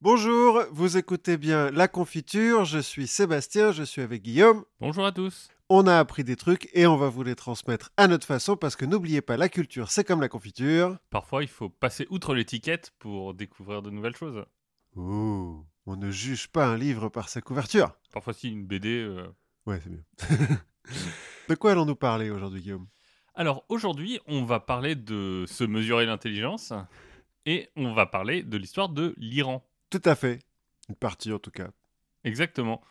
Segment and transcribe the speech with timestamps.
[0.00, 4.64] Bonjour, vous écoutez bien La Confiture, je suis Sébastien, je suis avec Guillaume.
[4.80, 5.48] Bonjour à tous.
[5.68, 8.76] On a appris des trucs et on va vous les transmettre à notre façon parce
[8.76, 10.96] que n'oubliez pas, la culture c'est comme la confiture.
[11.10, 14.44] Parfois, il faut passer outre l'étiquette pour découvrir de nouvelles choses.
[14.94, 17.92] Ouh, on ne juge pas un livre par sa couverture.
[18.12, 19.02] Parfois, si une BD.
[19.02, 19.26] euh,
[19.66, 20.02] Ouais, c'est bien.
[21.48, 22.86] de quoi allons-nous parler aujourd'hui, Guillaume?
[23.34, 26.72] Alors aujourd'hui, on va parler de se mesurer l'intelligence
[27.46, 29.64] et on va parler de l'histoire de l'Iran.
[29.90, 30.40] Tout à fait.
[30.88, 31.68] Une partie en tout cas.
[32.24, 32.82] Exactement.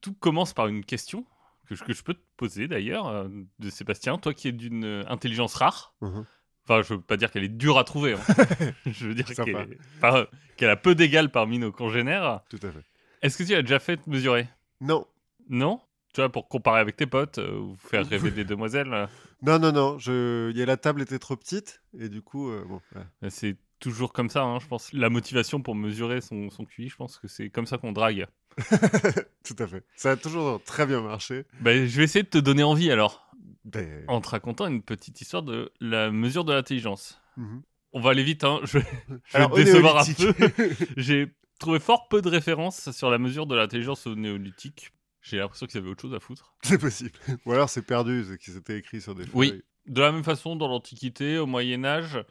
[0.00, 1.26] Tout commence par une question
[1.68, 4.84] que je, que je peux te poser d'ailleurs, euh, de Sébastien, toi qui es d'une
[4.84, 5.94] euh, intelligence rare.
[6.00, 6.24] Mhm.
[6.64, 8.14] Enfin, je veux pas dire qu'elle est dure à trouver.
[8.14, 8.20] hein.
[8.86, 10.26] je veux dire qu'elle enfin,
[10.62, 12.40] a peu d'égal parmi nos congénères.
[12.50, 12.84] Tout à fait.
[13.22, 14.48] Est-ce que tu as déjà fait te mesurer?
[14.80, 15.06] Non,
[15.48, 15.80] Non?
[16.12, 19.06] Tu vois, pour comparer avec tes potes euh, ou faire rêver des demoiselles, euh,
[19.42, 19.98] non, non, non.
[19.98, 20.50] Je...
[20.50, 22.80] il y a- La table était trop petite et du coup, euh, bon.
[22.96, 23.30] ouais.
[23.30, 24.92] c'est toujours comme ça, hein, je pense.
[24.92, 28.26] La motivation pour mesurer son, son QI, je pense que c'est comme ça qu'on drague.
[29.44, 29.84] Tout à fait.
[29.96, 31.44] Ça a toujours très bien marché.
[31.60, 33.30] Ben, je vais essayer de te donner envie alors,
[33.64, 37.20] Ben, en te racontant une petite histoire de la mesure de l'intelligence.
[37.36, 37.62] mhm.
[37.92, 38.60] On va aller vite, hein.
[38.62, 40.70] je vais, je vais Alors, te décevoir un peu.
[40.96, 41.26] J'ai
[41.58, 44.92] trouvé fort peu de références sur la mesure de l'intelligence au néolithique.
[45.22, 46.54] J'ai l'impression qu'ils avaient autre chose à foutre.
[46.62, 47.10] C'est possible.
[47.46, 49.32] Ou alors c'est perdu, c'est qu'ils étaient écrits sur des feuilles.
[49.34, 49.62] Oui.
[49.86, 52.22] De la même façon, dans l'Antiquité, au Moyen Âge,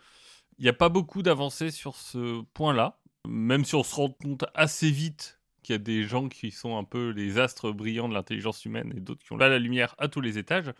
[0.59, 4.45] il n'y a pas beaucoup d'avancées sur ce point-là, même si on se rend compte
[4.53, 8.13] assez vite qu'il y a des gens qui sont un peu les astres brillants de
[8.13, 10.73] l'intelligence humaine et d'autres qui ont là la lumière à tous les étages.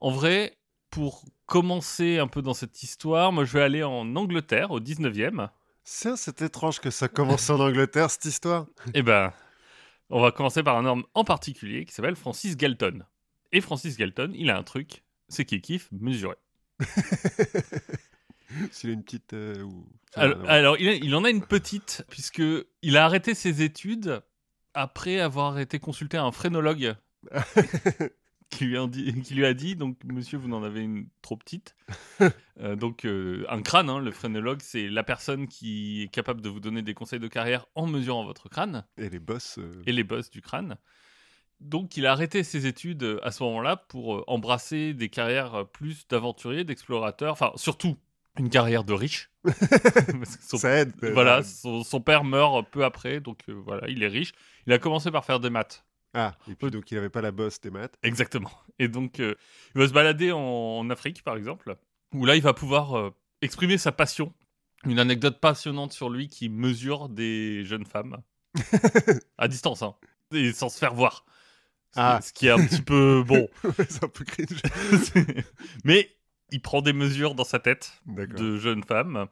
[0.00, 0.56] En vrai,
[0.88, 5.50] pour commencer un peu dans cette histoire, moi je vais aller en Angleterre au 19e.
[5.84, 8.66] Tiens, c'est étrange que ça commence en Angleterre, cette histoire.
[8.94, 9.32] Eh ben,
[10.08, 13.00] on va commencer par un homme en particulier qui s'appelle Francis Galton.
[13.52, 16.36] Et Francis Galton, il a un truc, c'est qu'il kiffe mesurer.
[18.70, 19.32] S'il a une petite...
[19.32, 19.86] euh, ou...
[20.14, 22.42] Alors, il, a- il en a une petite, puisque
[22.82, 24.22] il a arrêté ses études
[24.74, 26.94] après avoir été consulté à un phrénologue.
[28.50, 31.36] Qui, lui a dit, qui lui a dit donc monsieur vous en avez une trop
[31.36, 31.76] petite.
[32.60, 36.50] Euh, donc euh, un crâne hein, le phrénologue c'est la personne qui est capable de
[36.50, 38.84] vous donner des conseils de carrière en mesurant votre crâne.
[38.98, 39.56] Et les boss...
[39.58, 40.76] euh, et les bosses du crâne.
[41.60, 46.64] Donc il a arrêté ses études à ce moment-là pour embrasser des carrières plus d'aventuriers
[46.64, 47.96] d'explorateurs enfin surtout
[48.38, 49.30] une carrière de riche
[50.48, 50.92] son Ça aide.
[51.02, 54.32] euh, voilà, son, son père meurt peu après, donc euh, voilà, il est riche.
[54.66, 55.84] Il a commencé par faire des maths.
[56.14, 57.94] Ah, et puis donc il avait pas la bosse des maths.
[58.02, 58.50] Exactement.
[58.78, 59.34] Et donc, euh,
[59.74, 61.76] il va se balader en, en Afrique, par exemple,
[62.12, 63.10] où là, il va pouvoir euh,
[63.42, 64.32] exprimer sa passion.
[64.86, 68.16] Une anecdote passionnante sur lui qui mesure des jeunes femmes.
[69.38, 69.94] à distance, hein.
[70.32, 71.24] Et sans se faire voir.
[71.92, 72.20] Ce qui- Ah.
[72.22, 73.48] Ce qui est un petit peu bon.
[73.88, 74.62] c'est un peu cringe.
[75.84, 76.10] Mais
[76.52, 77.92] il prend des mesures dans sa tête.
[78.06, 79.26] De jeunes femmes.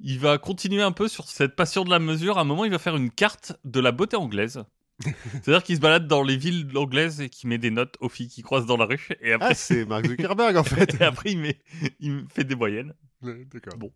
[0.00, 2.38] Il va continuer un peu sur cette passion de la mesure.
[2.38, 4.64] À un moment, il va faire une carte de la beauté anglaise.
[5.32, 8.28] C'est-à-dire qu'il se balade dans les villes anglaises et qu'il met des notes aux filles
[8.28, 9.08] qui croisent dans la rue.
[9.20, 11.00] Et après, Ah, c'est Mark Zuckerberg en fait.
[11.00, 11.60] et après il, met,
[12.00, 12.94] il fait des moyennes.
[13.22, 13.76] D'accord.
[13.78, 13.92] Bon.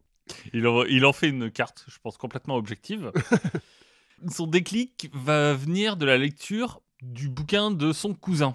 [0.52, 3.10] Il en, il en fait une carte, je pense, complètement objective.
[4.30, 8.54] son déclic va venir de la lecture du bouquin de son cousin,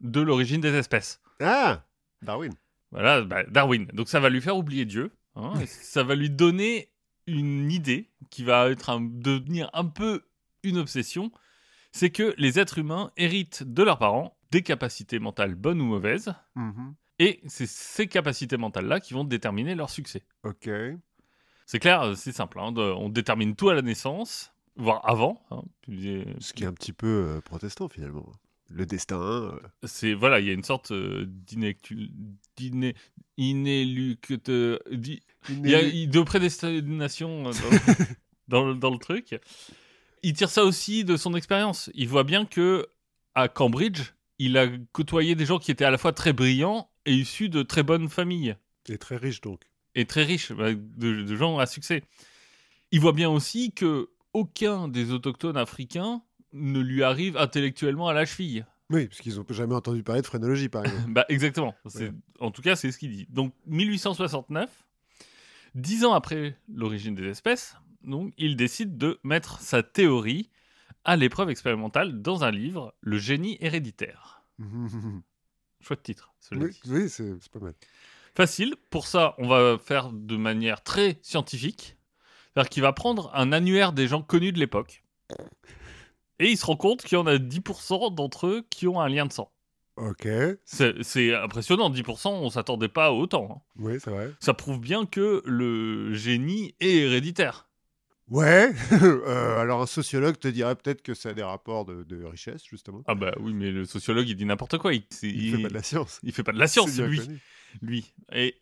[0.00, 1.20] de l'origine des espèces.
[1.40, 1.82] Ah
[2.22, 2.52] Darwin.
[2.94, 3.86] Voilà, bah, Darwin.
[3.92, 5.12] Donc ça va lui faire oublier Dieu.
[5.36, 6.90] hein, et ça va lui donner
[7.26, 10.22] une idée qui va être un- devenir un peu
[10.62, 11.30] une obsession.
[11.92, 16.32] C'est que les êtres humains héritent de leurs parents des capacités mentales bonnes ou mauvaises.
[16.54, 16.94] Mhm.
[17.18, 20.22] Et c'est ces capacités mentales-là qui vont déterminer leur succès.
[20.44, 20.68] Ok.
[21.66, 22.58] C'est clair, c'est simple.
[22.60, 25.40] hein, de- on détermine tout à la naissance, voire avant.
[25.50, 27.06] hein, puis, euh, Ce qui est un petit peu
[27.36, 28.26] euh, protestant finalement.
[28.70, 29.20] Le destin.
[29.20, 29.52] euh,
[29.84, 32.10] c'est voilà, il y a une sorte euh, d'inécu-
[32.56, 32.94] d'iné-
[33.36, 34.50] inélucte-
[34.90, 38.04] di- Il y a de prédestination euh, dans,
[38.48, 39.38] dans le, dans le truc.
[40.22, 41.90] Il tire ça aussi de son expérience.
[41.94, 42.86] Il voit bien que
[43.34, 47.12] à Cambridge, il a côtoyé des gens qui étaient à la fois très brillants et
[47.14, 48.56] issus de très bonnes familles
[48.88, 49.60] Et très riche donc.
[49.94, 52.02] et très riches, bah, de, de gens à succès.
[52.90, 56.22] Il voit bien aussi que aucun des autochtones africains
[56.54, 58.64] ne lui arrive intellectuellement à la cheville.
[58.90, 61.04] Oui, parce qu'ils n'ont jamais entendu parler de phrénologie par exemple.
[61.12, 61.74] Bah exactement.
[61.94, 62.12] Ouais.
[62.40, 63.26] En tout cas, c'est ce qu'il dit.
[63.30, 64.70] Donc 1869,
[65.74, 70.50] dix ans après l'origine des espèces, donc il décide de mettre sa théorie
[71.04, 74.42] à l'épreuve expérimentale dans un livre, Le génie héréditaire.
[75.80, 76.32] Chouette titre.
[76.52, 77.74] oui, c'est pas mal.
[78.34, 78.74] Facile.
[78.90, 81.96] Pour ça, on va faire de manière très scientifique.
[82.52, 85.02] C'est-à-dire qu'il va prendre un annuaire des gens connus de l'époque.
[86.38, 89.08] Et il se rend compte qu'il y en a 10% d'entre eux qui ont un
[89.08, 89.50] lien de sang.
[89.96, 90.26] Ok,
[90.64, 93.48] C'est impressionnant, 10%, on s'attendait pas à autant.
[93.48, 93.62] hein.
[93.78, 94.32] oui, c'est vrai.
[94.40, 97.68] Ça prouve bien que le génie est héréditaire.
[98.28, 102.24] Ouais, euh, alors un sociologue te dirait peut-être que ça a des rapports de, de
[102.24, 103.04] richesse, justement.
[103.06, 104.94] Ah bah oui, mais le sociologue, il dit n'importe quoi.
[104.94, 106.20] Il, c'est- Il fait pas de la science.
[106.24, 107.18] il fait pas de la science, bien lui.
[107.18, 107.40] connu.
[107.82, 108.14] lui.
[108.32, 108.56] Et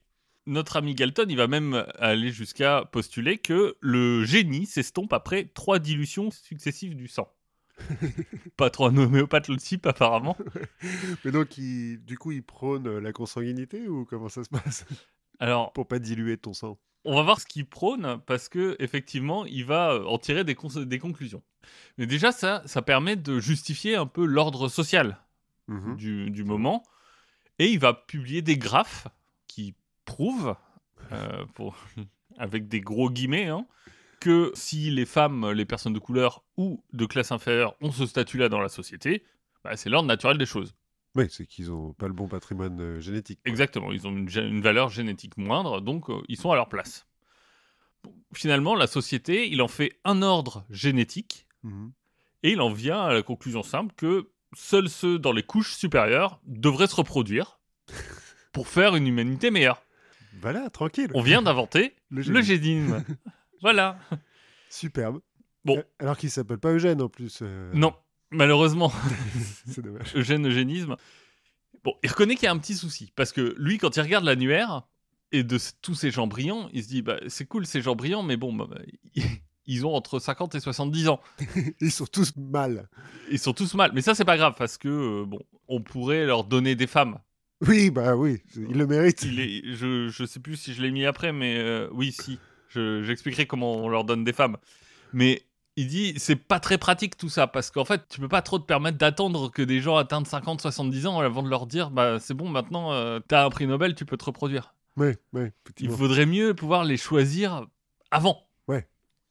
[0.47, 5.79] notre ami Galton, il va même aller jusqu'à postuler que le génie s'estompe après trois
[5.79, 7.33] dilutions successives du sang.
[8.57, 10.37] pas trop un homéopathe le type, apparemment.
[11.25, 14.85] Mais donc, il- du coup, il prône euh, la consanguinité ou comment ça se passe?
[15.39, 16.79] Alors, Pour pas diluer ton sang.
[17.05, 20.55] on va voir ce qu'il prône parce que effectivement, il va euh, en tirer des,
[20.55, 21.43] conclusions.
[21.99, 25.19] Mais déjà, ça, ça permet de justifier un peu l'ordre social
[25.69, 25.97] Mhm.
[25.97, 26.83] du, du moment.
[27.59, 29.07] Et il va publier des graphes
[29.47, 29.75] qui
[30.05, 30.57] prouvent,
[31.13, 31.77] euh, pour,
[32.39, 33.67] avec des gros guillemets, hein,
[34.23, 38.49] que si les femmes, les personnes de couleur ou de classe inférieure ont ce statut-là
[38.49, 39.25] dans la société,
[39.65, 40.75] bah, c'est l'ordre naturel des choses.
[41.17, 43.41] Oui, c'est qu'ils ont pas le bon patrimoine euh, génétique.
[43.43, 43.51] quoi.
[43.51, 47.07] Exactement, ils ont une, valeur génétique moindre, donc euh, ils sont à leur place.
[48.05, 51.93] Bon, finalement, la société, il en fait un ordre génétique Mhm.
[52.43, 56.41] et il en vient à la conclusion simple que seuls ceux dans les couches supérieures
[56.45, 57.61] devraient se reproduire
[58.53, 59.83] pour faire une humanité meilleure.
[60.41, 61.11] Voilà, tranquille.
[61.15, 63.05] On vient d'inventer Le le génisme.
[63.63, 63.99] voilà.
[64.69, 65.21] Superbe.
[65.65, 65.79] Bon.
[65.79, 67.39] Euh, Alors qu'il s'appelle pas Eugène en plus.
[67.43, 67.95] euh, Non,
[68.31, 68.93] malheureusement,
[69.67, 70.13] C'est dommage.
[70.17, 70.97] Eugène Eugénisme.
[71.85, 74.25] Bon, il reconnaît qu'il y a un petit souci parce que lui, quand il regarde
[74.25, 74.83] l'annuaire
[75.33, 78.23] et de tous ces gens brillants, il se dit bah, c'est cool ces gens brillants,
[78.23, 78.81] mais bon, bah, bah,
[79.67, 81.21] ils ont entre 50 et 70 ans.
[81.81, 82.89] Ils sont tous mal.
[83.31, 83.93] Ils sont tous mal.
[83.95, 87.19] Mais ça, c'est pas grave parce que, euh, bon, on pourrait leur donner des femmes.
[87.67, 89.23] Oui, bah oui, il le mérite.
[89.23, 92.41] Il est, je, je sais plus si je l'ai mis après, mais euh, oui, si.
[92.75, 94.57] Je- J'expliquerai comment on leur donne des femmes.
[95.13, 95.43] Mais
[95.77, 98.59] il dit, c'est pas très pratique tout ça, parce qu'en fait, tu peux pas trop
[98.59, 102.19] te permettre d'attendre que des gens atteignent 50, 70 ans avant de leur dire, bah
[102.19, 104.75] c'est bon, maintenant, euh, t'as un prix Nobel, tu peux te reproduire.
[104.97, 105.45] Oui, oui,
[105.81, 107.67] Il faudrait mieux pouvoir les choisir
[108.11, 108.47] avant.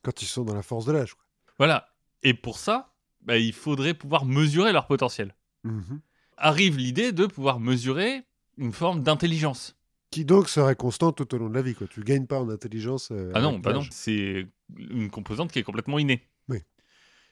[0.03, 1.13] Quand ils sont dans la force de l'âge.
[1.59, 1.87] Voilà.
[2.23, 2.91] Et pour ça,
[3.21, 5.35] bah, il faudrait pouvoir mesurer leur potentiel.
[5.63, 6.01] Mhm.
[6.37, 8.23] Arrive l'idée de pouvoir mesurer
[8.57, 9.75] une forme d'intelligence.
[10.11, 11.73] Qui donc serait constante tout au long de la vie.
[11.73, 11.87] Quoi.
[11.87, 13.09] Tu gagnes pas en intelligence.
[13.11, 14.45] euh, Ah non, bah non, c'est
[14.77, 16.27] une composante qui est complètement innée.
[16.49, 16.57] Oui.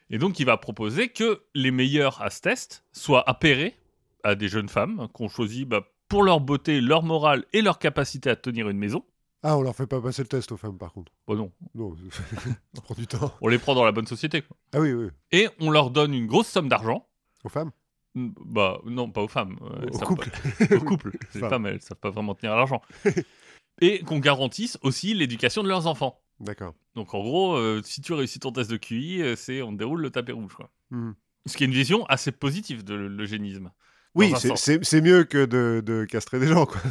[0.10, 3.76] Et donc, il va proposer que les meilleurs à ce test soient appairés
[4.24, 8.30] à des jeunes femmes qu'on choisit bah, pour leur beauté, leur morale et leur capacité
[8.30, 9.04] à tenir une maison.
[9.44, 11.12] Ah, on leur fait pas passer le test aux femmes par contre.
[11.28, 11.96] Bon, non, Non,
[12.74, 13.34] ça prend du temps.
[13.42, 14.42] on les prend dans la bonne société.
[14.42, 14.58] quoi.
[14.74, 15.08] Ah oui, oui.
[15.32, 17.06] Et on leur donne une grosse somme d'argent.
[17.44, 17.72] Aux femmes Mm,
[18.16, 19.58] Bah, non, pas aux femmes.
[19.62, 20.30] euh, Au couple.
[20.68, 21.12] pas- Au couple.
[21.36, 21.66] Les Femmes.
[21.68, 22.82] elles savent pas vraiment tenir l'argent.
[23.82, 26.22] et qu'on garantisse aussi l'éducation de leurs enfants.
[26.40, 26.74] D'accord.
[26.96, 30.02] Donc en gros, euh, si tu réussis ton test de QI, euh, c'est on déroule
[30.02, 30.54] le tapis rouge.
[30.54, 30.70] Quoi.
[30.92, 31.16] Mhm.
[31.46, 33.72] Ce qui est une vision assez positive de l'eugénisme.
[34.16, 36.82] Oui, c'est- mieux que de, de castrer des gens, quoi.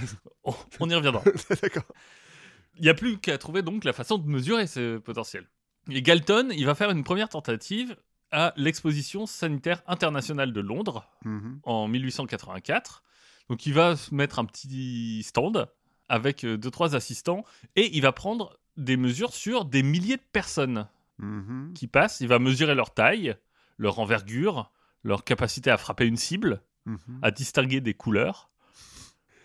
[0.45, 1.23] On, on y reviendra.
[1.63, 1.85] D'accord.
[2.77, 5.49] Il n'y a plus qu'à trouver donc la façon de mesurer ce potentiel.
[5.91, 7.97] Et Galton, il va faire une première tentative
[8.31, 11.61] à l'exposition sanitaire internationale de Londres Mhm.
[11.65, 13.03] en 1884.
[13.49, 15.69] Donc il va mettre un petit stand
[16.09, 17.45] avec euh, deux trois assistants
[17.77, 20.89] et il va prendre des mesures sur des milliers de personnes
[21.19, 21.73] Mhm.
[21.75, 22.21] qui passent.
[22.21, 23.37] Il va mesurer leur taille,
[23.77, 24.71] leur envergure,
[25.03, 27.19] leur capacité à frapper une cible, Mhm.
[27.23, 28.51] à distinguer des couleurs.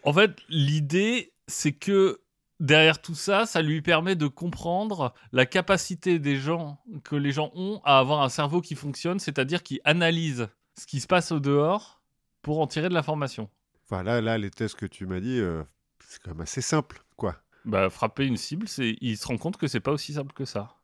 [0.03, 2.19] En fait, l'idée, c'est que
[2.59, 7.51] derrière tout ça, ça lui permet de comprendre la capacité des gens, que les gens
[7.55, 10.47] ont à avoir un cerveau qui fonctionne, c'est-à-dire qui analyse
[10.80, 12.01] ce qui se passe au dehors
[12.42, 13.49] pour en tirer de l'information.
[13.85, 15.63] Enfin, là, les tests que tu m'as dit, euh,
[16.07, 17.35] c'est quand même assez simple, quoi.
[17.66, 20.45] Bah, frapper une cible, c'est, il se rend compte que c'est pas aussi simple que
[20.45, 20.75] ça.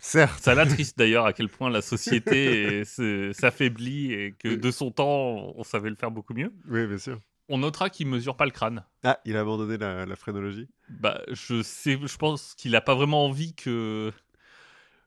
[0.00, 0.42] Certes.
[0.42, 2.84] Ça l'attriste d'ailleurs à quel point la société
[3.32, 6.52] s'affaiblit et que de son temps, on savait le faire beaucoup mieux.
[6.68, 7.18] Oui, bien sûr.
[7.48, 8.84] On notera qu'il mesure pas le crâne.
[9.04, 12.94] Ah, il a abandonné la, la phrénologie Bah, je sais, je pense qu'il a pas
[12.94, 14.12] vraiment envie que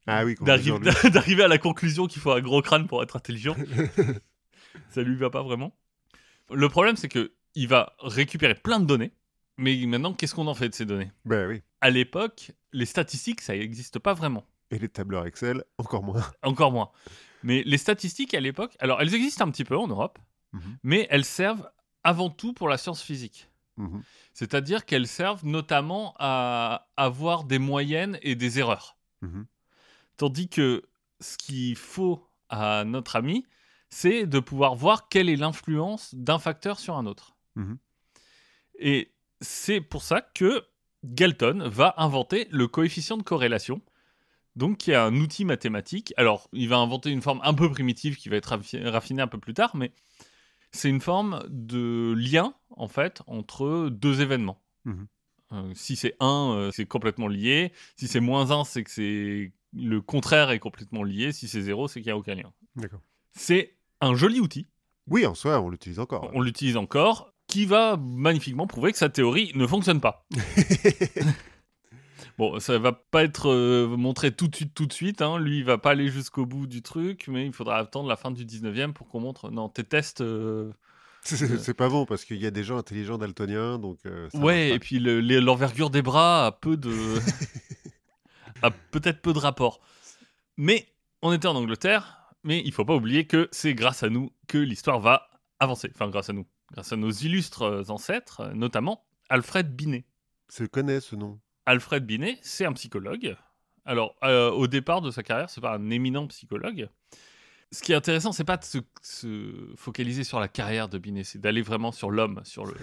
[0.07, 3.55] Ah oui, d'arriver à la conclusion qu'il faut un gros crâne pour être intelligent.
[4.89, 5.75] Ça lui va pas vraiment.
[6.51, 9.12] Le problème, c'est que il va récupérer plein de données,
[9.57, 11.12] mais maintenant, qu'est-ce qu'on en fait de ces données?
[11.25, 11.62] Ben oui.
[11.81, 14.45] À l'époque, les statistiques, ça n'existe pas vraiment.
[14.71, 16.24] Et les tableurs Excel, encore moins.
[16.43, 16.91] Encore moins.
[17.43, 20.17] Mais les statistiques à l'époque, alors elles existent un petit peu en Europe,
[20.53, 20.77] Mhm.
[20.83, 21.69] mais elles servent
[22.03, 23.50] avant tout pour la science physique.
[23.77, 24.03] Mhm.
[24.34, 28.98] C'est-à-dire qu'elles servent notamment à avoir des moyennes et des erreurs.
[29.22, 29.46] Mhm.
[30.17, 30.84] Tandis que
[31.20, 33.46] ce qu'il faut à notre ami,
[33.89, 37.36] c'est de pouvoir voir quelle est l'influence d'un facteur sur un autre.
[37.55, 37.77] Mhm.
[38.79, 40.65] Et c'est pour ça que
[41.03, 43.81] Galton va inventer le coefficient de corrélation,
[44.55, 46.13] donc qui est un outil mathématique.
[46.17, 49.27] Alors, il va inventer une forme un peu primitive qui va être raffi- raffinée un
[49.27, 49.91] peu plus tard, mais
[50.71, 54.61] c'est une forme de lien, en fait, entre deux événements.
[54.85, 55.07] Mhm.
[55.53, 57.73] Euh, si c'est 1, c'est complètement lié.
[57.97, 61.31] Si c'est moins 1, c'est que c'est le contraire est complètement lié.
[61.31, 62.51] Si c'est zéro, c'est qu'il n'y a aucun lien.
[62.75, 63.01] D'accord.
[63.33, 64.67] C'est un joli outil,
[65.07, 66.29] Oui, en soi, on l'utilise encore.
[66.33, 70.25] on l'utilise encore, qui va magnifiquement prouver que sa théorie ne fonctionne pas.
[72.41, 75.21] Bon, ça va pas être euh, montré tout de suite, tout de suite.
[75.21, 75.38] hein.
[75.38, 78.31] Lui, il va pas aller jusqu'au bout du truc, mais il faudra attendre la fin
[78.31, 79.51] du 19e pour qu'on montre.
[79.51, 80.21] Non, tes tests.
[80.21, 80.71] euh,
[81.21, 84.00] C'est c'est pas bon parce qu'il y a des gens intelligents daltoniens, donc.
[84.07, 86.89] euh, Ouais, et puis le- l'envergure des bras a peu de.
[88.63, 89.79] a peut-être peu de rapport.
[90.57, 90.88] Mais
[91.21, 94.57] on était en Angleterre, mais il faut pas oublier que c'est grâce à nous que
[94.57, 95.29] l'histoire va
[95.60, 95.91] avancer.
[95.93, 96.48] Enfin, grâce à nous.
[96.74, 100.05] Grâce à nos illustres euh, ancêtres, euh, notamment Alfred Binet.
[100.57, 101.39] Je connais ce nom.
[101.65, 103.36] Alfred Binet, c'est un psychologue.
[103.86, 106.89] Alors, euh, au départ de sa carrière, c'est pas un éminent psychologue.
[107.72, 111.24] Ce qui est intéressant, c'est pas de se, se focaliser sur la carrière de Binet,
[111.24, 112.75] c'est d'aller vraiment sur l'homme, sur le,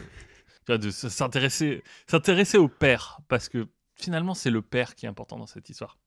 [0.79, 5.47] de s'intéresser, s'intéresser au père, parce que finalement, c'est le père qui est important dans
[5.47, 5.99] cette histoire.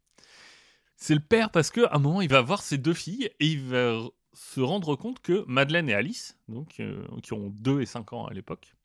[0.96, 3.62] C'est le père parce qu'à un moment, il va voir ses deux filles et il
[3.62, 4.00] va
[4.34, 8.26] se rendre compte que Madeleine et Alice, donc, euh, qui ont 2 et 5 ans
[8.26, 8.76] à l'époque,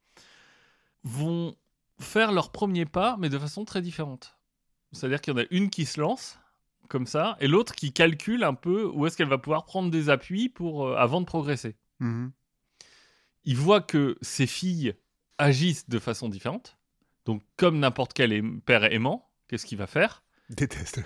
[1.05, 1.55] vont
[2.01, 4.37] faire leur premier pas, mais de façon très différente.
[4.93, 6.39] C'est-à-dire qu'il y en a une qui se lance,
[6.89, 10.09] comme ça, et l'autre qui calcule un peu où est-ce qu'elle va pouvoir prendre des
[10.09, 11.77] appuis pour, euh, avant de progresser.
[12.01, 12.33] Mhm.
[13.45, 14.95] Il voit que ses filles
[15.39, 16.77] agissent de façon différente.
[17.25, 20.23] Donc, comme n'importe quel aim- père aimant, qu'est-ce qu'il va faire?
[20.51, 21.01] Déteste.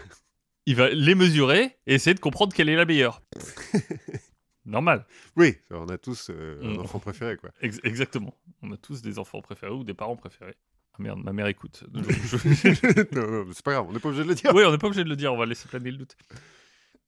[0.67, 3.23] Il va les mesurer et essayer de comprendre quelle est la meilleure.
[4.67, 5.07] Normal.
[5.37, 6.81] Oui, on a tous euh, un Mm.
[6.81, 7.51] enfant préféré, quoi.
[7.63, 8.35] Ex- exactement.
[8.63, 10.57] On a tous des enfants préférés ou des parents préférés.
[11.01, 11.83] Merde, ma mère écoute.
[11.95, 14.53] Je- je- non, non, c'est pas grave, on n'est pas obligé de le dire.
[14.55, 16.17] oui, on n'est pas obligé de le dire, on va laisser planer le doute.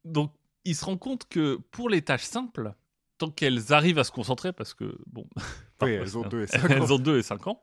[0.04, 0.32] Donc,
[0.64, 2.72] il se rend compte que pour les tâches simples,
[3.18, 5.26] tant qu'elles arrivent à se concentrer, parce que, bon.
[5.82, 6.68] Oui, elles ont deux et cinq ans.
[6.70, 7.62] elles ont 2 et 5 ans.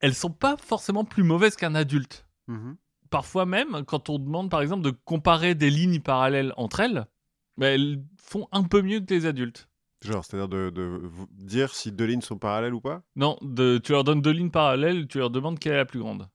[0.00, 2.26] Elles sont pas forcément plus mauvaises qu'un adulte.
[2.48, 2.76] Mhm.
[3.10, 7.06] Parfois même, quand on demande par exemple de comparer des lignes parallèles entre elles,
[7.56, 9.68] bah, elles font un peu mieux que les adultes.
[10.02, 13.02] Genre, c'est-à-dire de, dire si deux lignes sont parallèles ou pas?
[13.14, 16.00] Non, de, tu leur donnes deux lignes parallèles, tu leur demandes quelle est la plus
[16.00, 16.28] grande.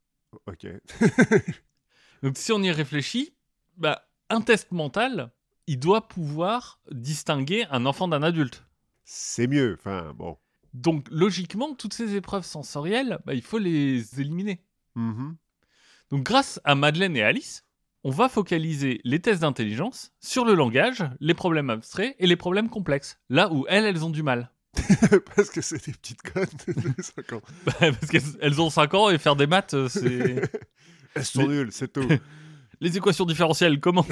[0.46, 0.68] Ok.
[2.24, 3.34] Donc si on y réfléchit,
[3.76, 5.32] bah, un test mental,
[5.68, 8.66] il doit pouvoir distinguer un enfant d'un adulte.
[9.04, 9.76] C'est mieux.
[9.78, 10.38] Enfin, bon.
[10.74, 14.64] Donc logiquement, toutes ces épreuves sensorielles, bah, il faut les éliminer.
[14.96, 15.36] Mhm.
[16.10, 17.66] Donc grâce à Madeleine et Alice,
[18.04, 22.70] on va focaliser les tests d'intelligence sur le langage, les problèmes abstraits et les problèmes
[22.70, 24.52] complexes, là où elles, elles ont du mal.
[25.36, 27.42] Parce que c'est des petites connes de 5 ans.
[27.66, 30.42] Bah, Parce qu'elles elles ont 5 ans et faire des maths, euh, c'est...
[31.16, 32.08] Elles sont nulles, c'est tout.
[32.80, 34.06] les équations différentielles, comment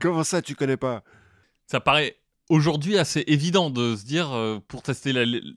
[0.00, 1.02] Comment ça, tu connais pas?
[1.66, 2.16] Ça paraît
[2.48, 5.12] aujourd'hui assez évident de se dire, euh, pour tester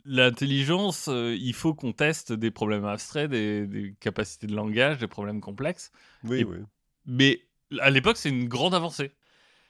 [0.06, 5.08] l'intelligence, euh, il faut qu'on teste des problèmes abstraits, des, des capacités de langage, des
[5.08, 5.92] problèmes complexes.
[6.24, 6.58] Oui, Et- oui.
[7.06, 7.42] Mais
[7.80, 9.12] à l'époque, c'est une grande avancée.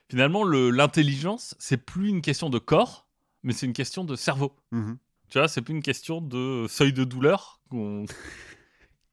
[0.09, 3.07] Finalement, le- l'intelligence, c'est plus une question de corps,
[3.43, 4.55] mais c'est une question de cerveau.
[4.71, 4.97] Mhm.
[5.29, 7.59] Tu vois, c'est plus une question de seuil de douleur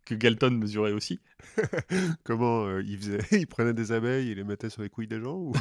[0.04, 1.20] que Galton mesurait aussi.
[2.24, 5.20] Comment euh, il faisait Il prenait des abeilles et les mettait sur les couilles des
[5.20, 5.52] gens ou...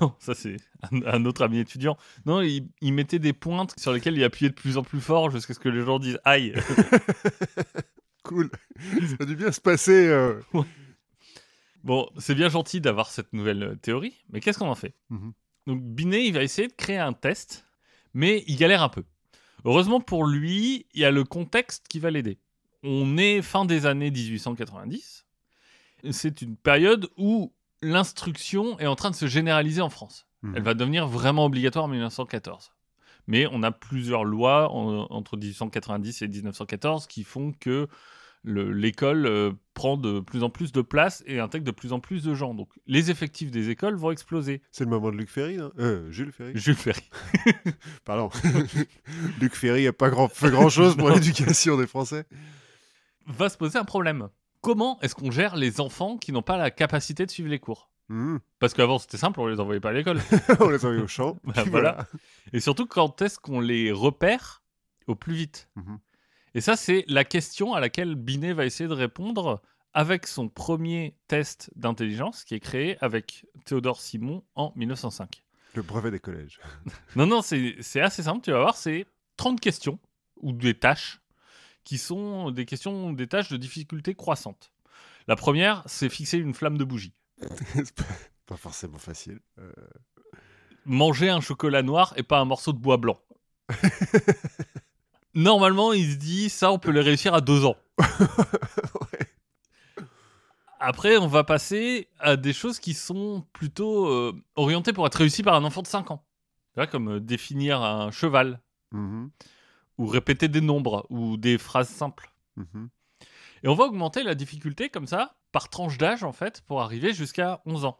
[0.00, 0.56] Non, ça c'est
[0.92, 1.96] un, un autre ami étudiant.
[2.26, 5.30] Non, il, il mettait des pointes sur lesquelles il appuyait de plus en plus fort
[5.30, 6.52] jusqu'à ce que les gens disent aïe.
[8.22, 8.50] Cool.
[8.78, 10.06] Ça a dû bien se passer.
[10.08, 10.40] euh.
[11.86, 14.94] Bon, c'est bien gentil d'avoir cette nouvelle euh, théorie, mais qu'est-ce qu'on en fait?
[15.10, 15.32] Mhm.
[15.68, 17.64] Donc Binet, il va essayer de créer un test,
[18.12, 19.04] mais il galère un peu.
[19.64, 22.38] Heureusement pour lui, il y a le contexte qui va l'aider.
[22.82, 25.26] On est fin des années 1890.
[26.10, 27.52] C'est une période où
[27.82, 30.26] l'instruction est en train de se généraliser en France.
[30.42, 30.54] Mhm.
[30.56, 32.72] Elle va devenir vraiment obligatoire en 1914.
[33.28, 37.88] Mais on a plusieurs lois en- entre 1890 et 1914 qui font que
[38.46, 42.22] l'école euh, prend de plus en plus de place et intègre de plus en plus
[42.22, 42.54] de gens.
[42.54, 44.62] Donc les effectifs des écoles vont exploser.
[44.70, 45.72] C'est le moment de Luc Ferry, non?
[45.78, 46.52] Euh, Jules Ferry.
[46.54, 47.02] Jules Ferry.
[48.04, 48.30] Pardon.
[49.40, 50.28] Luc Ferry a pas grand...
[50.28, 52.24] fait grand-chose pour l'éducation des Français.
[53.26, 54.28] va se poser un problème.
[54.60, 57.90] Comment est-ce qu'on gère les enfants qui n'ont pas la capacité de suivre les cours?
[58.08, 58.38] Mhm.
[58.60, 60.20] Parce qu'avant c'était simple, on les envoyait pas à l'école.
[60.60, 61.36] On les envoie au champ.
[61.44, 62.06] Bah, voilà.
[62.52, 64.62] Et surtout, quand est-ce qu'on les repère
[65.08, 65.68] au plus vite?
[65.74, 65.98] Mhm.
[66.56, 69.60] Et ça, c'est la question à laquelle Binet va essayer de répondre
[69.92, 75.42] avec son premier test d'intelligence qui est créé avec Théodore Simon en 1905.
[75.74, 76.58] Le brevet des collèges.
[77.14, 79.04] Non, non, c'est assez simple, tu vas voir, c'est
[79.36, 79.98] 30 questions
[80.38, 81.20] ou des tâches
[81.84, 84.72] qui sont des questions, des tâches de difficulté croissante.
[85.28, 87.12] La première, c'est fixer une flamme de bougie.
[88.46, 89.40] Pas forcément facile.
[89.58, 89.70] Euh,
[90.86, 93.18] Manger un chocolat noir et pas un morceau de bois blanc.
[95.36, 97.76] Normalement, il se dit, ça, on peut le réussir à deux ans.
[97.98, 99.26] ouais.
[100.80, 105.42] Après, on va passer à des choses qui sont plutôt euh, orientées pour être réussies
[105.42, 106.24] par un enfant de 5 ans.
[106.90, 108.60] Comme euh, définir un cheval,
[108.92, 109.30] Mhm,
[109.98, 112.30] ou répéter des nombres, ou des phrases simples.
[112.56, 112.88] mhm.
[113.62, 117.12] Et on va augmenter la difficulté comme ça, par tranche d'âge en fait, pour arriver
[117.14, 117.98] jusqu'à 11 ans.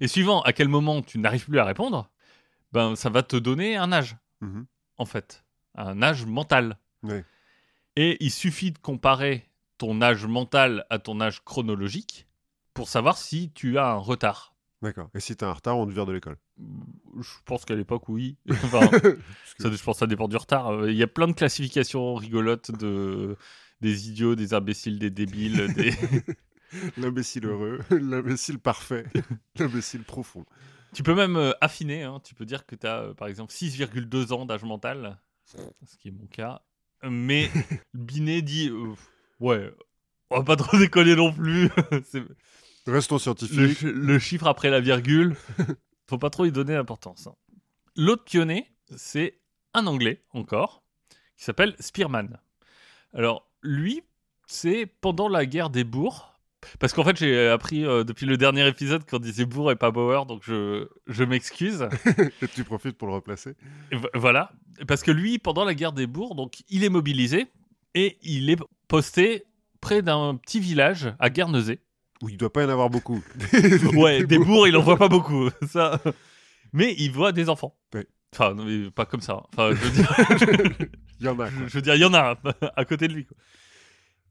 [0.00, 2.08] Et suivant à quel moment tu n'arrives plus à répondre,
[2.72, 4.66] ben ça va te donner un âge, Mhm.
[4.98, 5.42] en fait.
[5.74, 6.78] Un âge mental.
[7.96, 9.48] Et il suffit de comparer
[9.78, 12.26] ton âge mental à ton âge chronologique
[12.74, 14.54] pour savoir si tu as un retard.
[14.80, 15.10] D'accord.
[15.14, 16.36] Et si t'as un retard, on te vire de l'école.
[17.20, 18.36] Je pense qu'à l'époque, oui.
[18.50, 18.80] Enfin,
[19.58, 20.68] ça, je pense que ça dépend du retard.
[20.72, 23.36] Euh, Il y a plein de classifications rigolotes de
[23.80, 25.72] des idiots, des imbéciles, des débiles.
[25.74, 25.92] Des...
[26.96, 29.04] L'imbécile heureux, l'imbécile parfait,
[29.58, 30.46] l'imbécile profond.
[30.94, 32.02] tu peux même euh, affiner.
[32.04, 32.18] hein.
[32.24, 35.18] Tu peux dire que tu as, par exemple, 6,2 ans d'âge mental,
[35.86, 36.62] ce qui est mon cas.
[37.08, 37.50] Mais
[37.94, 38.94] Binet dit euh,
[39.40, 39.72] Ouais,
[40.30, 41.68] on va pas trop déconner non plus.
[42.86, 43.82] Restons le, scientifiques.
[43.82, 45.36] le chiffre après la virgule,
[46.08, 47.26] faut pas trop y donner d'importance.
[47.28, 47.34] hein.
[47.96, 48.66] L'autre pionnier,
[48.96, 49.38] c'est
[49.74, 50.82] un Anglais encore,
[51.36, 52.38] qui s'appelle Spearman.
[53.12, 54.02] Alors, lui,
[54.46, 56.31] c'est pendant la guerre des bourgs.
[56.78, 59.90] Parce qu'en fait, j'ai appris euh, depuis le dernier épisode qu'on disait bourg et pas
[59.90, 61.88] Bauer, donc je, je m'excuse.
[62.42, 63.54] Et tu profites pour le replacer.
[64.14, 64.52] Voilà.
[64.86, 67.46] Parce que lui, pendant la guerre des bourgs, donc, il est mobilisé
[67.94, 69.44] et il est posté
[69.80, 71.80] près d'un petit village à Guernesey.
[72.22, 73.22] Où il doit pas y en avoir beaucoup.
[73.94, 75.50] Ouais, des bourgs, il en voit pas beaucoup.
[75.68, 76.00] Ça.
[76.72, 77.76] Mais il voit des enfants.
[77.94, 78.06] Ouais.
[78.32, 79.42] Enfin, non, mais pas comme ça.
[79.52, 80.88] Enfin, je veux dire,
[81.20, 81.46] Il y en a.
[81.50, 81.66] je, quoi.
[81.66, 82.38] je veux dire, il y en a
[82.76, 83.26] à côté de lui.
[83.26, 83.36] quoi.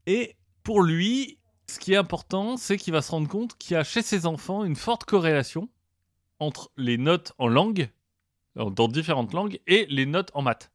[0.06, 0.34] Et
[0.64, 1.38] pour lui,
[1.72, 4.26] ce qui est important, c'est qu'il va se rendre compte qu'il y a chez ses
[4.26, 5.68] enfants une forte corrélation
[6.38, 7.90] entre les notes en langue,
[8.58, 10.70] euh, dans différentes langues, et les notes en maths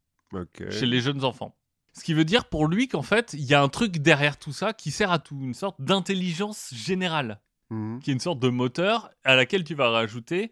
[0.71, 1.55] chez les jeunes enfants.
[1.93, 4.51] Ce qui veut dire pour lui qu'en fait, il y a un truc derrière tout
[4.53, 7.39] ça qui sert à tout, une sorte d'intelligence générale
[7.69, 7.99] Mhm.
[8.01, 10.51] qui est une sorte de moteur à laquelle tu vas rajouter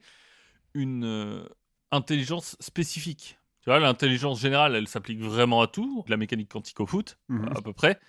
[0.73, 1.47] une euh,
[1.91, 3.37] intelligence spécifique.
[3.61, 7.53] Tu vois, l'intelligence générale, elle s'applique vraiment à tout, la mécanique quantique au foot, Mhm.
[7.55, 7.99] à peu près.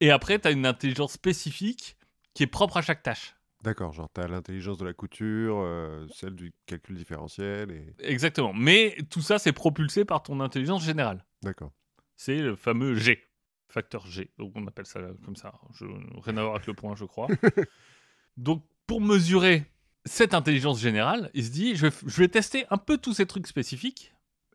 [0.00, 1.96] Et après, tu as une intelligence spécifique
[2.34, 3.34] qui est propre à chaque tâche.
[3.64, 7.94] D'accord, genre t'as l'intelligence de la couture, euh, celle du calcul différentiel et.
[8.00, 8.52] Exactement.
[8.52, 11.24] Mais tout ça, c'est propulsé par ton intelligence générale.
[11.42, 11.72] D'accord.
[12.14, 13.24] C'est le fameux G,
[13.68, 14.30] facteur G.
[14.36, 15.54] Donc on appelle ça comme ça.
[15.72, 17.28] Je, rien à voir avec le point, je crois.
[18.36, 19.64] Donc pour mesurer
[20.04, 23.46] cette intelligence générale, il se dit je, je vais tester un peu tous ces trucs
[23.46, 24.12] spécifiques.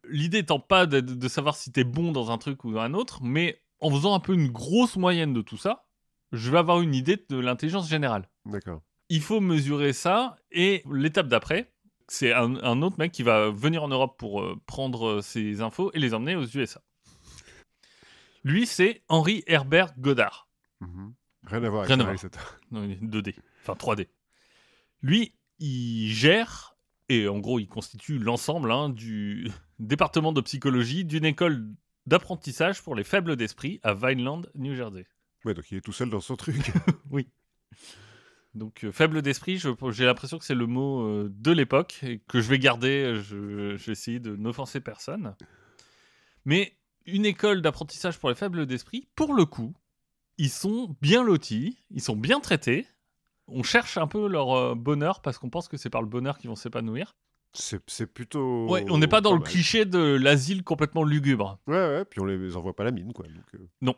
[0.07, 2.81] L'idée étant pas de, de savoir si tu es bon dans un truc ou dans
[2.81, 5.85] un autre, mais en faisant un peu une grosse moyenne de tout ça,
[6.31, 8.29] je vais avoir une idée de l'intelligence générale.
[8.45, 8.81] D'accord.
[9.09, 11.73] Il faut mesurer ça et l'étape d'après,
[12.07, 15.61] c'est un, un autre mec qui va venir en Europe pour euh, prendre euh, ces
[15.61, 16.81] infos et les emmener aux USA.
[18.43, 20.47] Lui, c'est Henry Herbert Goddard.
[20.81, 21.13] Mhm.
[21.45, 22.31] Rien à voir avec Rien à Harry voir.
[22.31, 22.45] Potter.
[22.71, 24.07] Non, il est 2D, enfin 3D.
[25.01, 26.75] Lui, il gère,
[27.09, 31.65] et en gros, il constitue l'ensemble hein, du département de psychologie d'une école
[32.09, 35.05] d'apprentissage pour les faibles d'esprit à Vineland, New Jersey.
[35.45, 36.71] Ouais, donc il est tout seul dans son truc.
[38.55, 42.41] Donc, euh, faible d'esprit, j'ai l'impression que c'est le mot euh, de l'époque et que
[42.41, 43.13] je vais garder.
[43.15, 45.35] Je, je vais essayer de n'offenser personne.
[46.45, 49.75] Mais une école d'apprentissage pour les faibles d'esprit, pour le coup,
[50.37, 52.87] ils sont bien lotis, ils sont bien traités.
[53.47, 56.37] On cherche un peu leur euh, bonheur parce qu'on pense que c'est par le bonheur
[56.37, 57.15] qu'ils vont s'épanouir.
[57.53, 58.67] C'est plutôt.
[58.69, 59.47] Ouais, on n'est pas dans le mal.
[59.47, 61.57] cliché de l'asile complètement lugubre.
[61.67, 63.25] Ouais, ouais, puis on les envoie pas à la mine, quoi.
[63.27, 63.93] Donc, euh,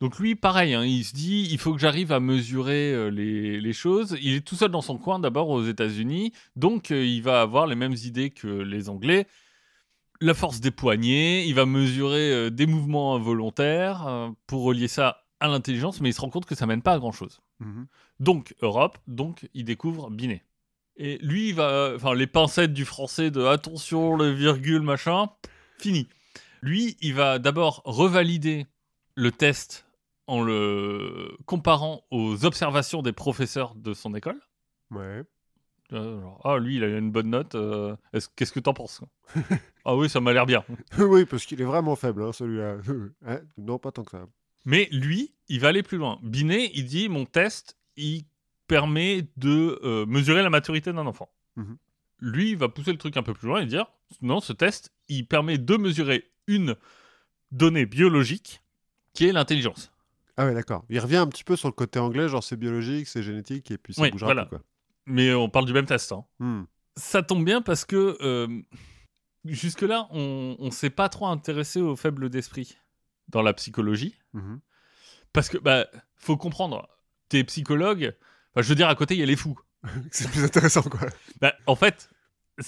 [0.00, 3.60] Donc lui, pareil, hein, il se dit, il faut que j'arrive à mesurer euh, les,
[3.60, 4.16] les choses.
[4.22, 7.66] Il est tout seul dans son coin, d'abord aux États-Unis, donc euh, il va avoir
[7.66, 9.26] les mêmes idées que les Anglais.
[10.22, 15.48] La force des poignets, il va mesurer euh, des mouvements involontaires pour relier ça à
[15.48, 17.40] l'intelligence, mais il se rend compte que ça mène pas à grand-chose.
[17.60, 17.86] mhm.
[18.20, 20.44] Donc Europe, donc il découvre Binet.
[20.96, 25.30] Et lui, il va, enfin les pincettes du français de attention, le virgule, machin,
[25.78, 26.08] fini.
[26.62, 28.66] Lui, il va d'abord revalider
[29.14, 29.86] le test
[30.26, 34.40] en le comparant aux observations des professeurs de son école.
[34.90, 35.22] Ouais.
[35.92, 37.54] Euh, genre, ah, lui, il a une bonne note.
[37.56, 39.00] euh, est-ce- Qu'est-ce que t'en penses
[39.84, 40.64] Ah oui, ça m'a l'air bien.
[40.98, 42.76] oui, parce qu'il est vraiment faible, hein, celui-là.
[43.26, 43.40] Hein?
[43.58, 44.26] Non, pas tant que ça.
[44.66, 46.20] Mais lui, il va aller plus loin.
[46.22, 48.24] Binet, il dit mon test, il
[48.70, 51.28] permet de euh, mesurer la maturité d'un enfant.
[51.56, 51.76] Mhm.
[52.20, 53.86] Lui, il va pousser le truc un peu plus loin et dire
[54.22, 56.76] non, ce test, il permet de mesurer une
[57.50, 58.62] donnée biologique
[59.12, 59.92] qui est l'intelligence.
[60.36, 60.84] Ah ouais, d'accord.
[60.88, 63.78] Il revient un petit peu sur le côté anglais, genre c'est biologique, c'est génétique, et
[63.78, 64.44] puis ça Oui, bougera voilà.
[64.46, 64.64] plus, quoi.
[65.06, 66.12] Mais on parle du même test.
[66.12, 66.24] hein.
[66.38, 66.62] Hmm.
[66.96, 68.46] Ça tombe bien parce que euh,
[69.44, 72.76] jusque-là, on ne s'est pas trop intéressé aux faibles d'esprit
[73.28, 74.14] dans la psychologie.
[74.34, 74.60] Mhm.
[75.32, 76.88] Parce que, bah, faut comprendre,
[77.28, 78.14] t'es psychologue,
[78.54, 79.58] Enfin, je veux dire, à côté, il y a les fous.
[80.10, 81.00] c'est plus intéressant, quoi.
[81.40, 82.08] Bah, en fait,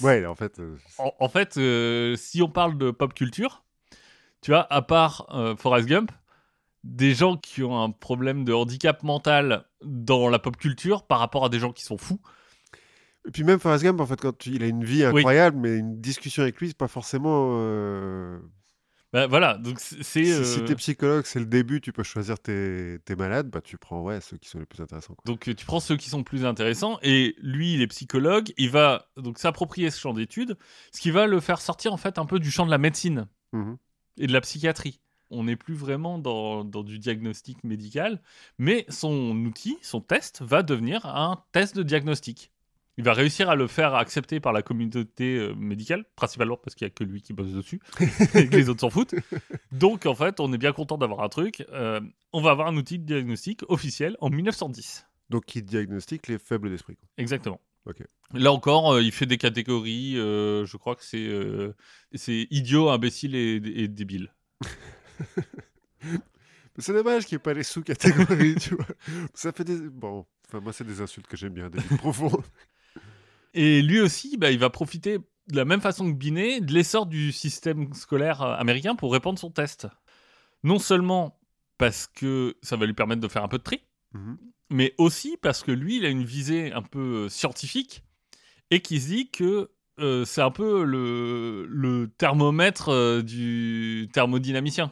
[0.01, 0.59] Ouais, en fait.
[0.59, 3.63] euh, en, en fait euh, si on parle de pop culture,
[4.41, 6.11] tu vois, à part euh, Forrest Gump,
[6.83, 11.45] des gens qui ont un problème de handicap mental dans la pop culture par rapport
[11.45, 12.19] à des gens qui sont fous.
[13.27, 15.77] Et puis même Forrest Gump, en fait, quand tu- il a une vie incroyable, mais
[15.77, 17.59] une discussion avec lui, c'est pas forcément.
[19.13, 19.97] Bah, voilà, donc c'est.
[20.03, 23.47] c'est, Si, euh, si t'es psychologue, c'est le début, tu peux choisir tes, tes malades,
[23.49, 25.13] bah tu prends ouais ceux qui sont les plus intéressants.
[25.13, 25.23] quoi.
[25.25, 28.71] Donc euh, tu prends ceux qui sont plus intéressants et lui il est psychologue, il
[28.71, 30.57] va donc s'approprier ce champ d'études,
[30.91, 33.27] ce qui va le faire sortir en fait un peu du champ de la médecine
[33.53, 33.77] Mhm.
[34.17, 34.99] et de la psychiatrie.
[35.29, 38.21] On n'est plus vraiment dans, dans du diagnostic médical,
[38.59, 42.51] mais son outil, son test, va devenir un test de diagnostic.
[42.97, 46.85] Il va réussir à le faire accepter par la communauté euh, médicale, principalement parce qu'il
[46.85, 47.79] n'y a que lui qui bosse dessus
[48.35, 49.15] et que les autres s'en foutent.
[49.71, 51.65] Donc en fait, on est bien content d'avoir un truc.
[51.71, 52.01] Euh,
[52.33, 55.07] on va avoir un outil de diagnostic officiel en 1910.
[55.29, 56.97] Donc qui diagnostique les faibles d'esprit.
[57.17, 57.59] Exactement.
[58.33, 60.17] Là encore, euh, il fait des catégories.
[60.17, 61.29] euh, je crois que c'est
[62.13, 64.33] c'est idiot, imbécile et, et débile.
[66.79, 68.87] C'est dommage qu'il n'y ait pas les sous-catégories, tu vois.
[69.33, 69.77] Ça fait des.
[69.89, 72.43] Bon, enfin, moi, c'est des insultes que j'aime bien, des profondes.
[73.53, 77.05] Et lui aussi, bah, il va profiter de la même façon que Binet de l'essor
[77.05, 79.87] du système scolaire euh, américain pour répondre son test.
[80.63, 81.39] Non seulement
[81.77, 83.81] parce que ça va lui permettre de faire un peu de tri,
[84.13, 84.37] Mhm.
[84.69, 88.03] mais aussi parce que lui, il a une visée un peu euh, scientifique
[88.71, 94.91] et qui se dit que euh, c'est un peu le, le thermomètre euh, du thermodynamicien.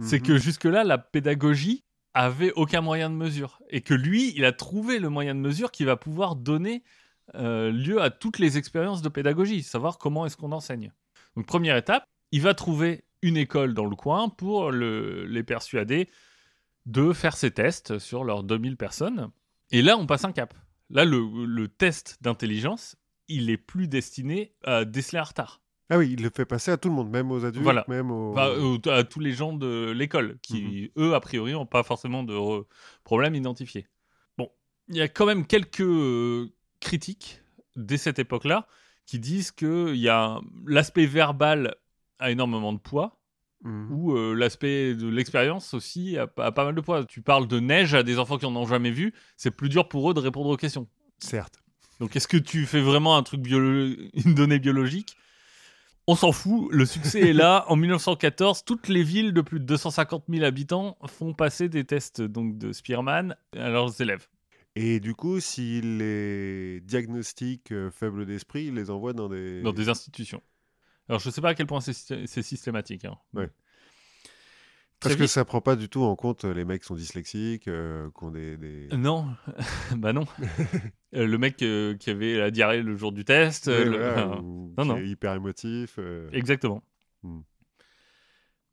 [0.00, 0.26] C'est Mhm.
[0.26, 3.60] que jusque-là, la pédagogie avait aucun moyen de mesure.
[3.70, 6.84] Et que lui, il a trouvé le moyen de mesure qui va pouvoir donner
[7.34, 10.92] euh, lieu à toutes les expériences de pédagogie, savoir comment est-ce qu'on enseigne.
[11.36, 16.08] Donc première étape, il va trouver une école dans le coin pour le- les persuader
[16.86, 19.30] de faire ces tests sur leurs 2000 personnes.
[19.70, 20.54] Et là, on passe un cap.
[20.90, 22.96] Là, le, le test d'intelligence,
[23.28, 25.60] il est plus destiné à déceler un retard.
[25.90, 27.84] Ah oui, il le fait passer à tout le monde, même aux adultes, Voilà.
[27.88, 28.32] même aux.
[28.32, 32.22] Enfin, euh, à tous les gens de l'école, qui, eux, a priori, n'ont pas forcément
[32.22, 32.34] de
[33.04, 33.86] problème identifié.
[34.38, 34.50] Bon,
[34.88, 35.82] il y a quand même quelques
[36.80, 37.42] critiques
[37.76, 38.66] dès cette époque-là
[39.06, 41.74] qui disent que il y a l'aspect verbal
[42.18, 43.14] a énormément de poids,
[43.64, 43.88] Mhm.
[43.90, 47.04] ou euh, l'aspect de l'expérience aussi a, a pas mal de poids.
[47.04, 49.88] Tu parles de neige à des enfants qui en ont jamais vu, c'est plus dur
[49.88, 50.86] pour eux de répondre aux questions.
[51.18, 51.60] Certes.
[51.98, 55.16] Donc est-ce que tu fais vraiment un truc biolo- une donnée biologique?
[56.06, 57.64] On s'en fout, le succès est là.
[57.68, 62.22] En 1914, toutes les villes de plus de 250 000 habitants font passer des tests
[62.22, 64.28] donc de Spearman à leurs élèves.
[64.80, 69.62] Et du coup, s'il les diagnostique euh, faibles d'esprit, il les envoie dans des.
[69.62, 70.42] dans des institutions.
[71.08, 73.04] Alors je sais pas à quel point c'est systé- c'est systématique.
[73.04, 73.16] hein.
[73.34, 73.48] Ouais.
[75.00, 76.86] Très Parce que vite- ça prend pas du tout en compte euh, les mecs qui
[76.88, 78.56] sont dyslexiques, euh, qui ont des.
[78.56, 79.28] des- Non,
[79.96, 80.26] bah non.
[81.14, 83.68] Euh, le mec euh, qui avait la diarrhée le jour du test.
[83.68, 84.96] euh, Ouais, le- voilà, enfin, ou non, qui non.
[84.98, 85.94] est hyper émotif.
[85.98, 86.28] euh.
[86.32, 86.82] Exactement.
[87.22, 87.40] Hmm.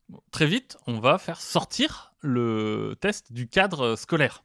[0.10, 4.44] Bon, très vite, on va faire sortir le test du cadre scolaire.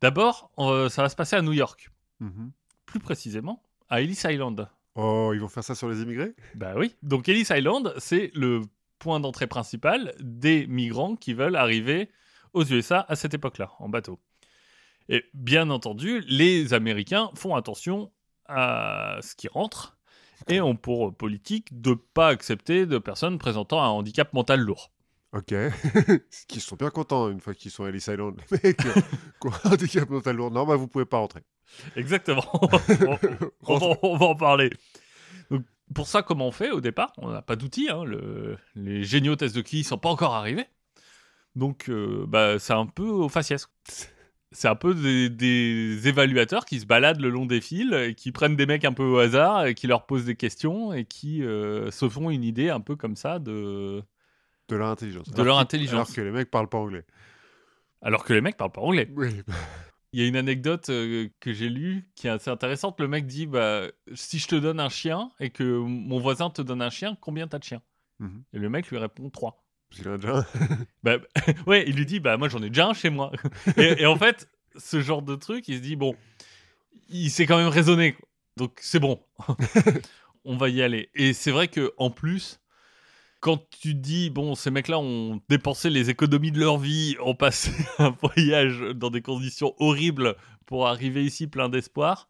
[0.00, 2.52] D'abord, euh, ça va se passer à New York, Mhm.
[2.86, 4.68] plus précisément à Ellis Island.
[4.94, 6.34] Oh, ils vont faire ça sur les immigrés?
[6.54, 6.94] Bah oui.
[7.02, 8.62] Donc Ellis Island, c'est le
[8.98, 12.10] point d'entrée principal des migrants qui veulent arriver
[12.52, 14.18] aux USA à cette époque-là, en bateau.
[15.08, 18.10] Et bien entendu, les Américains font attention
[18.46, 19.96] à ce qui rentre
[20.48, 24.90] et ont pour politique de pas accepter de personnes présentant un handicap mental lourd.
[25.32, 25.54] Ok.
[26.48, 28.84] Qui sont bien contents une fois qu'ils sont à Ellis Island, les mecs.
[28.86, 28.92] euh,
[29.40, 30.50] qui ont un handicap mental lourd.
[30.50, 31.42] Non, bah vous pouvez pas rentrer.
[31.94, 32.44] Exactement.
[32.52, 32.68] on,
[33.74, 34.70] on va, on va en parler.
[35.50, 35.64] Donc,
[35.94, 37.12] pour ça, comment on fait au départ?
[37.18, 37.88] On n'a pas d'outils.
[37.90, 40.66] hein, le- les géniaux tests de QI sont pas encore arrivés.
[41.56, 43.68] Donc, euh, bah, c'est un peu au faciès.
[44.52, 48.32] C'est un peu des, des évaluateurs qui se baladent le long des fils, et qui
[48.32, 51.44] prennent des mecs un peu au hasard, et qui leur posent des questions, et qui
[51.44, 54.02] euh, se font une idée un peu comme ça de...
[54.70, 55.28] De leur intelligence.
[55.28, 55.94] De Alors leur qu'ils- intelligence.
[55.94, 57.04] Alors que les mecs parlent pas anglais.
[58.02, 59.08] Alors que les mecs parlent pas anglais.
[59.14, 59.42] Oui.
[60.12, 62.98] Il y a une anecdote euh, que j'ai lue qui est assez intéressante.
[62.98, 63.82] Le mec dit bah,
[64.14, 67.46] si je te donne un chien et que mon voisin te donne un chien, combien
[67.46, 67.82] t'as de chiens?
[68.18, 68.42] Mhm.
[68.52, 69.62] Et le mec lui répond 3.
[69.88, 70.46] Parce qu'il en a déjà un.
[71.02, 71.18] Bah,
[71.66, 73.30] ouais, il lui dit bah, moi j'en ai déjà un chez moi.
[73.76, 76.14] et, et en fait, ce genre de truc, il se dit bon,
[77.08, 78.16] il s'est quand même raisonné.
[78.56, 79.20] Donc c'est bon.
[80.44, 81.10] On va y aller.
[81.14, 82.59] Et c'est vrai que en plus,
[83.40, 87.72] quand tu dis, bon, ces mecs-là ont dépensé les économies de leur vie, ont passé
[87.98, 92.28] un voyage dans des conditions horribles pour arriver ici plein d'espoir,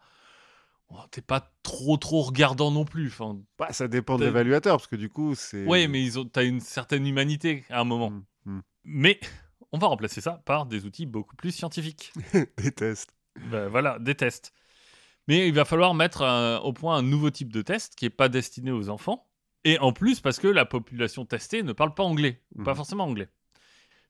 [0.89, 3.09] oh, t'es pas trop trop regardant non plus.
[3.09, 5.67] Enfin, Bah, ça dépend de l'évaluateur, parce que du coup, c'est.
[5.67, 8.11] ouais, mais ils ont, t'as une certaine humanité à un moment.
[8.11, 8.63] Mm, mm.
[8.85, 9.21] Mais
[9.73, 12.13] on va remplacer ça par des outils beaucoup plus scientifiques.
[12.57, 13.11] Des tests.
[13.51, 14.53] Ben voilà, des tests.
[15.29, 18.11] Mais il va falloir mettre euh, au point un nouveau type de test qui n'est
[18.11, 19.30] pas destiné aux enfants.
[19.65, 22.77] Et en plus, parce que la population testée ne parle pas anglais, ou pas Mhm.
[22.77, 23.29] forcément anglais.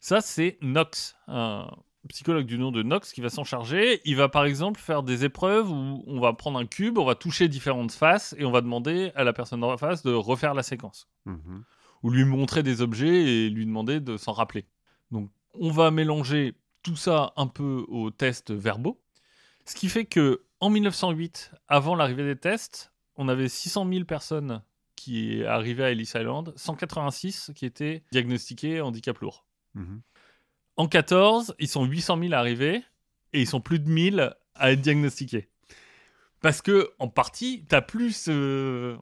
[0.01, 1.69] Ça, c'est Knox, un
[2.09, 4.01] psychologue du nom de Knox qui va s'en charger.
[4.05, 7.15] Il va par exemple faire des épreuves où on va prendre un cube, on va
[7.15, 10.63] toucher différentes faces et on va demander à la personne en face de refaire la
[10.63, 11.63] séquence Mhm.
[12.03, 14.65] ou lui montrer des objets et lui demander de s'en rappeler.
[15.11, 18.99] Donc on va mélanger tout ça un peu aux tests verbaux,
[19.67, 24.63] ce qui fait que en 1908, avant l'arrivée des tests, on avait 600 000 personnes
[25.05, 29.47] qui arrivaient à Ellis Island, 186 qui étaient diagnostiquées handicap lourd.
[29.75, 30.01] Mhm.
[30.77, 32.83] En 14, ils sont 800 000 arrivés
[33.33, 35.49] et ils sont plus de 1000 à être diagnostiqués.
[36.41, 38.97] Parce que, en partie, t'as plus ce-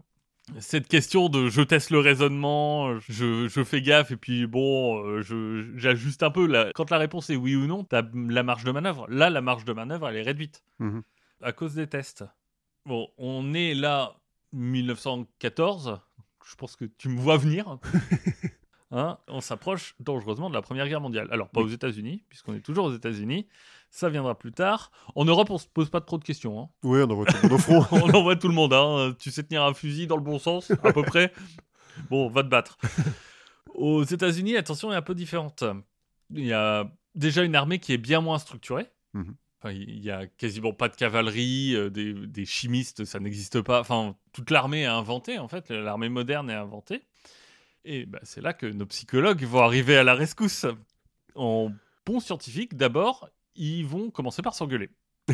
[0.59, 5.23] cette question de je teste le raisonnement, je, je fais gaffe et puis bon, euh,
[5.77, 6.47] j'ajuste un peu.
[6.47, 9.07] La- Quand la réponse est oui ou non, t'as la marge de manœuvre.
[9.09, 11.03] Là, la marge de manœuvre, elle est réduite Mhm.
[11.43, 12.25] à cause des tests.
[12.87, 14.17] Bon, on est là
[14.53, 16.01] 1914.
[16.47, 17.79] Je pense que tu me vois venir.
[18.91, 21.29] Hein, on s'approche dangereusement de la Première Guerre mondiale.
[21.31, 23.47] Alors, pas aux États-Unis, puisqu'on est toujours aux États-Unis.
[23.91, 24.91] Ça viendra plus tard.
[25.15, 26.59] En Europe, on se pose pas trop de questions.
[26.59, 26.71] hein.
[26.85, 27.85] Oui, on envoie tout le monde au front.
[27.93, 28.73] On envoie tout le monde.
[28.73, 29.15] hein.
[29.19, 31.35] Tu sais tenir un fusil dans le bon sens, à peu près.
[32.09, 32.79] Bon, va te battre.
[33.75, 35.65] Aux États-Unis, attention est un peu différente.
[36.31, 38.87] Il y a déjà une armée qui est bien moins structurée.
[39.13, 39.35] Mhm.
[39.61, 43.81] Enfin, il y a quasiment pas de cavalerie, euh, des, des chimistes, ça n'existe pas.
[43.81, 45.71] Enfin, toute l'armée est inventée, en fait.
[45.71, 47.03] L'armée moderne est inventée.
[47.85, 50.67] Et bah, c'est là que nos psychologues vont arriver à la rescousse.
[51.35, 51.73] En
[52.07, 54.91] bon scientifique, d'abord, ils vont commencer par s'engueuler.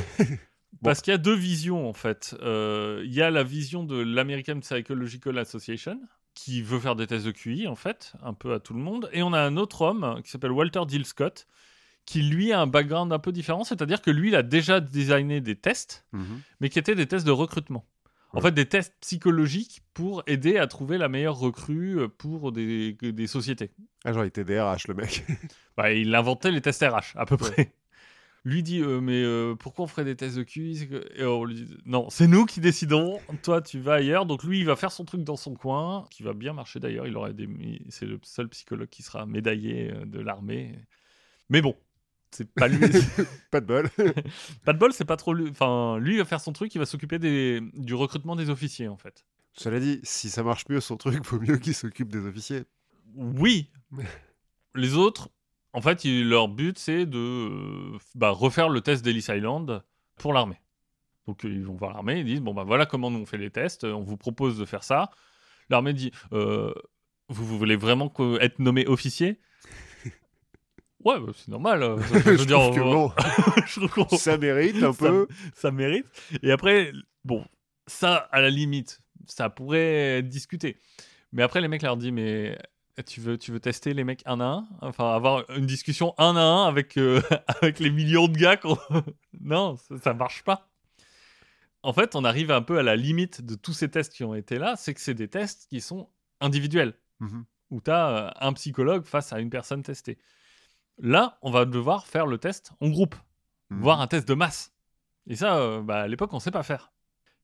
[0.82, 2.34] Parce qu'il y a deux visions, en fait.
[2.42, 6.00] Euh, Il y a la vision de l'American Psychological Association,
[6.34, 9.08] qui veut faire des tests de QI, en fait, un peu à tout le monde.
[9.12, 11.46] Et on a un autre homme qui s'appelle Walter Dill Scott,
[12.06, 15.40] qui lui a un background un peu différent, c'est-à-dire que lui, il a déjà designé
[15.40, 16.40] des tests, Mhm.
[16.60, 17.84] mais qui étaient des tests de recrutement.
[18.36, 22.94] En fait, des tests psychologiques pour aider à trouver la meilleure recrue euh, pour des,
[23.00, 23.70] des sociétés.
[24.04, 25.24] Ah, genre, il était DRH, le mec.
[25.76, 27.72] Bah, il inventait les tests RH, à peu près.
[28.44, 31.54] Lui dit, euh, mais euh, pourquoi on ferait des tests de QI Et on lui
[31.54, 33.18] dit, non, c'est nous qui décidons.
[33.44, 34.26] Toi, tu vas ailleurs.
[34.26, 37.06] Donc lui, il va faire son truc dans son coin, qui va bien marcher d'ailleurs.
[37.06, 37.48] Il aurait des...
[37.88, 40.78] C'est le seul psychologue qui sera médaillé de l'armée.
[41.50, 41.74] Mais bon,
[42.34, 42.78] c'est pas lui.
[43.50, 43.88] Pas de bol.
[44.64, 45.48] pas de bol, c'est pas trop lui.
[45.48, 46.74] Enfin, lui il va faire son truc.
[46.74, 47.60] Il va s'occuper des...
[47.74, 49.24] du recrutement des officiers, en fait.
[49.52, 52.64] Cela dit, si ça marche mieux son truc, vaut mieux qu'il s'occupe des officiers.
[53.14, 53.70] Oui.
[54.74, 55.28] Les autres,
[55.72, 59.84] en fait, leur but, c'est de euh, bah, refaire le test d'Ellis Island
[60.16, 60.60] pour l'armée.
[61.28, 63.38] Donc, euh, ils vont voir l'armée, ils disent Bon, bah voilà comment nous on fait
[63.38, 65.10] les tests, on vous propose de faire ça.
[65.70, 66.74] L'armée dit Euh,
[67.28, 69.40] vous, vous voulez vraiment être nommé officier?
[71.04, 71.82] Ouais, bah, c'est normal.
[71.82, 73.12] euh, je veux dire, trouve que on- bon,
[73.66, 75.26] je trouve qu'on- ça mérite un Ça- peu.
[75.54, 76.06] ça mérite.
[76.42, 76.92] Et après,
[77.24, 77.44] bon,
[77.86, 80.78] ça, à la limite, ça pourrait être discuté.
[81.32, 82.56] Mais après, les mecs leur disent, mais
[83.06, 84.68] tu veux, tu veux tester les mecs un à un?
[84.80, 87.20] Enfin, avoir une discussion un à un avec, euh,
[87.60, 88.78] avec les millions de gars qu'on-
[89.40, 90.68] Non, ça, ça marche pas.
[91.82, 94.34] En fait, on arrive un peu à la limite de tous ces tests qui ont
[94.34, 96.08] été là, c'est que c'est des tests qui sont
[96.40, 97.44] individuels, Mhm.
[97.70, 100.16] où tu as un psychologue face à une personne testée.
[100.98, 103.14] Là, on va devoir faire le test en groupe
[103.70, 103.80] Mhm.
[103.80, 104.72] voire un test de masse.
[105.26, 106.92] Et ça, euh, bah, à l'époque, on ne sait pas faire.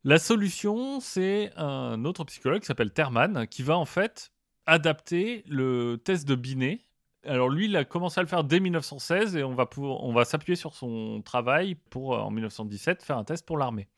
[0.05, 4.33] La solution, c'est un autre psychologue qui s'appelle Terman, qui va en fait
[4.67, 6.87] adapter le test de Binet.
[7.25, 10.13] Alors lui, il a commencé à le faire dès 1916 et on va, pour- on
[10.13, 13.89] va s'appuyer sur son travail pour, euh, en 1917, faire un test pour l'armée.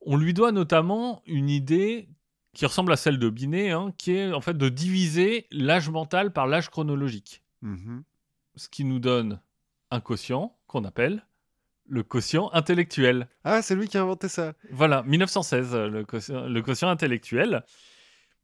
[0.00, 2.08] On lui doit notamment une idée
[2.54, 6.32] qui ressemble à celle de Binet, hein, qui est en fait de diviser l'âge mental
[6.32, 8.02] par l'âge chronologique Mhm.
[8.56, 9.40] Ce qui nous donne
[9.90, 11.24] un quotient qu'on appelle
[11.88, 13.28] le quotient intellectuel.
[13.44, 14.54] Ah, c'est lui qui a inventé ça.
[14.72, 17.62] Voilà, 1916, euh, le quotient, le quotient intellectuel.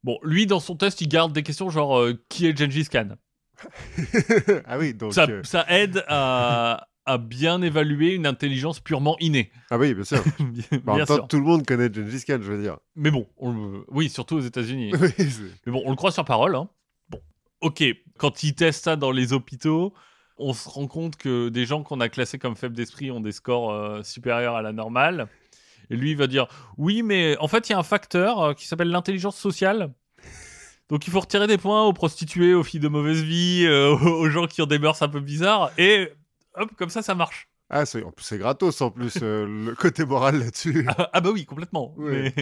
[0.05, 3.17] Bon, lui, dans son test, il garde des questions genre euh, qui est Gengis Khan?
[4.67, 5.13] Ah oui, donc.
[5.15, 9.51] ça, euh, ça aide à, à bien évaluer une intelligence purement innée.
[9.71, 10.23] Ah oui, bien sûr.
[10.39, 11.07] bien Bah, en sûr.
[11.07, 12.79] temps, tout le monde connaît Gengis Khan, je veux dire.
[12.95, 14.93] Mais bon, on oui, surtout aux États-Unis.
[15.67, 16.55] Mais bon, on le croit sur parole.
[16.55, 16.69] hein.
[17.63, 17.85] Ok,
[18.19, 19.95] quand ils testent ça dans les hôpitaux,
[20.37, 23.31] on se rend compte que des gens qu'on a classés comme faibles d'esprit ont des
[23.31, 25.29] scores euh, supérieurs à la normale.
[25.89, 28.55] Et lui, il va dire Oui, mais en fait, il y a un facteur euh,
[28.55, 29.93] qui s'appelle l'intelligence sociale.
[30.89, 34.29] Donc, il faut retirer des points aux prostituées, aux filles de mauvaise vie, euh, aux
[34.29, 35.71] gens qui ont des mœurs un peu bizarres.
[35.79, 36.09] Et
[36.57, 37.49] hop, comme ça, ça marche.
[37.71, 40.85] Ah, c'est gratos en plus, le côté moral là-dessus.
[40.89, 41.95] Ah, ah bah oui, complètement.
[41.97, 42.35] Mais,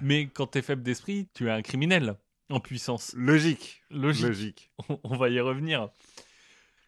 [0.00, 2.16] mais quand t'es faible d'esprit, tu es un criminel
[2.50, 3.12] en puissance.
[3.16, 3.82] Logique.
[3.90, 4.26] Logique.
[4.26, 4.72] Logique.
[5.04, 5.88] on va y revenir.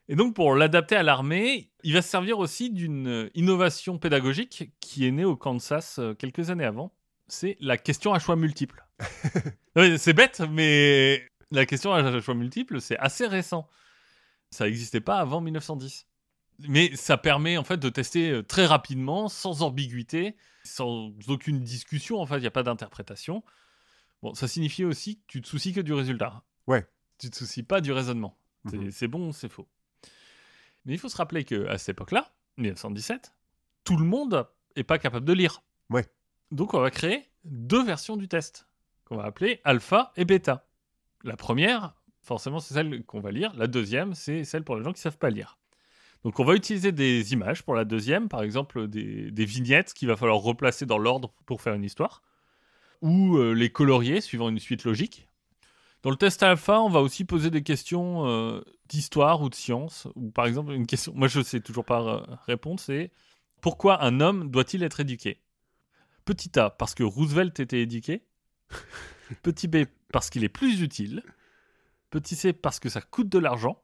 [0.08, 5.06] Et donc, pour l'adapter à l'armée, il va se servir aussi d'une innovation pédagogique qui
[5.06, 6.92] est née au Kansas euh, quelques années avant.
[7.28, 8.84] C'est la question à choix multiples.
[9.76, 13.68] Ouais, c'est bête, mais la question à choix multiples, c'est assez récent.
[14.50, 16.06] Ça n'existait pas avant 1910.
[16.60, 22.18] Mais ça permet en fait de tester euh, très rapidement, sans ambiguïté, sans aucune discussion.
[22.18, 23.44] En fait, il n'y a pas d'interprétation.
[24.26, 26.42] Bon, ça signifie aussi que tu te soucies que du résultat.
[26.66, 26.84] Ouais.
[27.18, 28.36] Tu te soucies pas du raisonnement.
[28.68, 28.90] C'est- Mhm.
[28.90, 29.68] C'est bon, c'est faux.
[30.84, 33.32] Mais il faut se rappeler que à cette époque-là, 1917,
[33.84, 35.62] tout le monde est pas capable de lire.
[35.90, 36.04] Ouais.
[36.50, 38.66] Donc on va créer deux versions du test
[39.04, 40.66] qu'on va appeler alpha et bêta.
[41.22, 43.54] La première, forcément, c'est celle qu'on va lire.
[43.54, 45.56] La deuxième, c'est celle pour les gens qui savent pas lire.
[46.24, 50.08] Donc on va utiliser des images pour la deuxième, par exemple des, des vignettes qu'il
[50.08, 52.22] va falloir replacer dans l'ordre pour faire une histoire,
[53.06, 55.28] ou euh, les colorier suivant une suite logique.
[56.02, 60.08] Dans le test alpha, on va aussi poser des questions euh, d'histoire ou de science,
[60.16, 63.12] ou par exemple une question, moi je sais toujours pas euh, répondre, c'est
[63.60, 65.40] pourquoi un homme doit-il être éduqué?
[66.24, 68.26] Petit A, parce que Roosevelt était éduqué.
[69.42, 71.22] Petit B, parce qu'il est plus utile.
[72.10, 73.82] Petit C, parce que ça coûte de l'argent.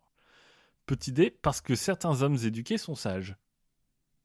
[0.86, 3.36] Petit D, parce que certains hommes éduqués sont sages.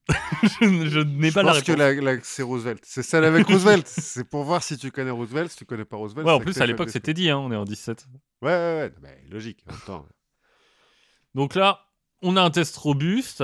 [0.62, 1.64] je, je n'ai Je pas la pense réponse.
[1.64, 2.82] que la, la- c'est Roosevelt.
[2.86, 3.88] C'est celle avec Roosevelt.
[3.88, 5.52] c'est pour voir si tu connais Roosevelt.
[5.52, 6.26] Si tu connais pas Roosevelt.
[6.28, 8.08] Ouais, en plus, que à l'époque, c'était dit, hein, on est en 17.
[8.42, 9.24] Ouais, ouais, ouais.
[9.30, 9.64] Logique.
[9.68, 10.06] En même temps.
[11.36, 11.86] Donc là,
[12.22, 13.44] on a un test robuste.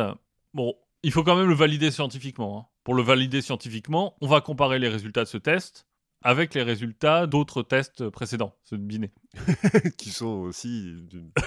[0.53, 0.73] Bon,
[1.03, 2.59] il faut quand même le valider scientifiquement.
[2.59, 2.65] hein.
[2.83, 5.85] Pour le valider scientifiquement, on va comparer les résultats de ce test
[6.21, 9.11] avec les résultats d'autres tests précédents, ceux de Binet.
[9.97, 10.95] qui sont aussi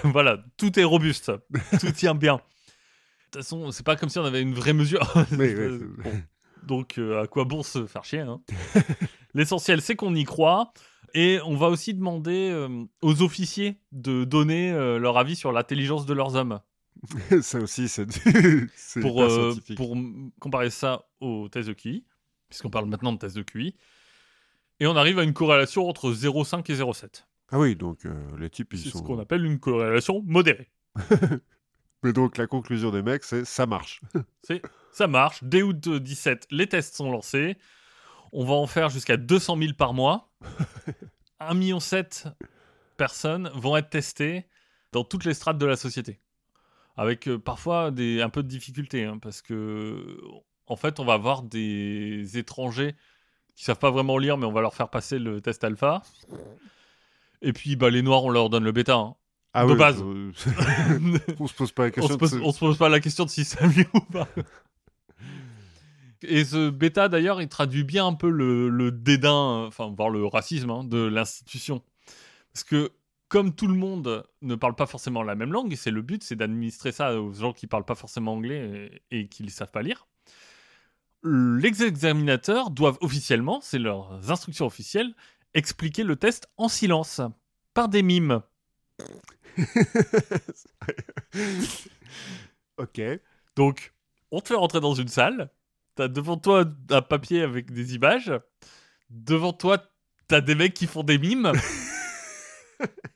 [0.05, 1.33] voilà, tout est robuste,
[1.81, 2.41] tout tient bien.
[3.37, 5.01] Façon, c'est pas comme si on avait une vraie mesure.
[5.33, 6.23] Euh, c'est- bon.
[6.67, 8.41] Donc, euh, à quoi bon se faire chier hein
[9.35, 10.73] L'essentiel, c'est qu'on y croit.
[11.15, 16.05] Et on va aussi demander euh, aux officiers de donner euh, leur avis sur l'intelligence
[16.07, 16.61] de leurs hommes.
[17.43, 18.07] ça aussi, c'est
[18.75, 19.23] c'est pour,
[19.77, 19.97] pour
[20.41, 22.05] comparer ça au test de QI,
[22.49, 23.77] puisqu'on parle maintenant de test de QI.
[24.81, 27.25] Et on arrive à une corrélation entre 0,5 et 0,7.
[27.53, 28.01] Ah oui, donc
[28.39, 28.99] les types, ils C'est sont.
[28.99, 30.69] ce qu'on appelle une corrélation modérée.
[32.03, 34.01] Mais donc la conclusion des mecs, c'est ça marche.
[34.43, 35.43] C'est ça marche.
[35.43, 37.57] Dès août 17, les tests sont lancés.
[38.33, 40.31] On va en faire jusqu'à 200 000 par mois.
[41.41, 41.79] 1,7 million
[42.97, 44.47] personnes vont être testées
[44.93, 46.21] dans toutes les strates de la société.
[46.97, 50.17] Avec euh, parfois des, un peu de difficultés, hein, parce que
[50.67, 52.95] en fait, on va avoir des étrangers
[53.55, 56.03] qui savent pas vraiment lire, mais on va leur faire passer le test alpha.
[57.43, 58.95] Et puis, bah, les noirs, on leur donne le bêta.
[58.95, 59.17] hein.
[59.59, 60.03] Ah De oui, base.
[60.03, 60.33] euh,
[61.41, 62.09] on se pose pas la on, question.
[62.09, 64.01] se de pose, ce- on se pose pas la question de si ça mieux ou
[64.01, 64.29] pas.
[66.23, 70.27] Et ce bêta, d'ailleurs, il traduit bien un peu le, le dédain, enfin, voire le
[70.27, 71.83] racisme hein, de l'institution.
[72.53, 72.91] Parce que,
[73.29, 76.23] comme tout le monde ne parle pas forcément la même langue, et c'est le but,
[76.25, 79.71] c'est d'administrer ça aux gens qui parlent pas forcément anglais et, et qui ne savent
[79.71, 80.07] pas lire,
[81.25, 85.15] les examinateurs doivent officiellement, c'est leurs instructions officielles,
[85.55, 87.21] expliquer le test en silence,
[87.75, 88.41] par des mimes.
[92.79, 93.01] ok.
[93.57, 93.93] Donc,
[94.31, 95.51] on te fait rentrer dans une salle.
[95.95, 98.33] T'as devant toi un papier avec des images.
[99.09, 99.79] Devant toi,
[100.29, 101.53] t'as des mecs qui font des mimes.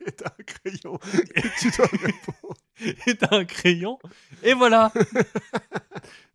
[0.07, 0.99] Et t'as un crayon.
[1.35, 2.55] Et tu dois répondre.
[3.07, 3.99] et t'as un crayon.
[4.43, 4.91] Et voilà.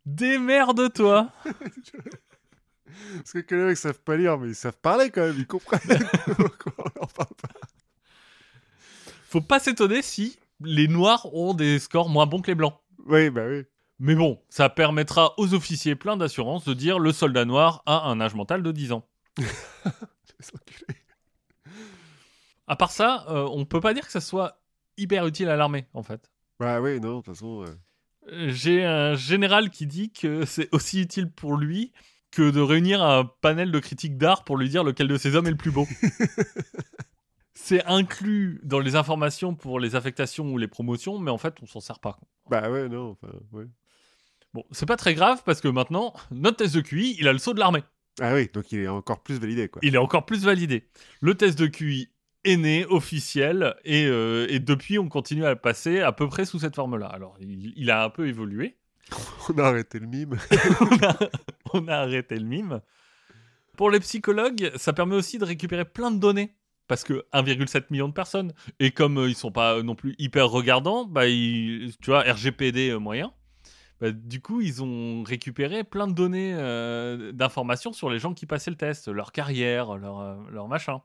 [0.04, 1.32] Démerde-toi.
[3.16, 5.80] Parce que les mecs savent pas lire, mais ils savent parler quand même, ils comprennent.
[6.36, 7.48] Pourquoi on leur parle pas
[9.28, 12.74] Faut pas s'étonner si les noirs ont des scores moins bons que les blancs.
[13.06, 13.64] Oui, bah oui.
[13.98, 18.20] Mais bon, ça permettra aux officiers pleins d'assurance de dire le soldat noir a un
[18.20, 19.08] âge mental de 10 ans.
[22.68, 24.60] À part ça, euh, on peut pas dire que ça soit
[24.96, 26.30] hyper utile à l'armée, en fait.
[26.58, 27.62] Bah oui, non, de toute façon.
[27.62, 27.66] euh,
[28.32, 31.92] Euh, J'ai un général qui dit que c'est aussi utile pour lui
[32.32, 35.46] que de réunir un panel de critiques d'art pour lui dire lequel de ces hommes
[35.46, 35.86] est le plus beau.
[37.58, 41.66] c'est inclus dans les informations pour les affectations ou les promotions, mais en fait, on
[41.66, 42.20] s'en sert pas.
[42.50, 43.64] Bah ouais, non, enfin, ouais.
[44.52, 47.38] Bon, c'est pas très grave parce que maintenant, notre test de QI, il a le
[47.38, 47.82] saut de l'armée.
[48.20, 49.80] Ah oui, donc il est encore plus validé, quoi.
[49.82, 50.86] Il est encore plus validé.
[51.22, 52.10] Le test de QI
[52.44, 56.44] est né, officiel, et, euh, et depuis, on continue à le passer à peu près
[56.44, 57.06] sous cette forme-là.
[57.06, 58.76] Alors, il, il a un peu évolué.
[59.48, 60.36] On a arrêté le mime.
[60.80, 61.18] on, a,
[61.72, 62.82] on a arrêté le mime.
[63.78, 66.54] Pour les psychologues, ça permet aussi de récupérer plein de données.
[66.88, 70.48] Parce que 1,7 million de personnes, et comme euh, ils sont pas non plus hyper
[70.48, 73.32] regardants, bah, ils- tu vois, RGPD euh, moyen,
[74.00, 78.46] bah, du coup, ils ont récupéré plein de données euh, d'informations sur les gens qui
[78.46, 81.02] passaient le test, leur carrière, leur, euh, leur machin.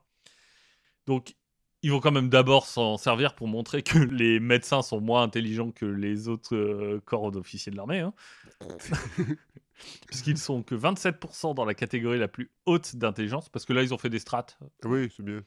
[1.06, 1.34] Donc,
[1.82, 5.72] ils vont quand même d'abord s'en servir pour montrer que les médecins sont moins intelligents
[5.72, 8.00] que les autres corps d'officiers de l'armée.
[8.00, 8.14] Hein.
[10.06, 13.92] Puisqu'ils sont que 27% dans la catégorie la plus haute d'intelligence, parce que là, ils
[13.94, 15.42] ont fait des strates, Oui, c'est bien.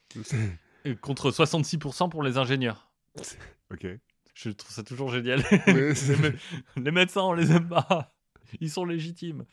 [1.01, 2.91] contre 66% pour les ingénieurs.
[3.71, 3.87] ok.
[4.33, 5.39] Je trouve ça toujours génial.
[5.39, 6.35] Ouais, les, mé-
[6.75, 8.13] les médecins, on les aime pas.
[8.59, 9.45] Ils sont légitimes.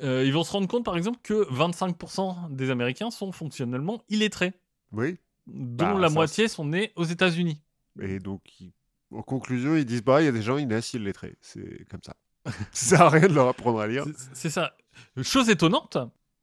[0.00, 4.52] Euh, ils vont se rendre compte, par exemple, que 25% des Américains sont fonctionnellement illettrés,
[4.92, 5.18] oui.
[5.48, 7.60] dont Bah, la ça, moitié sont nés aux États-Unis.
[8.00, 8.72] Et donc, ils-
[9.10, 11.36] en conclusion, ils disent bah, il y a des gens, ils naissent illettrés.
[11.40, 12.14] C'est comme ça.
[12.72, 14.04] ça sert à rien de leur apprendre à lire.
[14.32, 14.74] C'est- ça.
[15.22, 15.98] Chose étonnante,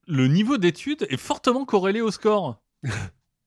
[0.08, 2.62] le niveau d'études est fortement corrélé au score.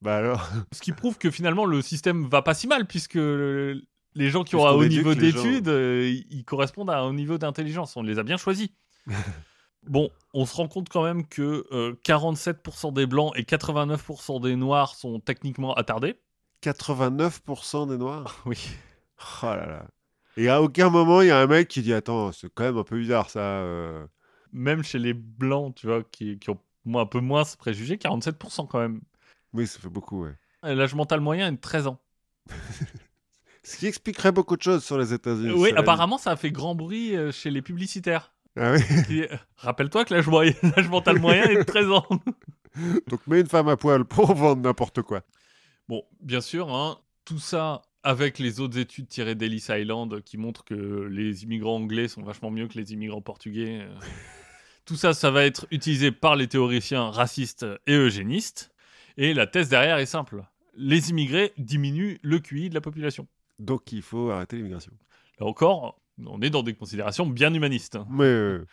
[0.01, 3.81] Bah alors, Ce qui prouve que finalement le système va pas si mal, puisque le-
[4.15, 5.19] les gens qui ont un haut niveau gens.
[5.19, 7.97] d'études, euh, ils ils correspondent à un haut niveau d'intelligence.
[7.97, 8.69] On les a bien choisis.
[9.87, 14.55] bon, on se rend compte quand même que euh, 47% des blancs et 89% des
[14.55, 16.15] noirs sont techniquement attardés.
[16.63, 18.41] 89% des noirs?
[18.45, 18.69] Oui.
[19.43, 19.85] Oh là là.
[20.37, 22.77] Et à aucun moment, il y a un mec qui dit Attends, c'est quand même
[22.77, 23.39] un peu bizarre ça.
[23.39, 24.05] euh.
[24.51, 26.59] Même chez les blancs, tu vois, qui, qui ont
[26.95, 29.01] un peu moins ce préjugé, 47% quand même.
[29.53, 30.35] Oui, ça fait beaucoup, ouais.
[30.65, 31.99] Et L'âge mental moyen est de 13 ans.
[33.63, 35.51] Ce qui expliquerait beaucoup de choses sur les États-Unis.
[35.51, 35.77] oui, cela dit.
[35.79, 38.33] apparemment, ça a fait grand bruit euh, chez les publicitaires.
[38.57, 39.25] Ah oui Qui-
[39.57, 42.05] Rappelle-toi que l'âge moyen- l'âge mental moyen est de 13 ans.
[43.07, 45.21] Donc, mets une femme à poil pour vendre n'importe quoi.
[45.87, 50.63] Bon, bien sûr, hein, tout ça avec les autres études tirées d'Ellis Island qui montrent
[50.63, 53.81] que les immigrants anglais sont vachement mieux que les immigrants portugais.
[53.81, 53.99] euh.
[54.85, 58.71] tout ça, ça va être utilisé par les théoriciens racistes et eugénistes.
[59.17, 60.43] Et la thèse derrière est simple.
[60.75, 63.27] Les immigrés diminuent le QI de la population.
[63.59, 64.93] Donc, il faut arrêter l'immigration.
[65.39, 67.97] Là encore, on est dans des considérations bien humanistes.
[67.97, 68.07] hein.
[68.09, 68.65] Mais euh,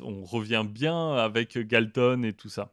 [0.00, 2.72] On revient bien avec Galton et tout ça.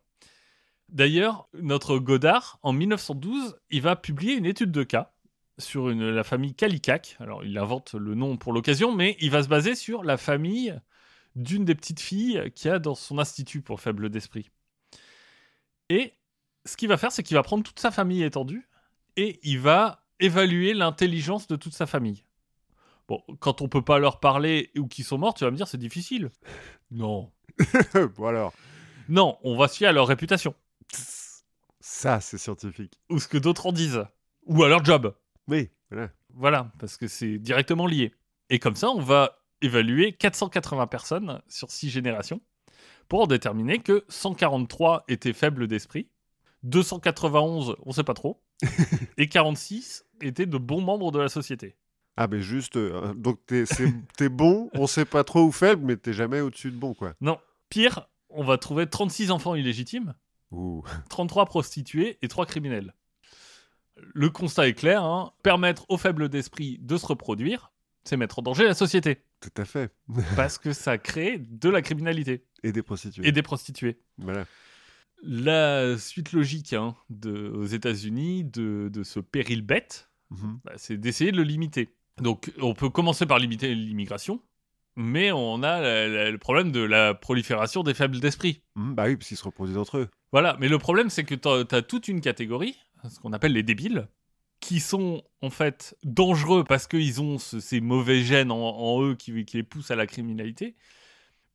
[0.89, 5.11] D'ailleurs, notre Godard, en 1912, il va publier une étude de cas
[5.59, 7.15] sur une- la famille Kallikak.
[7.19, 10.79] Alors, il invente le nom pour l'occasion, mais il va se baser sur la famille
[11.35, 14.49] d'une des petites filles qu'il y a dans son institut pour faible d'esprit.
[15.89, 16.13] Et
[16.65, 18.67] ce qu'il va faire, c'est qu'il va prendre toute sa famille étendue
[19.15, 22.23] et il va évaluer l'intelligence de toute sa famille.
[23.07, 25.67] Bon, quand on peut pas leur parler ou qu'ils sont morts, tu vas me dire
[25.67, 26.29] c'est difficile.
[26.91, 27.31] Non.
[28.15, 28.53] bon alors,
[29.07, 30.53] Non, on va se fier à leur réputation.
[31.79, 32.99] ça c'est scientifique.
[33.09, 34.05] Ou ce que d'autres en disent.
[34.45, 35.15] Ou à leur job.
[35.49, 36.09] Oui, voilà.
[36.33, 38.13] Voilà, parce que c'est directement lié.
[38.49, 42.41] Et comme ça, on va évaluer 480 personnes sur 6 générations
[43.07, 46.07] pour en déterminer que 143 étaient faibles d'esprit,
[46.63, 48.41] 291, on sait pas trop,
[49.17, 51.75] et 46 étaient de bons membres de la société.
[52.17, 56.13] Ah, mais juste, euh, donc t'es bon, on sait pas trop où faible, mais t'es
[56.13, 57.13] jamais au-dessus de bon, quoi.
[57.21, 57.39] Non,
[57.69, 60.13] pire, on va trouver 36 enfants illégitimes,
[60.51, 60.83] Ouh.
[61.09, 62.93] 33 prostituées et 3 criminels.
[64.13, 67.71] Le constat est clair, hein, permettre aux faibles d'esprit de se reproduire,
[68.03, 69.91] c'est mettre en danger la société, Tout à fait.
[70.35, 73.27] parce que ça crée de la criminalité Et des prostituées.
[73.27, 73.99] et des prostituées.
[74.17, 74.45] Voilà.
[75.21, 80.59] La suite logique hein, de, aux États-Unis de, de ce péril bête, Mhm.
[80.63, 81.89] bah, c'est d'essayer de le limiter.
[82.21, 84.39] Donc on peut commencer par limiter l'immigration,
[84.95, 88.61] mais on a la- la- le problème de la prolifération des faibles d'esprit.
[88.75, 90.07] Mhm, Bah oui, parce qu'ils se reproduisent entre eux.
[90.31, 92.77] Voilà, mais le problème, c'est que tu as toute une catégorie,
[93.07, 94.07] ce qu'on appelle les débiles,
[94.59, 99.15] qui sont en fait dangereux parce qu'ils ont ce- ces mauvais gènes en, en eux
[99.15, 100.75] qui, qui les poussent à la criminalité,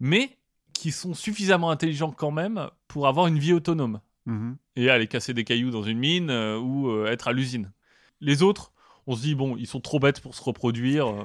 [0.01, 0.39] mais
[0.73, 4.57] qui sont suffisamment intelligents quand même pour avoir une vie autonome Mhm.
[4.77, 7.73] et aller casser des cailloux dans une mine euh, ou euh, être à l'usine.
[8.23, 8.73] Les autres,
[9.07, 11.09] on se dit, bon, ils sont trop bêtes pour se reproduire.
[11.09, 11.25] euh.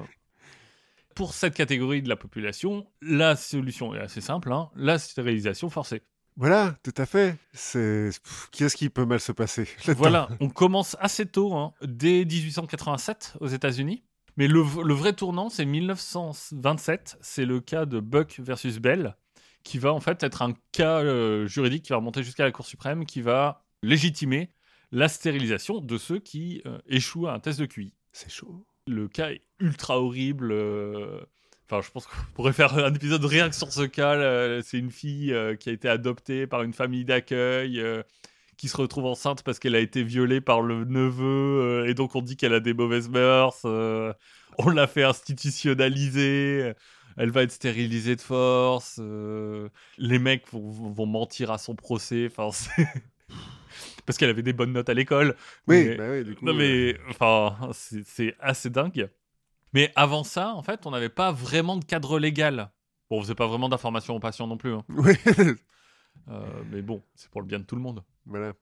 [1.14, 6.02] Pour cette catégorie de la population, la solution est assez simple, hein, la stérilisation forcée.
[6.40, 7.36] Voilà, tout à fait.
[7.52, 8.08] C'est
[8.50, 9.68] Qu'est-ce qui peut mal se passer
[9.98, 14.02] Voilà, on commence assez tôt, hein, dès 1887 aux États-Unis.
[14.38, 17.18] Mais le vrai tournant, c'est 1927.
[17.20, 19.16] C'est le cas de Buck versus Bell,
[19.64, 22.64] qui va en fait être un cas euh, juridique qui va remonter jusqu'à la Cour
[22.64, 24.48] suprême, qui va légitimer
[24.92, 27.92] la stérilisation de ceux qui euh, échouent à un test de QI.
[28.12, 28.64] C'est chaud.
[28.86, 30.52] Le cas est ultra horrible.
[30.52, 31.20] euh,
[31.70, 34.60] Enfin, je pense qu'on pourrait faire un épisode rien que sur ce cas.
[34.62, 38.02] C'est une fille euh, qui a été adoptée par une famille d'accueil, euh,
[38.56, 41.24] qui se retrouve enceinte parce qu'elle a été violée par le neveu,
[41.84, 43.64] euh, et donc on dit qu'elle a des mauvaises mœurs.
[43.64, 46.72] on l'a fait institutionnaliser.
[47.16, 49.00] Elle va être stérilisée de force.
[49.98, 52.30] les mecs vont, vont mentir à son procès.
[52.36, 52.50] Enfin,
[54.06, 55.36] parce qu'elle avait des bonnes notes à l'école.
[55.68, 56.44] Oui, Mais- bah oui, du coup.
[56.44, 59.08] non mais enfin c'est assez dingue.
[59.72, 62.70] Mais avant ça, en fait, on n'avait pas vraiment de cadre légal.
[63.08, 64.72] Bon, on faisait pas vraiment d'information aux patients non plus.
[64.74, 64.84] hein.
[64.88, 65.14] Oui,
[66.28, 68.04] Euh, mais bon, c'est pour le bien de tout le monde.
[68.26, 68.52] voilà.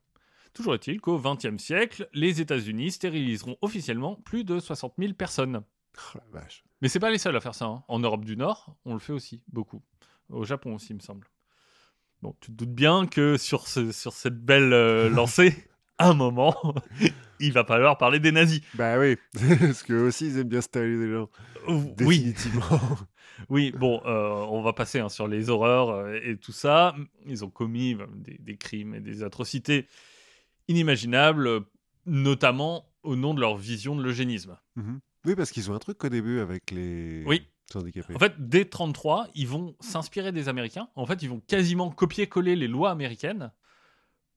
[0.54, 5.62] Toujours est-il qu'au XXe siècle, les États-Unis stériliseront officiellement plus de 60 000 personnes.
[5.96, 6.64] Oh la vache.
[6.80, 7.66] Mais c'est pas les seuls à faire ça.
[7.66, 7.84] hein.
[7.88, 9.82] En Europe du Nord, on le fait aussi, beaucoup.
[10.30, 11.26] Au Japon aussi, il me semble.
[12.22, 15.67] Bon, tu te doutes bien que sur, ce- sur cette belle euh, lancée,
[15.98, 16.54] un moment,
[17.40, 18.60] il va falloir parler des nazis.
[18.74, 19.16] Bah oui,
[19.60, 21.28] parce qu'eux aussi, ils aiment bien stériliser les gens.
[21.68, 22.80] Oui, Définitivement.
[23.48, 26.94] oui, bon, euh, on va passer hein, sur les horreurs euh, et tout ça.
[27.26, 29.86] Ils ont commis euh, des, des crimes et des atrocités
[30.68, 31.60] inimaginables,
[32.06, 34.58] notamment au nom de leur vision de l'eugénisme.
[34.76, 35.00] Mhm.
[35.24, 37.42] Oui, parce qu'ils ont un truc au début avec les Oui.
[37.74, 38.14] handicapés.
[38.14, 40.88] En fait, dès 33, ils vont s'inspirer des Américains.
[40.94, 43.50] En fait, ils vont quasiment copier-coller les lois américaines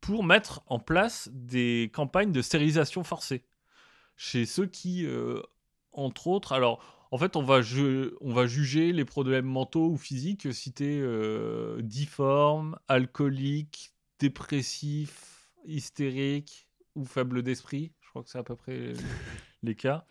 [0.02, 3.46] pour mettre en place des campagnes de stérilisation forcée
[4.18, 5.42] chez ceux qui, euh,
[5.92, 9.98] entre autres, alors en fait, on va, ju- on va juger les problèmes mentaux ou
[9.98, 17.92] physiques si t'es euh, difforme, alcoolique, dépressif, hystérique ou faible d'esprit.
[18.02, 18.94] Je crois que c'est à peu près
[19.64, 20.06] les cas.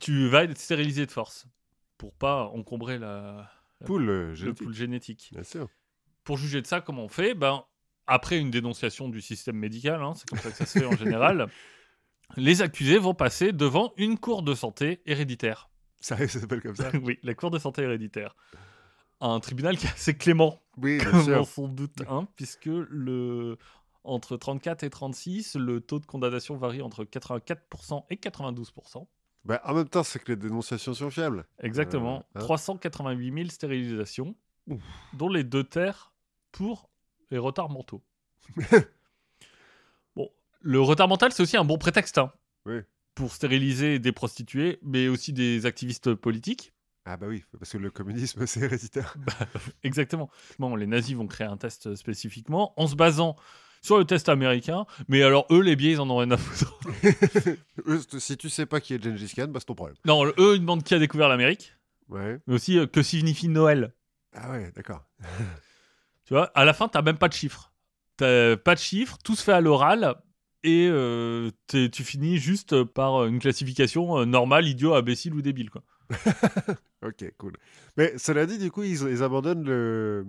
[0.00, 1.46] Tu vas être stérilisé de force
[1.98, 3.50] pour pas encombrer la,
[3.84, 5.30] Poule le génétique, pool génétique.
[5.32, 5.68] bien sûr.
[6.24, 7.34] Pour juger de ça, comment on fait?
[7.34, 7.64] Ben,
[8.06, 10.96] après une dénonciation du système médical, hein, c'est comme ça que ça se fait en
[10.96, 11.48] général,
[12.36, 15.70] les accusés vont passer devant une cour de santé héréditaire.
[16.04, 18.36] Ça, ça s'appelle comme ça oui, la cour de santé héréditaire.
[19.22, 23.56] Un tribunal qui est assez clément, Oui, bien comme on s'en doute, hein, puisque le...
[24.02, 29.06] entre 34 et 36, le taux de condamnation varie entre 84% et 92%.
[29.46, 31.46] Bah, en même temps, c'est que les dénonciations sont fiables.
[31.60, 32.26] Exactement.
[32.36, 32.40] Euh, hein.
[32.40, 34.34] 388 000 stérilisations,
[35.14, 36.12] dont les deux terres
[36.52, 36.90] pour
[37.30, 38.02] les retards mentaux.
[40.16, 40.28] bon,
[40.60, 42.32] le retard mental, c'est aussi un bon prétexte hein,
[42.66, 42.80] Oui.
[43.14, 46.72] pour stériliser des prostituées, mais aussi des activistes politiques.
[47.06, 49.16] Ah bah oui, parce que le communisme, c'est héréditaire.
[49.82, 50.30] Exactement.
[50.58, 53.36] Bon, les nazis vont créer un test spécifiquement en se basant
[53.82, 56.80] sur le test américain, mais alors eux, les biais, ils en ont rien à foutre.
[57.86, 59.96] Eux, si tu sais pas qui est Gengis Khan, bah c'est ton problème.
[60.06, 61.74] non, eux, ils demandent qui a découvert l'Amérique,
[62.08, 62.38] Ouais.
[62.46, 63.92] mais aussi euh, que signifie Noël.
[64.32, 65.04] Ah ouais, d'accord.
[66.24, 67.72] Tu vois, à la fin, t'as même pas de chiffres.
[68.16, 70.16] T'as pas de chiffres, tout se fait à l'oral,
[70.62, 75.70] et euh, tu finis juste par une classification euh, normale, idiot, imbécile ou débile.
[75.70, 75.82] Quoi.
[77.04, 77.52] Ok, cool.
[77.98, 80.24] Mais cela dit, du coup, ils, ils abandonnent le,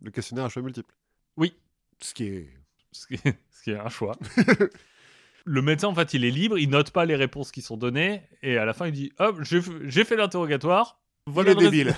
[0.00, 0.94] le questionnaire à choix multiples.
[1.36, 1.54] Oui.
[2.00, 2.50] Ce qui est...
[2.92, 4.14] Ce qui est, ce qui est un choix.
[5.44, 8.22] le médecin, en fait, il est libre, il note pas les réponses qui sont données,
[8.40, 11.00] et à la fin, il dit Hop, j'ai fait l'interrogatoire.
[11.26, 11.92] Voilà est le, débile.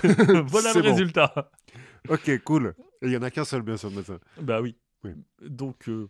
[0.47, 0.89] voilà le bon.
[0.89, 1.51] résultat.
[2.09, 2.73] Ok, cool.
[3.01, 4.19] Et il y en a qu'un seul, bien sûr, de médecin.
[4.41, 4.75] Bah oui.
[5.03, 5.11] Oui.
[5.41, 6.09] Donc, euh,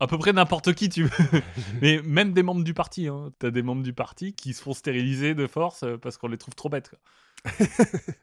[0.00, 1.42] à peu près n'importe qui tu veux.
[1.82, 3.06] Mais même des membres du parti.
[3.06, 3.32] Hein.
[3.38, 6.38] T'as des membres du parti qui se font stériliser de force euh, parce qu'on les
[6.38, 6.90] trouve trop bêtes.
[6.90, 7.52] quoi.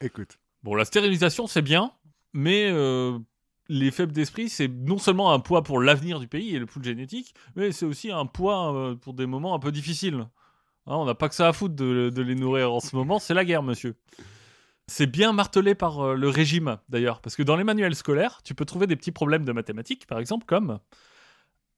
[0.00, 0.38] Écoute.
[0.62, 1.92] Bon, la stérilisation, c'est bien,
[2.32, 3.18] mais euh,
[3.68, 6.84] les faibles d'esprit, c'est non seulement un poids pour l'avenir du pays et le pool
[6.84, 10.26] génétique, mais c'est aussi un poids euh, pour des moments un peu difficiles.
[10.86, 13.18] Hein, on n'a pas que ça à foutre de, de les nourrir en ce moment,
[13.18, 13.94] c'est la guerre, monsieur.
[14.90, 18.56] C'est bien martelé par euh, le régime, d'ailleurs, parce que dans les manuels scolaires, tu
[18.56, 20.80] peux trouver des petits problèmes de mathématiques, par exemple, comme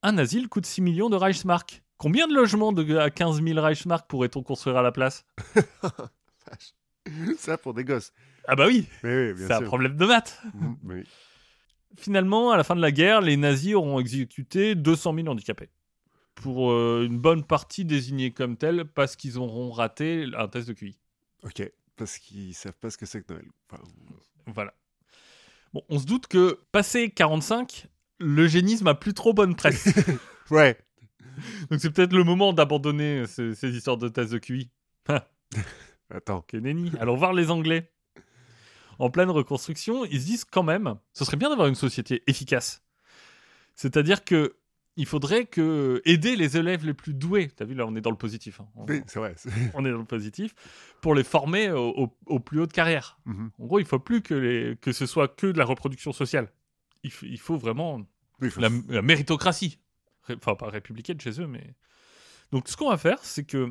[0.01, 1.83] un asile coûte 6 millions de Reichsmark.
[1.97, 5.27] Combien de logements de, à 15 000 Reichsmark pourrait-on construire à la place?
[7.37, 8.13] Ça pour des gosses.
[8.47, 10.41] Ah bah oui, c'est un problème de maths.
[10.83, 11.03] Oui.
[11.95, 15.69] Finalement, à la fin de la guerre, les nazis auront exécuté 200 000 handicapés.
[16.33, 20.73] Pour euh, une bonne partie désignés comme tels parce qu'ils auront raté un test de
[20.73, 20.97] QI.
[21.43, 21.61] Ok.
[21.95, 23.47] Parce qu'ils savent pas ce que c'est que Noël.
[23.69, 23.83] Enfin,
[24.47, 24.73] Voilà.
[25.73, 27.87] Bon, on se doute que, passé 45,
[28.19, 29.87] l'eugénisme a plus trop bonne presse.
[30.51, 30.77] ouais.
[31.69, 34.69] Donc c'est peut-être le moment d'abandonner ces, ces histoires de tests de QI.
[36.09, 36.41] Attends.
[36.41, 36.91] Que nenni.
[36.99, 37.91] Allons voir les Anglais.
[38.99, 42.83] En pleine reconstruction, ils se disent quand même, ce serait bien d'avoir une société efficace.
[43.75, 44.55] C'est-à-dire que
[44.95, 47.49] il faudrait que aider les élèves les plus doués.
[47.55, 48.59] T'as vu là, on est dans le positif.
[48.61, 48.67] hein.
[48.75, 49.35] On, Oui, c'est vrai.
[49.73, 50.53] on est dans le positif
[51.01, 53.17] pour les former au, au- au plus haut de carrière.
[53.25, 53.51] Mhm.
[53.59, 56.49] En gros, il faut plus que, les- que ce soit que de la reproduction sociale.
[57.03, 58.01] Il, f- il faut vraiment
[58.41, 59.79] Oui, faut- la, la méritocratie.
[60.27, 61.75] Ré- Enfin, pas républicaine chez eux, mais.
[62.51, 63.69] Donc, ce qu'on va faire, c'est que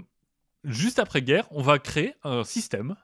[0.65, 2.97] juste après-guerre, on va créer un système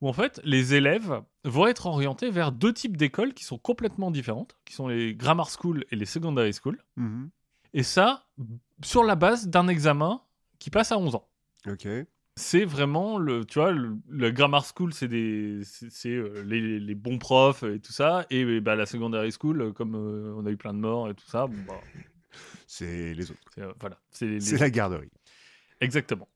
[0.00, 4.10] où, en fait, les élèves vont être orientés vers deux types d'écoles qui sont complètement
[4.10, 6.82] différentes, qui sont les grammar school et les secondary school.
[6.96, 7.30] Mhm.
[7.74, 8.26] Et ça,
[8.84, 10.22] sur la base d'un examen
[10.58, 11.28] qui passe à 11 ans.
[11.66, 11.86] Ok.
[12.36, 16.94] C'est vraiment le, tu vois, le, le grammar school, c'est des, c'est euh, les, les
[16.94, 20.46] bons profs et tout ça, et euh, bah, la secondary school, euh, comme euh, on
[20.46, 21.78] a eu plein de morts et tout ça, bon, bah,
[22.66, 23.40] C'est les autres.
[23.54, 25.10] c'est, euh, voilà, c'est les- C'est la garderie.
[25.80, 26.28] exactement.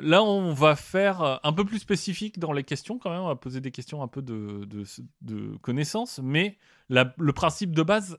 [0.00, 3.20] Là, on va faire un peu plus spécifique dans les questions quand même.
[3.20, 4.82] On va poser des questions un peu de, de,
[5.22, 6.58] de connaissances, mais
[6.88, 8.18] la- le principe de base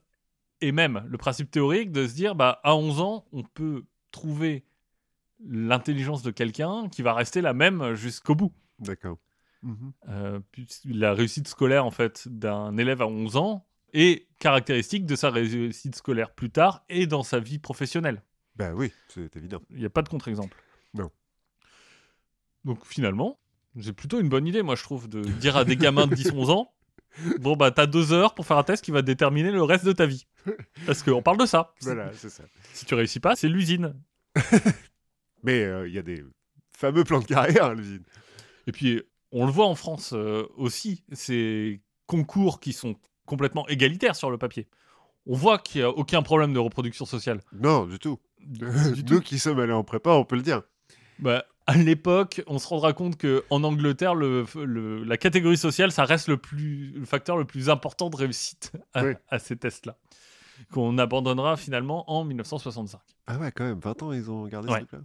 [0.61, 4.65] Et même le principe théorique de se dire, bah, à 11 ans, on peut trouver
[5.45, 8.53] l'intelligence de quelqu'un qui va rester la même jusqu'au bout.
[8.79, 9.17] D'accord.
[9.61, 9.91] Mhm.
[10.07, 10.39] Euh,
[10.85, 15.95] la réussite scolaire en fait d'un élève à 11 ans est caractéristique de sa réussite
[15.95, 18.23] scolaire plus tard et dans sa vie professionnelle.
[18.55, 19.61] Ben oui, c'est évident.
[19.71, 20.55] Il n'y a pas de contre-exemple.
[20.93, 21.09] Non.
[22.65, 23.39] Donc finalement,
[23.81, 26.51] c'est plutôt une bonne idée, moi je trouve, de dire à des gamins de 10-11
[26.51, 26.73] ans
[27.39, 29.91] Bon, bah, t'as deux heures pour faire un test qui va déterminer le reste de
[29.91, 30.27] ta vie.
[30.85, 31.73] Parce qu'on parle de ça.
[31.81, 32.43] Voilà, c'est ça.
[32.73, 33.93] Si tu réussis pas, c'est l'usine.
[35.43, 36.23] Mais euh, il y a des
[36.75, 38.03] fameux plans de carrière à l'usine.
[38.67, 44.15] Et puis, on le voit en France euh, aussi, ces concours qui sont complètement égalitaires
[44.15, 44.67] sur le papier.
[45.25, 47.41] On voit qu'il n'y a aucun problème de reproduction sociale.
[47.53, 48.19] Non, du tout.
[48.39, 49.21] Du Nous tout.
[49.21, 50.63] qui sommes allés en prépa, on peut le dire.
[51.19, 55.91] Bah, à l'époque, on se rendra compte que en Angleterre, le, le- la catégorie sociale,
[55.91, 59.13] ça reste le, plus, le facteur le plus important de réussite à, Oui.
[59.29, 59.97] à ces tests-là.
[60.71, 62.99] Qu'on abandonnera finalement en 1965.
[63.27, 64.81] Ah ouais, quand même, 20 ans, ils ont gardé Ouais.
[64.81, 64.99] ce truc-là.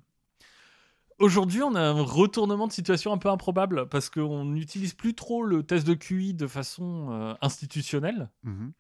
[1.20, 5.44] Aujourd'hui, on a un retournement de situation un peu improbable parce qu'on n'utilise plus trop
[5.44, 8.72] le test de QI de façon euh, institutionnelle, Mhm.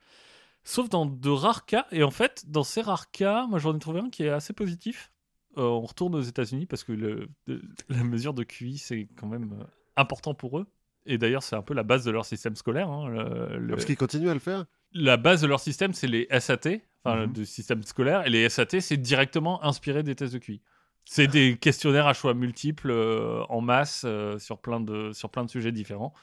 [0.64, 1.86] sauf dans de rares cas.
[1.92, 4.52] Et en fait, dans ces rares cas, moi j'en ai trouvé un qui est assez
[4.52, 5.12] positif.
[5.58, 9.28] Euh, on retourne aux États-Unis parce que le- de- la mesure de QI, c'est quand
[9.28, 9.64] même euh,
[9.96, 10.66] important pour eux.
[11.06, 12.90] Et d'ailleurs, c'est un peu la base de leur système scolaire.
[12.90, 14.64] hein, le- le- Parce qu'ils continuent à le faire
[14.94, 17.32] La base de leur système, c'est les SAT, enfin Mhm.
[17.32, 18.26] du système scolaire.
[18.26, 20.62] Et les SAT, c'est directement inspiré des tests de QI.
[21.04, 25.44] C'est des questionnaires à choix multiples euh, en masse euh, sur, plein de, sur plein
[25.44, 26.14] de sujets différents.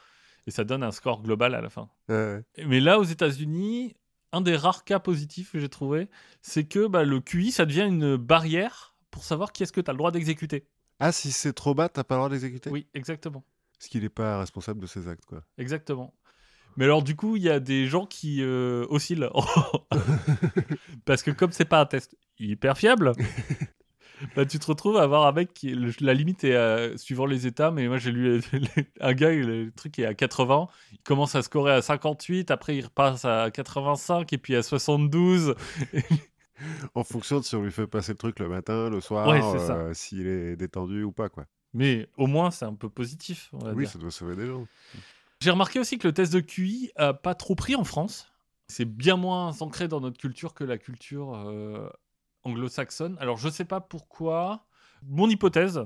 [0.46, 1.88] Et ça donne un score global à la fin.
[2.08, 2.42] Ouais.
[2.66, 3.94] Mais là, aux États-Unis,
[4.32, 6.08] un des rares cas positifs que j'ai trouvé,
[6.40, 9.90] c'est que bah, le QI, ça devient une barrière pour savoir qui est-ce que tu
[9.90, 10.66] as le droit d'exécuter.
[10.98, 12.70] Ah, si c'est trop bas, t'as pas le droit d'exécuter?
[12.70, 13.44] Oui, exactement.
[13.78, 15.42] Parce qu'il n'est pas responsable de ses actes, quoi.
[15.58, 16.14] Exactement.
[16.76, 19.28] Mais alors, du coup, il y a des gens qui euh, oscillent.
[21.04, 23.12] Parce que comme c'est pas un test hyper fiable,
[24.36, 25.70] bah, tu te retrouves à avoir un mec qui.
[25.74, 28.40] le- la limite est euh, suivant les états, mais moi j'ai lu
[29.00, 32.84] un gars, le truc est à 80, il commence à scorer à 58, après il
[32.84, 35.54] repasse à 85 et puis à 72.
[36.94, 39.40] En fonction de si on lui fait passer le truc le matin, le soir, Ouais,
[39.42, 41.44] euh, s'il est détendu ou pas, quoi.
[41.74, 43.48] Mais au moins, c'est un peu positif.
[43.54, 43.92] on va Oui, dire.
[43.92, 44.64] ça doit sauver des gens.
[45.42, 48.30] J'ai remarqué aussi que le test de QI a pas trop pris en France.
[48.68, 51.90] C'est bien moins ancré dans notre culture que la culture euh,
[52.44, 53.16] anglo-saxonne.
[53.18, 54.68] Alors je sais pas pourquoi.
[55.02, 55.84] Mon hypothèse,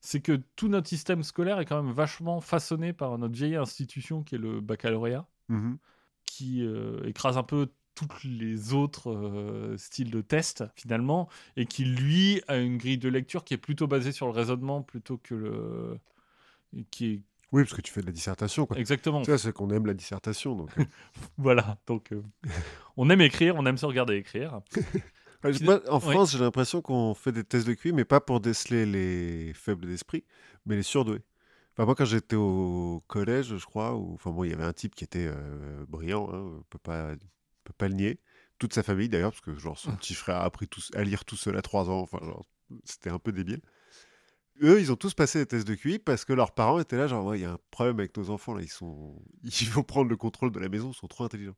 [0.00, 4.22] c'est que tout notre système scolaire est quand même vachement façonné par notre vieille institution
[4.22, 5.78] qui est le baccalauréat, Mhm.
[6.24, 11.84] qui euh, écrase un peu tous les autres euh, styles de tests finalement, et qui
[11.84, 15.34] lui a une grille de lecture qui est plutôt basée sur le raisonnement plutôt que
[15.34, 15.98] le
[16.92, 17.22] qui est
[17.54, 18.76] Oui, parce que tu fais de la dissertation, quoi.
[18.78, 20.76] exactement Tu c'est qu'on aime la dissertation, donc...
[20.76, 20.84] euh.
[21.38, 22.20] Voilà, donc euh,
[22.96, 24.60] on aime écrire, on aime se regarder écrire.
[25.62, 26.00] Moi, en.
[26.00, 29.86] France, j'ai l'impression qu'on fait des tests de QI, mais pas pour déceler les faibles
[29.86, 30.24] d'esprit,
[30.66, 31.20] mais les surdoués.
[31.74, 34.72] Enfin, moi, quand j'étais au collège, je crois, où, enfin bon, il y avait un
[34.72, 37.16] type qui était euh, brillant, hein, on peut pas, on
[37.64, 38.20] peut pas le nier.
[38.58, 41.24] Toute sa famille, d'ailleurs, parce que genre son petit frère a appris tout- à lire
[41.24, 42.00] tout seul à 3 ans.
[42.00, 42.44] Enfin, genre,
[42.84, 43.60] c'était un peu débile.
[44.62, 47.06] Eux, ils ont tous passé les tests de QI parce que leurs parents étaient là,
[47.08, 49.82] genre, ouais, il y a un problème avec nos enfants, là, ils sont, ils vont
[49.82, 51.56] prendre le contrôle de la maison, ils sont trop intelligents.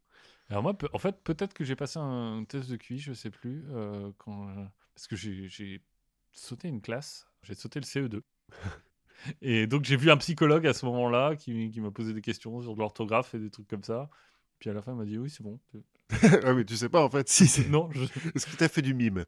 [0.48, 3.64] Alors moi, en fait, peut-être que j'ai passé un test de QI, je sais plus,
[3.70, 5.82] euh, quand, euh, parce que j'ai j'ai
[6.32, 8.22] sauté une classe, j'ai sauté le CE2.
[9.42, 12.60] Et donc j'ai vu un psychologue à ce moment-là qui, qui m'a posé des questions
[12.62, 14.10] sur de l'orthographe et des trucs comme ça.
[14.58, 15.58] Puis à la fin, il m'a dit oui, c'est bon.
[16.22, 17.68] Ouais, mais tu sais pas, en fait, si c'est.
[17.68, 18.02] Non, je...
[18.34, 19.24] Est-ce que t'as fait du mime?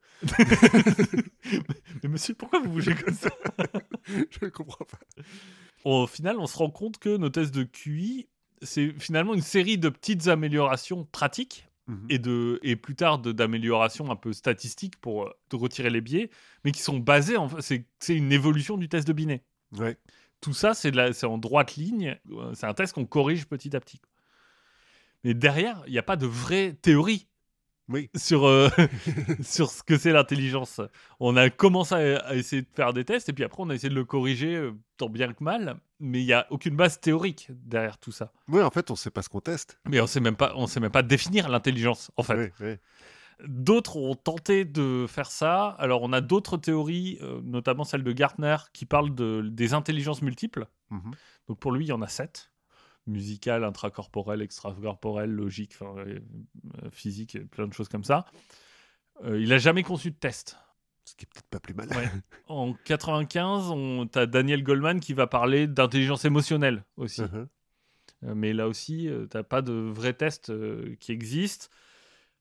[2.03, 3.31] Mais monsieur, pourquoi vous bougez comme ça?
[4.07, 4.99] Je ne comprends pas.
[5.85, 8.29] Au final, on se rend compte que nos tests de QI,
[8.63, 12.07] c'est finalement une série de petites améliorations pratiques Mhm.
[12.11, 16.03] et, de, et plus tard de- d'améliorations un peu statistiques pour euh, de retirer les
[16.03, 16.29] biais,
[16.63, 19.43] mais qui sont basées en c'est c'est une évolution du test de Binet.
[19.79, 19.97] Ouais.
[20.43, 22.19] Tout ça, c'est de la- c'est en droite ligne.
[22.31, 24.03] euh, C'est un test qu'on corrige petit à petit.
[25.29, 27.29] Mais derrière, il n'y a pas de vraie théorie
[27.91, 28.09] Oui.
[28.17, 28.71] sur, euh,
[29.43, 30.81] sur ce que c'est l'intelligence.
[31.21, 33.75] On a commencé à, à essayer de faire des tests et puis après on a
[33.75, 36.99] essayé de le corriger euh, tant bien que mal, mais il n'y a aucune base
[36.99, 38.33] théorique derrière tout ça.
[38.49, 39.79] Oui, en fait, on sait pas ce qu'on teste.
[39.87, 42.51] Mais on sait même pas, on sait même pas définir l'intelligence en fait.
[43.47, 45.77] D'autres ont tenté de faire ça.
[45.79, 50.23] Alors on a d'autres théories, euh, notamment celle de Gartner, qui parle de, des intelligences
[50.23, 50.69] multiples.
[50.89, 51.11] Mhm.
[51.49, 52.51] Donc pour lui, il y en a sept.
[53.09, 56.19] Musical, intracorporel, extracorporel, logique, euh,
[56.91, 58.27] physique, plein de choses comme ça.
[59.25, 60.57] Euh, il a jamais conçu de test.
[61.05, 61.89] Ce qui est peut-être pas plus mal.
[61.91, 62.09] Ouais.
[62.49, 67.23] En 95, on as Daniel Goldman qui va parler d'intelligence émotionnelle aussi.
[67.23, 67.49] Mhm.
[68.25, 70.53] Euh, mais là aussi, tu t'as pas de vrai test
[70.99, 71.71] qui existe.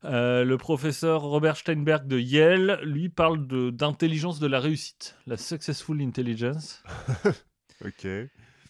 [0.04, 6.02] Le professeur Robert Steinberg de Yale, lui, parle de- d'intelligence de, la réussite, la Successful
[6.02, 6.84] Intelligence,
[7.86, 8.08] Ok.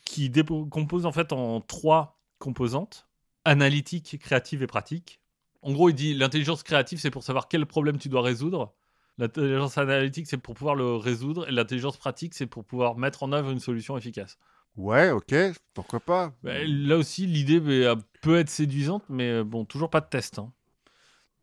[0.08, 3.08] Qui décompose en fait en trois composantes
[3.48, 5.22] analytique, créative et pratique.
[5.62, 8.74] En gros, il dit l'intelligence créative, c'est pour savoir quel problème tu dois résoudre.
[9.18, 11.48] L'intelligence analytique, c'est pour pouvoir le résoudre.
[11.48, 14.38] Et l'intelligence pratique, c'est pour pouvoir mettre en œuvre une solution efficace.
[14.76, 15.34] Ouais, ok,
[15.74, 16.34] pourquoi pas.
[16.44, 20.38] Bah, là aussi, l'idée bah, peut être séduisante, mais euh, bon, toujours pas de test.
[20.38, 20.52] hein.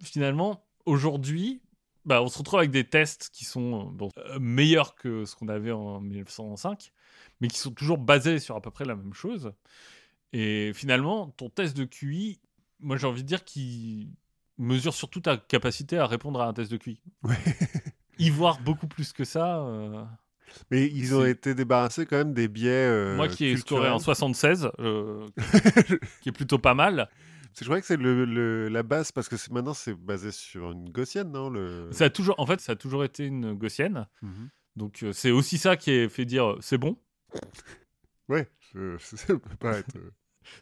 [0.02, 1.62] Finalement, aujourd'hui,
[2.04, 5.34] bah, on se retrouve avec des tests qui sont euh, bon, euh, meilleurs que ce
[5.34, 6.92] qu'on avait en 1905,
[7.44, 9.52] mais qui sont toujours basés sur à peu près la même chose.
[10.32, 12.40] Et finalement, ton test de QI,
[12.80, 14.08] moi j'ai envie de dire qu'il
[14.56, 17.00] mesure surtout ta capacité à répondre à un test de QI.
[17.22, 17.36] Ouais.
[18.18, 19.58] Y voir beaucoup plus que ça.
[19.58, 20.02] euh,
[20.70, 22.70] Mais ils ont été débarrassés quand même des biais.
[22.70, 24.00] euh, Moi qui ai scoré en culturels.
[24.34, 25.26] 76, euh,
[26.22, 27.08] qui est plutôt pas mal.
[27.60, 30.90] Je crois que c'est le, le- la base, parce que maintenant c'est basé sur une
[30.90, 31.88] gaussienne, non le...
[31.92, 34.06] Ça a toujours, en fait, ça a toujours été une gaussienne.
[34.22, 34.48] Mhm.
[34.76, 36.96] Donc euh, c'est aussi ça qui est fait dire euh, c'est bon.
[38.28, 38.48] Ouais,
[38.98, 39.96] ça peut pas être.
[39.96, 40.10] euh,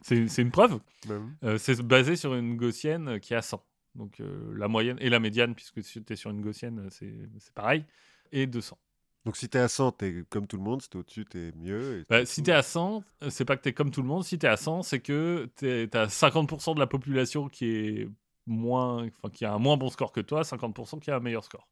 [0.01, 0.79] C'est une preuve.
[1.07, 1.35] même.
[1.43, 3.63] Euh, c'est basé sur une gaussienne qui a 100.
[3.95, 7.53] Donc euh, la moyenne et la médiane, puisque si tu es sur une gaussienne, c'est
[7.53, 7.85] pareil.
[8.31, 8.77] Et 200.
[9.25, 11.99] Donc si t'es à 100, t'es comme tout le monde, si t'es au-dessus, t'es mieux.
[11.99, 14.01] et- Bah, si tu es à 100, euh, c'est pas que tu es comme tout
[14.01, 14.23] le monde.
[14.25, 18.09] Si tu es à 100, c'est que tu as 50% de la population qui est
[18.45, 21.45] moins, enfin, qui a un moins bon score que toi, 50% qui a un meilleur
[21.45, 21.69] score.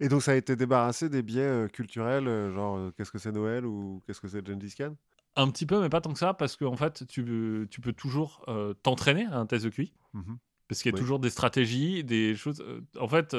[0.00, 3.18] Et donc ça a été débarrassé des biais euh, culturels, euh, genre euh, qu'est-ce que
[3.18, 4.96] c'est Noël ou qu'est-ce que c'est Gengis Khan?
[5.36, 7.92] Un petit peu, mais pas tant que ça, parce qu'en fait, tu, peux- tu peux
[7.92, 8.44] toujours
[8.82, 9.92] t'entraîner à un test de QI.
[10.14, 10.38] Mhm.
[10.68, 11.00] Parce qu'il y a Oui.
[11.00, 12.64] toujours des stratégies, des choses.
[12.98, 13.36] en fait,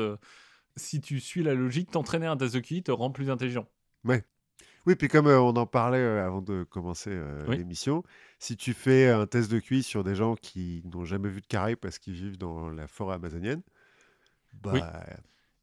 [0.77, 3.67] si tu suis la logique, t'entraîner à un test de QI te rend plus intelligent.
[4.85, 7.15] Oui, puis comme on en parlait avant de commencer
[7.47, 7.57] Oui.
[7.57, 8.03] l'émission,
[8.39, 11.45] si tu fais un test de QI sur des gens qui n'ont jamais vu de
[11.47, 13.61] carré parce qu'ils vivent dans la forêt amazonienne,
[14.53, 14.71] bah...
[14.73, 14.79] Oui.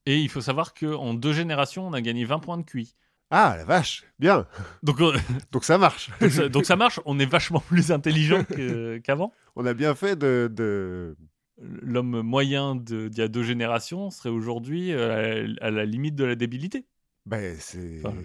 [0.08, 2.94] Et il faut savoir qu'en deux générations, on a gagné 20 points de QI.
[3.30, 4.46] Ah, la vache Bien
[4.82, 5.12] Donc, euh,
[5.52, 8.42] Donc ça marche donc, ça, donc ça marche, on est vachement plus intelligent
[9.04, 9.34] qu'avant.
[9.54, 10.50] On a bien fait de...
[10.50, 11.14] de...
[11.60, 16.24] L'homme moyen de- d'il y a deux générations serait aujourd'hui euh, à la limite de
[16.24, 16.86] la débilité.
[17.26, 18.00] Ben, c'est...
[18.02, 18.16] Enfin,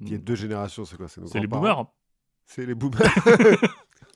[0.00, 1.08] Il y a deux générations, c'est quoi?
[1.08, 1.92] C'est les boomers.
[2.46, 3.02] C'est les boomers.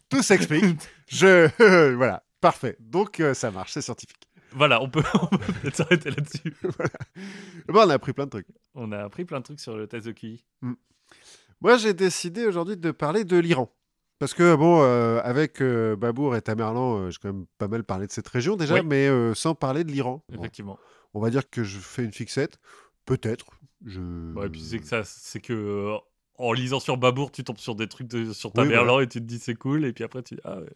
[0.08, 0.64] Tout s'explique.
[1.08, 1.94] Je...
[1.94, 2.76] voilà, parfait.
[2.80, 4.27] Donc euh, ça marche, c'est scientifique.
[4.52, 6.54] Voilà, on peut, on peut peut-être s'arrêter là-dessus.
[7.68, 8.46] Bon, on a appris plein de trucs.
[8.74, 10.44] On a appris plein de trucs sur le test de QI.
[11.60, 13.70] Moi, j'ai décidé aujourd'hui de parler de l'Iran.
[14.18, 17.84] Parce que, bon, euh, avec euh, Babour et Tamerlan, euh, j'ai quand même pas mal
[17.84, 18.82] parlé de cette région déjà, Oui.
[18.84, 20.24] mais sans parler de l'Iran.
[20.28, 20.78] Bon, Effectivement.
[21.14, 22.58] on va dire que je fais une fixette.
[23.04, 23.46] Peut-être.
[23.84, 24.00] Je...
[24.34, 25.94] Ouais, et puis c'est que ça, c'est que
[26.36, 29.20] en lisant sur Babour, tu tombes sur des trucs de, sur Oui, Tamerlan et tu
[29.20, 30.70] te dis c'est cool, et puis après tu dis ah ouais.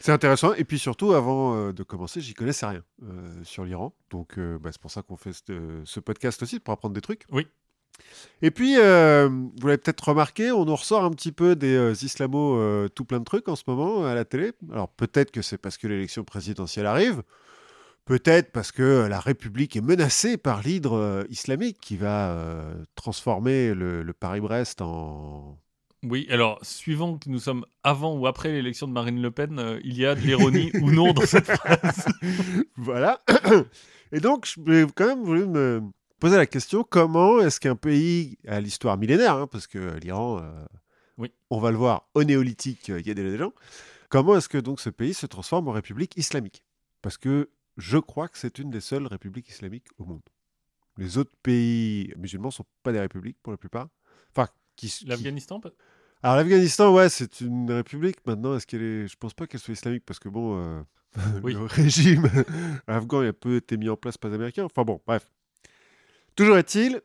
[0.00, 0.52] C'est intéressant.
[0.54, 3.94] Et puis surtout, avant euh, de commencer, j'y connaissais rien euh, sur l'Iran.
[4.10, 7.24] Donc, euh, bah, c'est pour ça qu'on fait ce, podcast aussi, pour apprendre des trucs.
[7.30, 7.46] Oui.
[8.40, 8.80] Et puis, vous
[9.66, 13.48] l'avez peut-être remarqué, on nous ressort un petit peu des islamo tout plein de trucs
[13.48, 14.52] en ce moment à la télé.
[14.72, 17.22] Alors, peut-être que c'est parce que l'élection présidentielle arrive.
[18.06, 22.64] Peut-être parce que la République est menacée par l'hydre islamique qui va
[22.96, 25.58] transformer le, le Paris-Brest en,
[26.04, 29.80] Oui, alors suivant que nous sommes avant ou après l'élection de Marine Le Pen, euh,
[29.84, 32.06] il y a de l'ironie ou non dans cette phrase.
[32.76, 33.22] voilà.
[34.10, 35.80] Et donc, je voulais quand même voulu me
[36.18, 40.64] poser la question comment est-ce qu'un pays à l'histoire millénaire, hein, parce que l'Iran, euh,
[41.18, 41.30] Oui.
[41.50, 43.52] on va le voir, au néolithique, euh, il y a des gens,
[44.08, 46.64] comment est-ce que donc ce pays se transforme en république islamique?
[47.00, 50.20] Parce que je crois que c'est une des seules républiques islamiques au monde.
[50.98, 53.88] Les autres pays musulmans sont pas des républiques pour la plupart.
[54.34, 55.60] Enfin, qui, qui- L'Afghanistan
[56.22, 58.16] alors l'Afghanistan, ouais, c'est une république.
[58.26, 60.82] Maintenant, est-ce qu'elle est Je pense pas qu'elle soit islamique parce que bon, euh,
[61.42, 61.52] Oui.
[61.54, 62.28] le régime
[62.86, 64.64] afghan il a peu été mis en place par les Américains.
[64.64, 65.30] Enfin bon, bref.
[66.36, 67.00] Toujours est-il,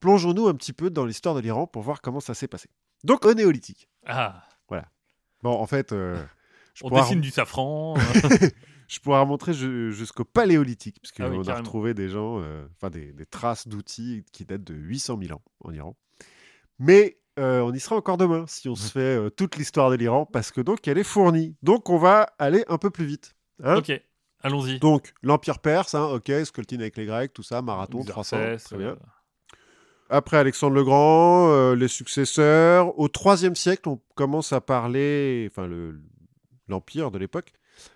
[0.00, 2.68] plongeons-nous un petit peu dans l'histoire de l'Iran pour voir comment ça s'est passé.
[3.04, 3.88] Donc au néolithique.
[4.06, 4.42] Ah,
[5.42, 6.16] Bon, en fait, euh,
[6.74, 7.94] je, on dessine rem- du safran.
[7.98, 8.48] euh,
[8.88, 11.58] je pourrais remontrer ju- jusqu'au paléolithique, parce qu'on Ah oui, a carrément.
[11.62, 15.42] retrouvé des gens, euh, enfin des, des traces d'outils qui datent de 800 000 ans
[15.60, 15.94] en Iran.
[16.78, 19.96] Mais euh, on y sera encore demain si on se fait euh, toute l'histoire de
[19.96, 21.56] l'Iran, parce que donc elle est fournie.
[21.62, 23.34] Donc on va aller un peu plus vite.
[23.62, 23.76] hein.
[23.76, 23.92] ok,
[24.42, 24.78] allons-y.
[24.78, 28.76] Donc l'Empire perse, hein, ok, Skoltine avec les Grecs, tout ça, marathon, 300, Xerxès, très
[28.78, 28.96] bien.
[30.08, 32.96] Après Alexandre le Grand, euh, les successeurs.
[32.98, 36.00] Au IIIe siècle, on commence à parler, enfin le-
[36.68, 37.52] l'empire de l'époque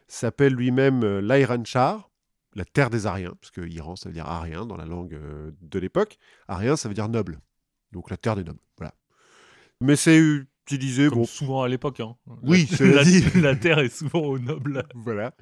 [0.09, 2.11] s'appelle lui-même l'Airan-Shar,
[2.57, 5.19] la terre des Ariens, parce que Iran ça veut dire arien dans la langue
[5.61, 6.19] de l'époque.
[6.49, 7.41] Arien ça veut dire noble,
[7.93, 8.59] donc la terre des nobles.
[8.77, 8.93] Voilà.
[9.81, 12.01] Mais c'est utilisé, comme bon, souvent à l'époque.
[12.01, 12.17] hein.
[12.43, 13.25] Oui, la, cela la- dit.
[13.41, 14.85] la terre est souvent aux nobles.
[14.95, 15.35] voilà.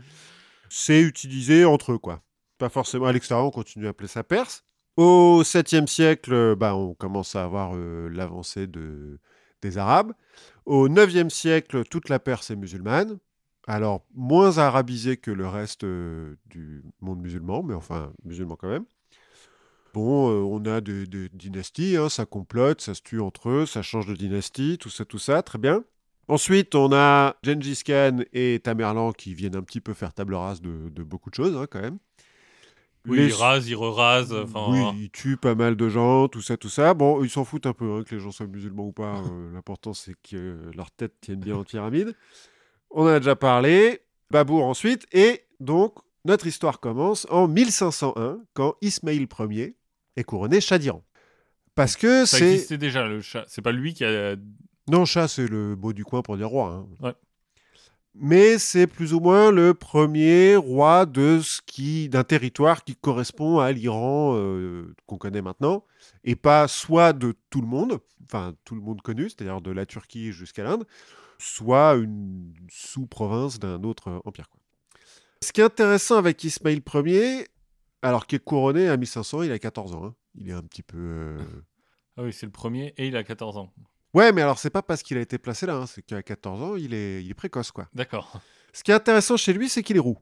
[0.68, 2.22] C'est utilisé entre eux, quoi.
[2.58, 4.64] Pas forcément à l'extérieur, on continue à appeler ça Perse.
[4.96, 9.20] Au 7e siècle, bah, on commence à avoir euh, l'avancée de,
[9.62, 10.12] des Arabes.
[10.66, 13.18] Au 9e siècle, toute la Perse est musulmane.
[13.68, 18.86] Alors, moins arabisée que le reste euh, du monde musulman, mais enfin, musulman quand même.
[19.94, 23.66] Bon, euh, on a des, des dynasties, hein, ça complote, ça se tue entre eux,
[23.66, 25.82] ça change de dynastie, tout ça, tout ça, très bien.
[26.28, 30.60] Ensuite, on a Gengis Khan et Tamerlan qui viennent un petit peu faire table rase
[30.60, 31.98] de, de beaucoup de choses, hein, quand même.
[33.06, 34.34] Oui, Les- ils rasent, ils re-rasent.
[34.92, 36.92] Oui, ils tuent pas mal de gens, tout ça, tout ça.
[36.92, 39.16] Bon, ils s'en foutent un peu, hein, que les gens soient musulmans ou pas.
[39.20, 42.14] euh, L'important, c'est que leur tête tienne bien en pyramide.
[42.90, 44.00] On en a déjà parlé.
[44.30, 45.06] Babour ensuite.
[45.12, 49.76] Et donc, notre histoire commence en 1501, quand Ismaïl Ier
[50.16, 51.04] est couronné Shah d'Iran.
[51.74, 52.52] Parce que ça c'est...
[52.54, 53.44] existait déjà, le chat.
[53.46, 54.36] C'est pas lui qui a.
[54.88, 56.72] Non, Shah, c'est le mot du coin pour dire roi.
[56.72, 56.86] hein.
[57.00, 57.14] Ouais.
[58.14, 63.60] Mais c'est plus ou moins le premier roi de ce qui d'un territoire qui correspond
[63.60, 65.84] à l'Iran euh, qu'on connaît maintenant,
[66.24, 69.86] et pas soit de tout le monde, enfin tout le monde connu, c'est-à-dire de la
[69.86, 70.84] Turquie jusqu'à l'Inde,
[71.38, 74.48] soit une sous-province d'un autre empire.
[74.48, 74.57] quoi.
[75.42, 77.46] Ce qui est intéressant avec Ismaïl Ier,
[78.02, 80.04] alors qu'il est couronné à 1500, il a 14 ans.
[80.06, 80.14] hein.
[80.34, 80.98] Il est un petit peu...
[80.98, 81.38] euh,
[82.16, 83.72] Ah oui, c'est le premier et il a 14 ans.
[84.14, 86.62] Ouais, mais alors c'est pas parce qu'il a été placé là, hein, c'est qu'à 14
[86.62, 87.88] ans, il est, il est précoce, quoi.
[87.94, 88.40] D'accord.
[88.72, 90.18] Ce qui est intéressant chez lui, c'est qu'il est roux.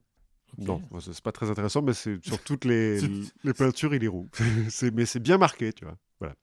[0.58, 0.66] Ok.
[0.66, 3.00] Non, c'est pas très intéressant, mais c'est sur toutes les,
[3.56, 4.28] peintures, il est roux.
[4.94, 5.96] Mais c'est bien marqué, tu vois.
[6.20, 6.34] Voilà.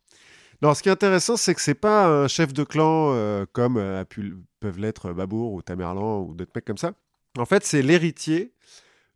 [0.62, 3.78] Non, ce qui est intéressant, c'est que c'est pas un chef de clan euh, comme
[3.78, 6.94] euh, pu- peuvent l'être Babour ou Tamerlan ou d'autres mecs comme ça.
[7.38, 8.53] En fait, c'est l'héritier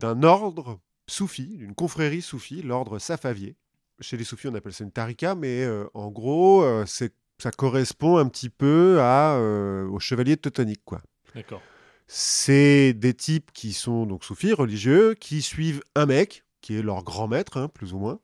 [0.00, 3.56] d'un ordre soufi, d'une confrérie soufi, l'ordre safavier.
[4.00, 7.50] Chez les soufis, on appelle ça une tarika, mais euh, en gros, euh, c'est ça
[7.50, 11.00] correspond un petit peu à, euh, aux chevaliers teutoniques, quoi.
[11.34, 11.62] D'accord.
[12.06, 17.04] C'est des types qui sont donc soufis, religieux, qui suivent un mec, qui est leur
[17.04, 18.18] grand maître, hein, plus ou moins.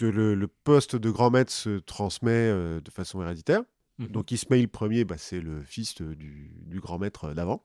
[0.00, 3.62] Le, le poste de grand maître se transmet de façon héréditaire.
[3.98, 4.08] Mhm.
[4.08, 7.64] Donc Ismaïl Ier, bah, c'est le fils de- du, du grand maître d'avant.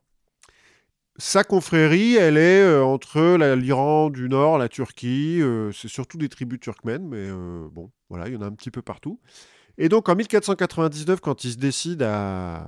[1.18, 5.40] Sa confrérie, elle est euh, entre l'Iran du Nord, la Turquie.
[5.42, 8.52] euh, c'est surtout des tribus turkmènes, mais euh, bon, voilà, il y en a un
[8.54, 9.20] petit peu partout.
[9.78, 12.66] Et donc en 1499, quand il se décide à,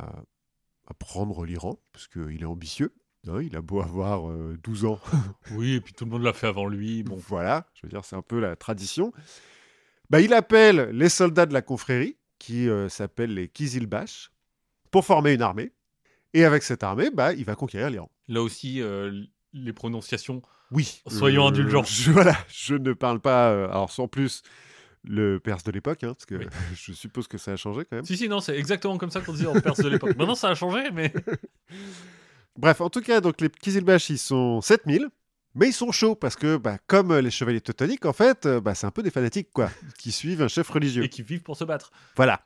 [0.87, 2.93] à prendre l'Iran, parce qu'il est ambitieux,
[3.27, 4.99] hein, il a beau avoir euh, 12 ans,
[5.51, 7.01] Oui, et puis tout le monde l'a fait avant lui.
[7.01, 7.15] Bon.
[7.27, 9.11] voilà, je veux dire, c'est un peu la tradition.
[10.11, 14.29] Bah, il appelle les soldats de la confrérie, qui s'appellent les Kizilbash,
[14.91, 15.71] pour former une armée.
[16.35, 18.11] Et avec cette armée, bah, il va conquérir l'Iran.
[18.27, 19.23] Là aussi, euh,
[19.53, 20.41] les prononciations.
[20.71, 21.01] Oui.
[21.07, 21.83] Soyons indulgents.
[21.83, 24.41] Je, voilà, je ne parle pas, euh, alors sans plus,
[25.03, 26.45] le perse de l'époque, hein, parce que Oui.
[26.75, 28.05] je suppose que ça a changé quand même.
[28.05, 30.15] Si, si, non, c'est exactement comme ça qu'on disait en Perse de l'époque.
[30.17, 31.13] Maintenant, ça a changé, mais.
[32.57, 35.09] Bref, en tout cas, donc les Kizilbash, ils sont 7000,
[35.55, 38.61] mais ils sont chauds, parce que, bah, comme euh, les chevaliers teutoniques, en fait, euh,
[38.61, 39.69] bah, c'est un peu des fanatiques, quoi,
[39.99, 41.03] qui suivent un chef religieux.
[41.03, 41.91] Et qui vivent pour se battre.
[42.15, 42.45] Voilà.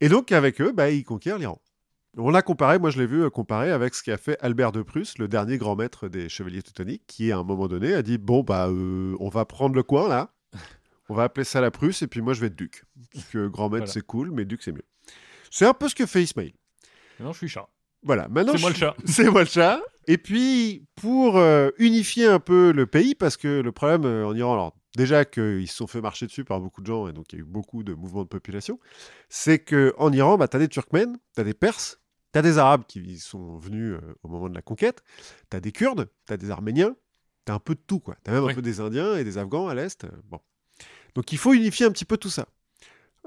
[0.00, 1.60] Et donc, avec eux, bah, ils conquièrent l'Iran.
[2.18, 4.82] On l'a comparé, moi je l'ai vu euh, comparé avec ce qu'a fait Albert de
[4.82, 8.18] Prusse, le dernier grand maître des chevaliers teutoniques, qui à un moment donné a dit
[8.18, 10.34] Bon, bah, euh, on va prendre le coin là,
[11.08, 12.84] on va appeler ça la Prusse, et puis moi je vais être duc.
[13.14, 13.92] Parce que grand maître Voilà.
[13.92, 14.84] c'est cool, mais duc c'est mieux.
[15.50, 16.52] C'est un peu ce que fait Ismaïl.
[17.18, 17.68] Maintenant, je suis chat.
[18.02, 18.52] Voilà, maintenant.
[18.54, 18.96] C'est moi le chat.
[19.04, 19.80] C'est moi le chat.
[20.08, 24.34] Et puis, pour euh, unifier un peu le pays, parce que le problème euh, en
[24.34, 27.32] Iran, alors déjà qu'ils se sont fait marcher dessus par beaucoup de gens, et donc
[27.32, 28.80] il y a eu beaucoup de mouvements de population,
[29.28, 32.00] c'est qu'en Iran, bah, tu as des Turkmènes, tu as des Perses,
[32.32, 35.02] tu as des Arabes qui sont venus euh, au moment de la conquête,
[35.50, 36.94] tu as des Kurdes, tu as des Arméniens,
[37.46, 38.16] tu as un peu de tout, quoi.
[38.24, 38.52] Tu as même Oui.
[38.52, 40.04] un peu des Indiens et des Afghans à l'Est.
[40.04, 40.40] euh, bon.
[41.14, 42.46] Donc il faut unifier un petit peu tout ça.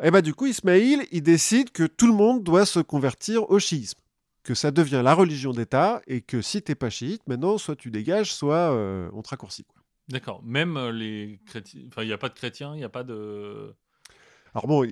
[0.02, 3.60] Et bah du coup, Ismaïl, il décide que tout le monde doit se convertir au
[3.60, 4.00] chiisme
[4.44, 7.90] que ça devient la religion d'État et que si t'es pas chiite, maintenant, soit tu
[7.90, 9.66] dégages, soit euh, on te raccourcit.
[10.10, 10.44] D'accord.
[10.44, 11.82] Même les chrétiens.
[11.88, 13.74] Enfin, il n'y a pas de chrétiens, il n'y a pas de.
[14.56, 14.84] Alors bon,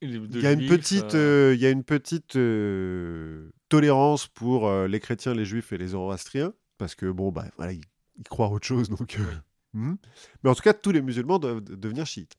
[0.00, 3.50] il de y a une juifs, petite, euh, euh, il y a une petite euh,
[3.68, 7.82] tolérance pour les chrétiens, les juifs et les zoroastriens, parce que bon, bah voilà, ils,
[8.16, 9.18] ils croient à autre chose, donc.
[9.74, 9.94] hmm.
[10.42, 12.34] Mais en tout cas, tous les musulmans doivent de- devenir chiites.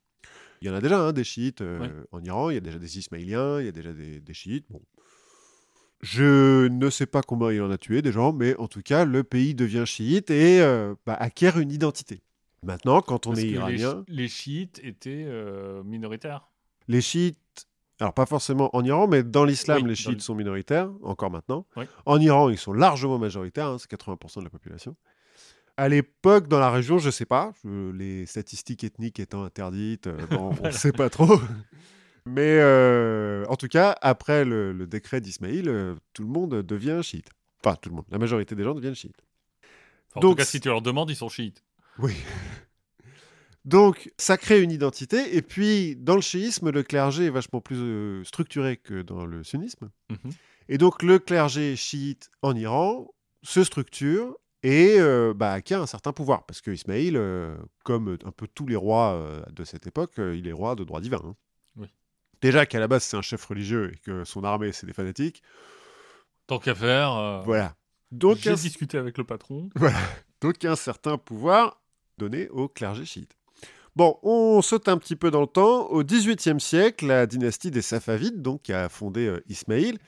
[0.61, 1.91] Il y en a déjà hein, des chiites euh, Ouais.
[2.11, 4.65] en Iran, il y a déjà des ismaéliens, il y a déjà des, des chiites.
[4.69, 4.81] Bon.
[6.01, 9.05] Je ne sais pas combien il en a tué des gens, mais en tout cas,
[9.05, 12.21] le pays devient chiite et euh, bah, acquiert une identité.
[12.65, 16.49] Maintenant, quand on parce est les iranien, Les, chiites étaient euh, minoritaires.
[16.87, 17.37] les chiites,
[17.99, 21.31] alors pas forcément en Iran, mais dans l'islam, Oui, les chiites le- sont minoritaires, encore
[21.31, 21.65] maintenant.
[21.77, 21.85] Oui.
[22.05, 24.95] En Iran, ils sont largement majoritaires, hein, c'est 80% de la population.
[25.77, 30.17] À l'époque, dans la région, je sais pas, je- les statistiques ethniques étant interdites, euh,
[30.31, 31.39] bon, on ne sait pas trop.
[32.25, 36.99] Mais euh, en tout cas, après le, le décret d'Ismaïl, euh, tout le monde devient
[37.03, 37.29] chiite.
[37.63, 39.21] Enfin, tout le monde, la majorité des gens deviennent chiites.
[40.15, 41.63] en Donc, tout cas, si tu leur demandes, ils sont chiites.
[41.99, 42.15] Oui.
[43.63, 45.35] Donc, ça crée une identité.
[45.35, 49.43] Et puis, dans le chiisme, le clergé est vachement plus euh, structuré que dans le
[49.43, 49.89] sunnisme.
[50.09, 50.31] Mhm.
[50.69, 53.07] Et donc, le clergé chiite en Iran
[53.43, 56.45] se structure et euh, bah, acquiert un certain pouvoir.
[56.45, 60.47] Parce que Ismaïl, euh, comme un peu tous les rois euh, de cette époque, il
[60.47, 61.21] est roi de droit divin.
[61.23, 61.35] hein.
[61.75, 61.87] Oui.
[62.41, 65.43] Déjà qu'à la base, c'est un chef religieux et que son armée, c'est des fanatiques.
[66.47, 67.75] Tant qu'à faire, Voilà.
[68.11, 69.69] Donc, j'ai un, discuté avec le patron.
[70.41, 71.81] donc, un certain pouvoir
[72.17, 73.35] donné au clergé chiite.
[73.95, 75.87] Bon, on saute un petit peu dans le temps.
[75.87, 79.99] Au XVIIIe siècle, la dynastie des Safavides, donc, qui a fondé euh, Ismaïl,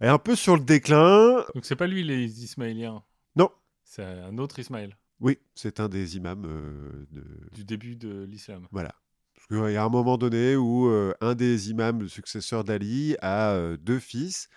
[0.00, 1.44] est un peu sur le déclin.
[1.54, 3.02] Donc c'est pas lui les Ismaéliens?
[3.36, 3.50] Non.
[3.82, 4.96] C'est un autre Ismaël?
[5.20, 8.66] Oui, c'est un des imams euh, de, du début de l'islam.
[8.70, 8.94] Voilà.
[9.34, 13.16] Parce qu'il y a un moment donné où euh, un des imams, le successeur d'Ali,
[13.20, 14.48] a euh, deux fils.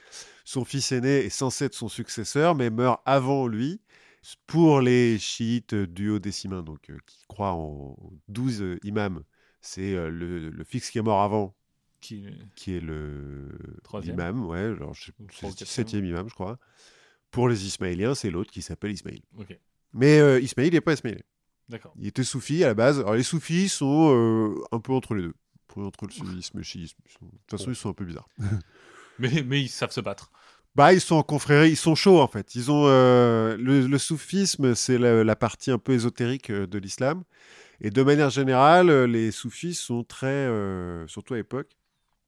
[0.46, 3.82] Son fils aîné est censé être son successeur, mais meurt avant lui.
[4.46, 7.96] Pour les chiites duodécimains, donc euh, qui croient en
[8.28, 9.24] 12 euh, imams,
[9.62, 11.56] c'est euh, le, le fils qui est mort avant,
[12.02, 12.26] Qui...
[12.56, 13.50] qui est le
[13.84, 14.18] Troisième.
[14.18, 16.58] l'imam, ouais, genre, je c'est septième imam, je crois.
[17.32, 19.22] Pour les Ismaéliens, c'est l'autre qui s'appelle Ismaïl.
[19.94, 20.96] Mais euh, Ismaïl n'est pas
[21.70, 21.94] d'accord.
[21.98, 23.00] Il était soufi à la base.
[23.00, 25.34] Alors les soufis sont euh, un peu entre les deux.
[25.76, 26.98] Entre le sunnisme et le chiisme.
[27.22, 28.28] De toute façon, ils sont un peu bizarres.
[29.20, 30.32] Mais, mais ils savent se battre.
[30.78, 32.54] Bah, ils sont en confrérie, ils sont chauds en fait.
[32.56, 36.78] Ils ont euh, le, le soufisme, c'est la, la partie un peu ésotérique euh, de
[36.78, 37.24] l'islam.
[37.82, 41.76] Et de manière générale, euh, les soufis sont très, euh, surtout à l'époque,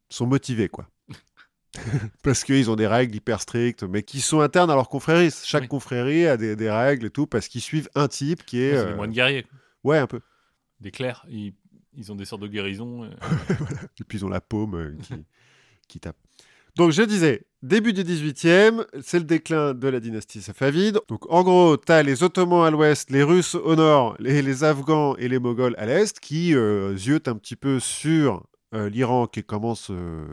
[0.10, 0.90] sont motivés quoi.
[2.24, 5.30] parce qu'ils ont des règles hyper strictes, mais qui sont internes à leur confrérie.
[5.44, 5.68] Chaque Oui.
[5.68, 8.76] confrérie a des, des règles et tout, parce qu'ils suivent un type qui est.
[8.76, 9.46] C'est des euh, moines guerriers,
[9.84, 10.22] Ouais, un peu.
[10.80, 11.24] des clercs.
[11.30, 11.54] Ils,
[11.96, 13.04] ils ont des sortes de guérison.
[13.04, 13.10] euh.
[14.00, 15.14] Et puis ils ont la paume qui,
[15.88, 16.18] qui tape.
[16.76, 21.00] Donc je disais, début du 18e, c'est le déclin de la dynastie safavide.
[21.08, 24.64] Donc en gros, tu as les Ottomans à l'ouest, les Russes au nord, les, les
[24.64, 28.44] Afghans et les Moghols à l'est qui euh, ziotent un petit peu sur
[28.74, 30.26] euh, l'Iran qui commence euh,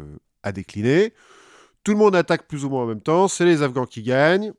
[0.42, 1.12] à décliner.
[1.84, 4.52] Tout le monde attaque plus ou moins en même temps, c'est les Afghans qui gagnent.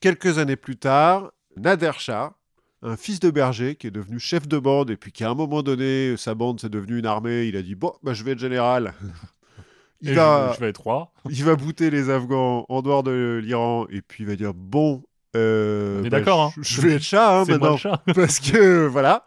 [0.00, 2.34] Quelques années plus tard, Nader Shah,
[2.82, 5.34] un fils de berger qui est devenu chef de bande et puis qui à un
[5.34, 8.32] moment donné, sa bande c'est devenu une armée, il a dit bon, bah, je vais
[8.32, 8.94] être général.
[10.02, 10.72] Il va, je, vais
[11.30, 15.02] il va bouter les Afghans en dehors de l'Iran et puis il va dire bon,
[15.36, 16.60] euh, bah, d'accord, hein.
[16.60, 18.02] je, vais être chat hein, maintenant chat.
[18.14, 19.26] parce que voilà.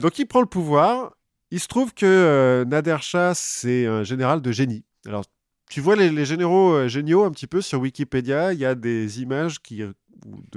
[0.00, 1.14] Donc il prend le pouvoir.
[1.50, 4.84] Il se trouve que euh, Nader Shah c'est un général de génie.
[5.06, 5.24] Alors
[5.70, 8.74] tu vois les, les généraux euh, géniaux un petit peu sur Wikipédia, il y a
[8.74, 9.94] des images qui de,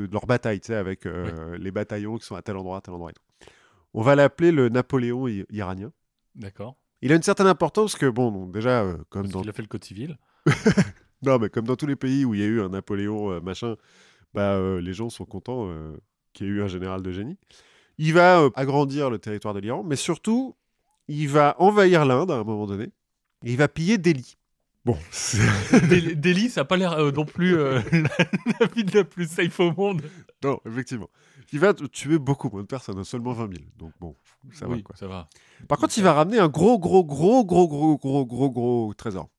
[0.06, 2.82] de leur bataille, tu sais, avec euh, les bataillons qui sont à tel endroit, à
[2.82, 3.12] tel endroit.
[3.12, 3.50] et tout.
[3.94, 5.92] On va l'appeler le Napoléon iranien.
[6.36, 6.78] D'accord.
[7.02, 9.54] Il a une certaine importance parce que bon, déjà euh, comme Parce dans qu'il a
[9.54, 10.18] fait le code civil.
[11.24, 13.40] non, mais comme dans tous les pays où il y a eu un Napoléon, euh,
[13.42, 13.76] machin,
[14.34, 15.70] bah, euh, les gens sont contents
[16.34, 17.38] qu'il y ait eu un général de génie.
[17.98, 20.56] Il va agrandir le territoire de l'Iran, mais surtout,
[21.08, 22.86] il va envahir l'Inde à un moment donné,
[23.44, 24.38] et il va piller Delhi.
[24.86, 27.80] Bon, c'est- Delhi, ça n'a pas l'air non plus la
[28.76, 30.02] ville la plus safe au monde.
[30.44, 31.10] non, effectivement.
[31.54, 33.66] Il va tuer beaucoup moins de personnes, seulement 20 000.
[33.78, 34.16] Donc bon,
[34.52, 34.96] ça va quoi.
[34.96, 35.30] ça va.
[35.68, 39.30] Par contre, il va ramener un gros, gros, gros, gros, gros, gros, gros, gros trésor.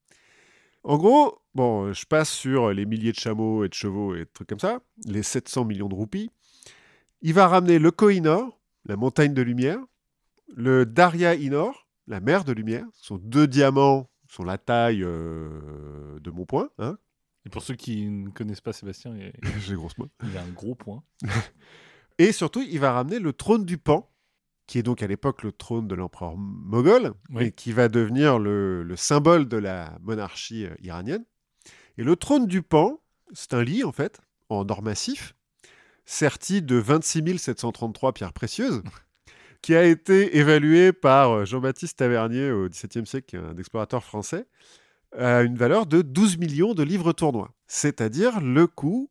[0.83, 4.19] En gros, bon, euh, je passe sur les milliers de chameaux et de chevaux et
[4.19, 6.31] de trucs comme ça, les 700 millions de roupies.
[7.21, 9.79] Il va ramener le Koh-i-Noor, la montagne de lumière,
[10.55, 12.85] le Darya-i-Noor, la mer de lumière.
[12.93, 16.69] Ce sont deux diamants, sont la taille euh, de mon poing.
[16.79, 16.97] Hein
[17.45, 20.09] Et pour ceux qui ne connaissent pas Sébastien, il, J'ai grosse main.
[20.23, 21.03] il a un gros point.
[22.19, 24.11] Et surtout, il va ramener le trône du Pan,
[24.67, 27.45] qui est donc à l'époque le trône de l'empereur moghol, Oui.
[27.45, 31.25] et qui va devenir le, le symbole de la monarchie euh, iranienne.
[31.97, 33.01] Et le trône du Pan,
[33.33, 35.33] c'est un lit en fait, en or massif,
[36.05, 38.83] serti de 26 733 pierres précieuses,
[39.61, 44.45] qui a été évalué par euh, Jean-Baptiste Tavernier au XVIIe siècle, un explorateur français,
[45.17, 49.09] à une valeur de 12 millions de livres tournois, c'est-à-dire le coût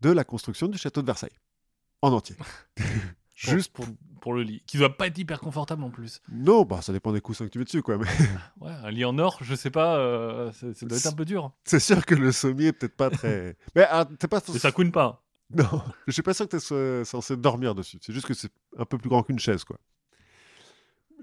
[0.00, 1.36] de la construction du château de Versailles,
[2.02, 2.36] en entier.
[3.34, 3.86] Juste pour,
[4.20, 4.62] pour le lit.
[4.66, 6.20] Qui doit pas être hyper confortable en plus.
[6.32, 7.98] Non, bah ça dépend des coussins que tu mets dessus, quoi.
[7.98, 8.06] Mais
[8.60, 11.24] Ouais, un lit en or, je sais pas, euh, ça, ça doit être un peu
[11.24, 11.52] dur.
[11.64, 13.56] c'est sûr que le sommier est peut-être pas très.
[13.76, 14.40] Mais ah, pas.
[14.52, 15.24] Mais ça couine pas.
[15.54, 17.98] Non, je suis pas sûr que tu sois censé dormir dessus.
[18.02, 19.78] C'est juste que c'est un peu plus grand qu'une chaise, quoi.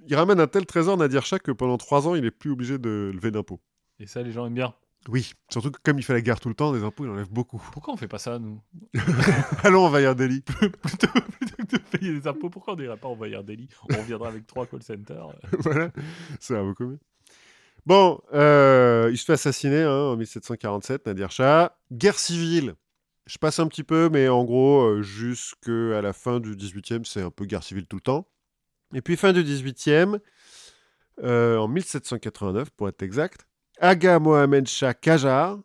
[0.07, 2.77] Il ramène un tel trésor, Nadir Shah, que pendant trois ans, il est plus obligé
[2.77, 3.59] de lever d'impôts.
[3.99, 4.73] Et ça, les gens aiment bien.
[5.07, 7.29] Oui, surtout que comme il fait la guerre tout le temps, des impôts, il enlève
[7.29, 7.61] beaucoup.
[7.71, 8.59] Pourquoi on fait pas ça, nous?
[9.63, 10.41] Allons envahir Delhi.
[10.81, 14.29] plutôt, plutôt que de payer des impôts, pourquoi on dirait pas envahir Delhi On reviendra
[14.29, 15.27] avec trois call centers.
[15.59, 15.91] voilà,
[16.39, 16.99] ça va beaucoup mieux.
[17.85, 21.77] Bon, euh, il se fait assassiner hein, en 1747, Nadir Shah.
[21.91, 22.73] Guerre civile
[23.27, 27.21] Je passe un petit peu, mais en gros, euh, jusqu'à la fin du 18e, c'est
[27.21, 28.27] un peu guerre civile tout le temps.
[28.95, 30.19] Et puis fin du 18e,
[31.23, 33.47] euh, en 1789 pour être exact,
[33.79, 35.59] Aga Mohamed Shah Qajar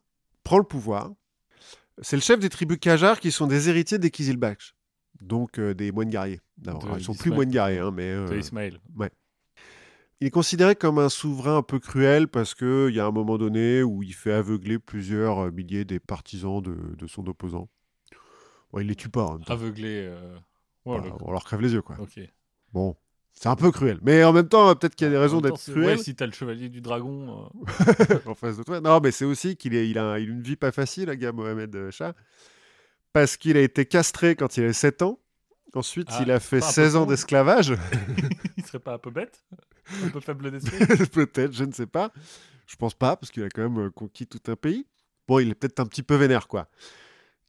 [0.44, 1.10] prend le pouvoir.
[2.02, 4.74] C'est le chef des tribus Qajar qui sont des héritiers des Kizilbash,
[5.20, 6.40] donc euh, des moines guerriers.
[6.66, 8.10] Alors, De ils sont plus moines guerriers, hein, mais...
[8.12, 8.80] De euh, Ismaël.
[10.20, 13.36] il est considéré comme un souverain un peu cruel parce qu'il y a un moment
[13.38, 17.68] donné où il fait aveugler plusieurs euh, milliers des partisans de, de son opposant.
[18.72, 19.52] Bon, il les tue pas en même temps.
[19.54, 20.06] Aveuglé.
[20.08, 20.38] euh,
[20.86, 21.96] Bah, le- on leur crève les yeux, quoi.
[22.00, 22.18] Ok.
[22.72, 22.96] Bon,
[23.40, 23.98] c'est un peu cruel.
[24.02, 26.26] Mais en même temps, peut-être qu'il y a des raisons d'être cruel Ouais, si t'as
[26.26, 27.48] le chevalier du dragon.
[28.10, 28.82] euh, en face de toi.
[28.82, 31.32] Non, mais c'est aussi qu'il il a, il a une vie pas facile, le gars
[31.32, 32.12] Mohamed euh, Shah.
[33.14, 35.18] Parce qu'il a été castré quand il avait 7 ans.
[35.72, 37.10] Ensuite, Ah, il a fait pas un peu 16 ans con.
[37.10, 37.72] d'esclavage.
[38.58, 39.42] il serait pas un peu bête?
[40.04, 41.06] Un peu faible d'esprit?
[41.10, 42.12] Peut-être, je ne sais pas.
[42.66, 44.86] Je pense pas, parce qu'il a quand même euh, conquis tout un pays.
[45.26, 46.68] Bon, il est peut-être un petit peu vénère, quoi.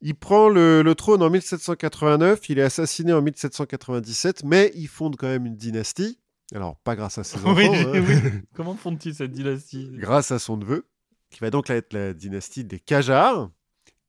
[0.04, 5.16] Il prend le, le trône en 1789, il est assassiné en 1797, mais il fonde
[5.16, 6.18] quand même une dynastie.
[6.54, 8.40] Alors, pas grâce à ses enfants, Oui, hein, oui.
[8.54, 9.90] Comment font-ils cette dynastie?
[9.94, 10.86] Grâce à son neveu,
[11.30, 13.50] qui va donc être la dynastie des Qajars,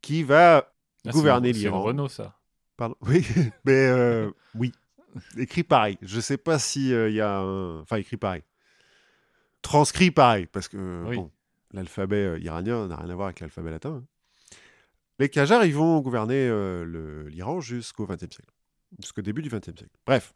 [0.02, 0.74] qui va...
[1.08, 1.82] Ah, gouverner une- C'est l'Iran.
[1.84, 2.38] Renault, ça.
[2.76, 3.24] Pardon, oui,
[3.66, 4.72] mais euh, oui,
[5.38, 5.98] écrit pareil.
[6.02, 7.82] Je sais pas si euh, il y a un...
[7.82, 8.42] Enfin, écrit pareil.
[9.62, 11.16] Transcrit pareil, parce que Oui.
[11.18, 11.32] bon,
[11.72, 14.02] l'alphabet euh, iranien n'a rien à voir avec l'alphabet latin.
[14.02, 14.04] hein.
[15.20, 18.54] Les Qajars, ils vont gouverner euh, l'Iran jusqu'au XXe siècle,
[19.00, 19.96] jusqu'au début du XXe siècle.
[20.06, 20.34] Bref,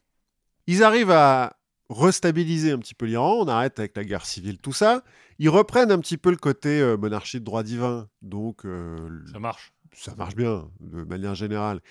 [0.68, 1.58] ils arrivent à
[1.90, 5.04] restabiliser un petit peu l'Iran, on arrête avec la guerre civile, tout ça.
[5.40, 8.98] Ils reprennent un petit peu le côté euh, monarchie de droit divin, donc euh,
[9.32, 9.74] Ça marche.
[9.94, 11.82] ça marche bien de manière générale.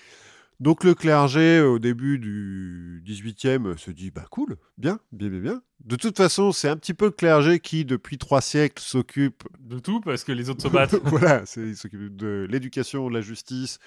[0.59, 5.61] Donc le clergé au début du 18e se dit bah cool, bien, bien, bien, bien.
[5.81, 9.77] De toute façon, c'est un petit peu le clergé qui depuis trois siècles s'occupe, De
[9.77, 10.95] tout, parce que les autres se battent.
[11.03, 13.77] voilà, il s'occupe de l'éducation, de la justice,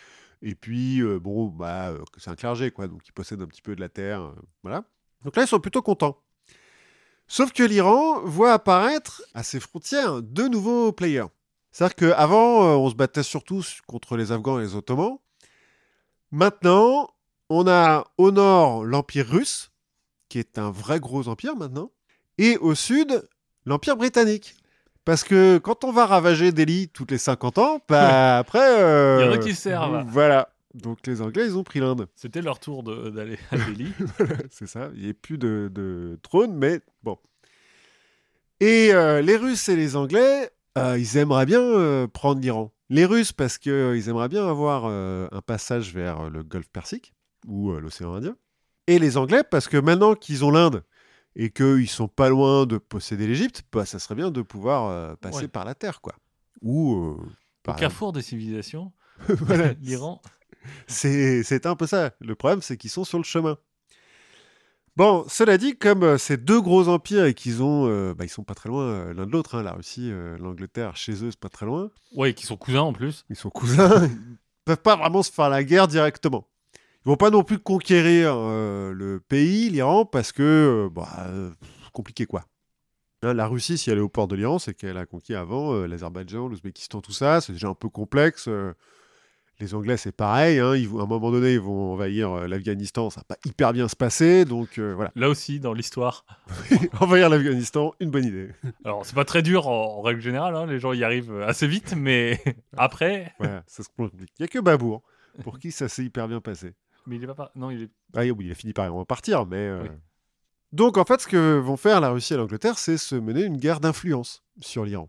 [0.42, 3.62] et puis euh, bon bah euh, c'est un clergé quoi, donc il possède un petit
[3.62, 4.84] peu de la terre, euh, voilà.
[5.24, 6.22] Donc là ils sont plutôt contents.
[7.26, 11.26] Sauf que l'Iran voit apparaître à ses frontières deux nouveaux players.
[11.72, 15.18] C'est-à-dire qu'avant, on se battait surtout contre les Afghans et les Ottomans.
[16.32, 17.10] Maintenant,
[17.48, 19.70] on a au nord l'Empire russe,
[20.28, 21.90] qui est un vrai gros empire maintenant,
[22.38, 23.28] et au sud,
[23.66, 24.54] l'Empire britannique.
[25.04, 28.80] Parce que quand on va ravager Delhi toutes les 50 ans, bah après...
[28.80, 30.04] euh, Il y en a qui se servent.
[30.06, 30.50] Voilà.
[30.74, 32.06] Donc les Anglais, ils ont pris l'Inde.
[32.14, 33.92] C'était leur tour d'aller à Delhi.
[34.50, 34.90] c'est ça.
[34.94, 37.18] Il n'y a plus de, de trône, mais bon.
[38.60, 42.70] Et euh, les Russes et les Anglais, euh, ils aimeraient bien prendre l'Iran.
[42.90, 47.14] Les Russes, parce qu'ils aimeraient bien avoir euh, un passage vers le Golfe Persique
[47.46, 48.36] ou euh, l'océan Indien.
[48.88, 50.82] Et les Anglais, parce que maintenant qu'ils ont l'Inde
[51.36, 55.14] et qu'ils sont pas loin de posséder l'Égypte, bah, ça serait bien de pouvoir euh,
[55.14, 55.48] passer Ouais.
[55.48, 56.14] par la terre, quoi.
[56.62, 57.28] Ou euh, Au
[57.62, 58.92] par carrefour des civilisations,
[59.80, 60.20] l'Iran.
[60.88, 62.10] C'est un peu ça.
[62.20, 63.56] Le problème, c'est qu'ils sont sur le chemin.
[64.96, 68.28] Bon, cela dit, comme euh, ces deux gros empires et qu'ils ont, euh, bah, ils
[68.28, 71.30] sont pas très loin euh, l'un de l'autre, hein, la Russie, euh, l'Angleterre, chez eux,
[71.30, 71.90] c'est pas très loin.
[72.14, 73.24] Ouais, qui sont cousins en plus.
[73.30, 76.48] Ils sont cousins, ils peuvent pas vraiment se faire la guerre directement.
[77.06, 81.30] Ils vont pas non plus conquérir le pays, l'Iran, parce que, bah,
[81.94, 82.44] compliqué quoi.
[83.22, 85.72] Hein, la Russie, si elle est au port de l'Iran, c'est qu'elle a conquis avant
[85.86, 87.40] l'Azerbaïdjan, l'Ouzbékistan, tout ça.
[87.40, 88.50] C'est déjà un peu complexe.
[89.60, 89.64] Euh.
[89.64, 90.58] les Anglais, c'est pareil.
[90.58, 93.10] hein, ils à un moment donné, ils vont envahir euh, l'Afghanistan.
[93.10, 94.44] Ça va pas hyper bien se passer.
[94.44, 95.10] Donc euh, voilà.
[95.16, 96.24] Là aussi, dans l'histoire.
[97.00, 98.50] envahir l'Afghanistan, une bonne idée.
[98.84, 101.66] Alors, c'est pas très dur en, en règle générale, hein, les gens y arrivent assez
[101.66, 102.42] vite, mais
[102.76, 103.32] après.
[103.38, 104.30] Voilà, ça se complique.
[104.38, 105.02] Il n'y a que Babour,
[105.42, 106.74] pour qui ça s'est hyper bien passé.
[107.06, 107.50] Mais il est pas.
[107.54, 107.90] Non, il est.
[108.14, 109.56] Ah oui, il a fini par partir, mais...
[109.56, 109.88] euh, Oui.
[110.72, 113.56] Donc en fait, ce que vont faire la Russie et l'Angleterre, c'est se mener une
[113.56, 115.08] guerre d'influence sur l'Iran.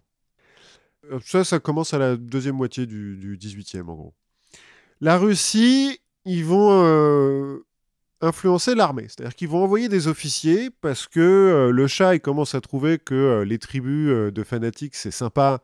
[1.12, 4.14] Euh, Ça, ça commence à la deuxième moitié du, du 18e, en gros.
[5.04, 7.66] La Russie, ils vont euh,
[8.22, 9.08] influencer l'armée.
[9.08, 13.00] C'est-à-dire qu'ils vont envoyer des officiers parce que euh, le Shah, il commence à trouver
[13.00, 15.64] que euh, les tribus de fanatiques, c'est sympa,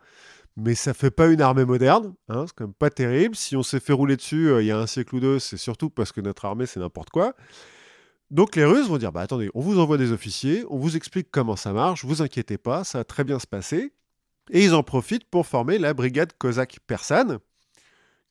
[0.56, 2.16] mais ça fait pas une armée moderne.
[2.30, 3.36] hein, c'est quand même pas terrible.
[3.36, 5.92] Si on s'est fait rouler dessus il y a un siècle ou deux, c'est surtout
[5.92, 7.36] parce que notre armée, c'est n'importe quoi.
[8.32, 11.28] Donc les Russes vont dire, bah attendez, on vous envoie des officiers, on vous explique
[11.30, 13.94] comment ça marche, vous inquiétez pas, ça va très bien se passer.
[14.50, 17.38] Et ils en profitent pour former la brigade cosaque persane,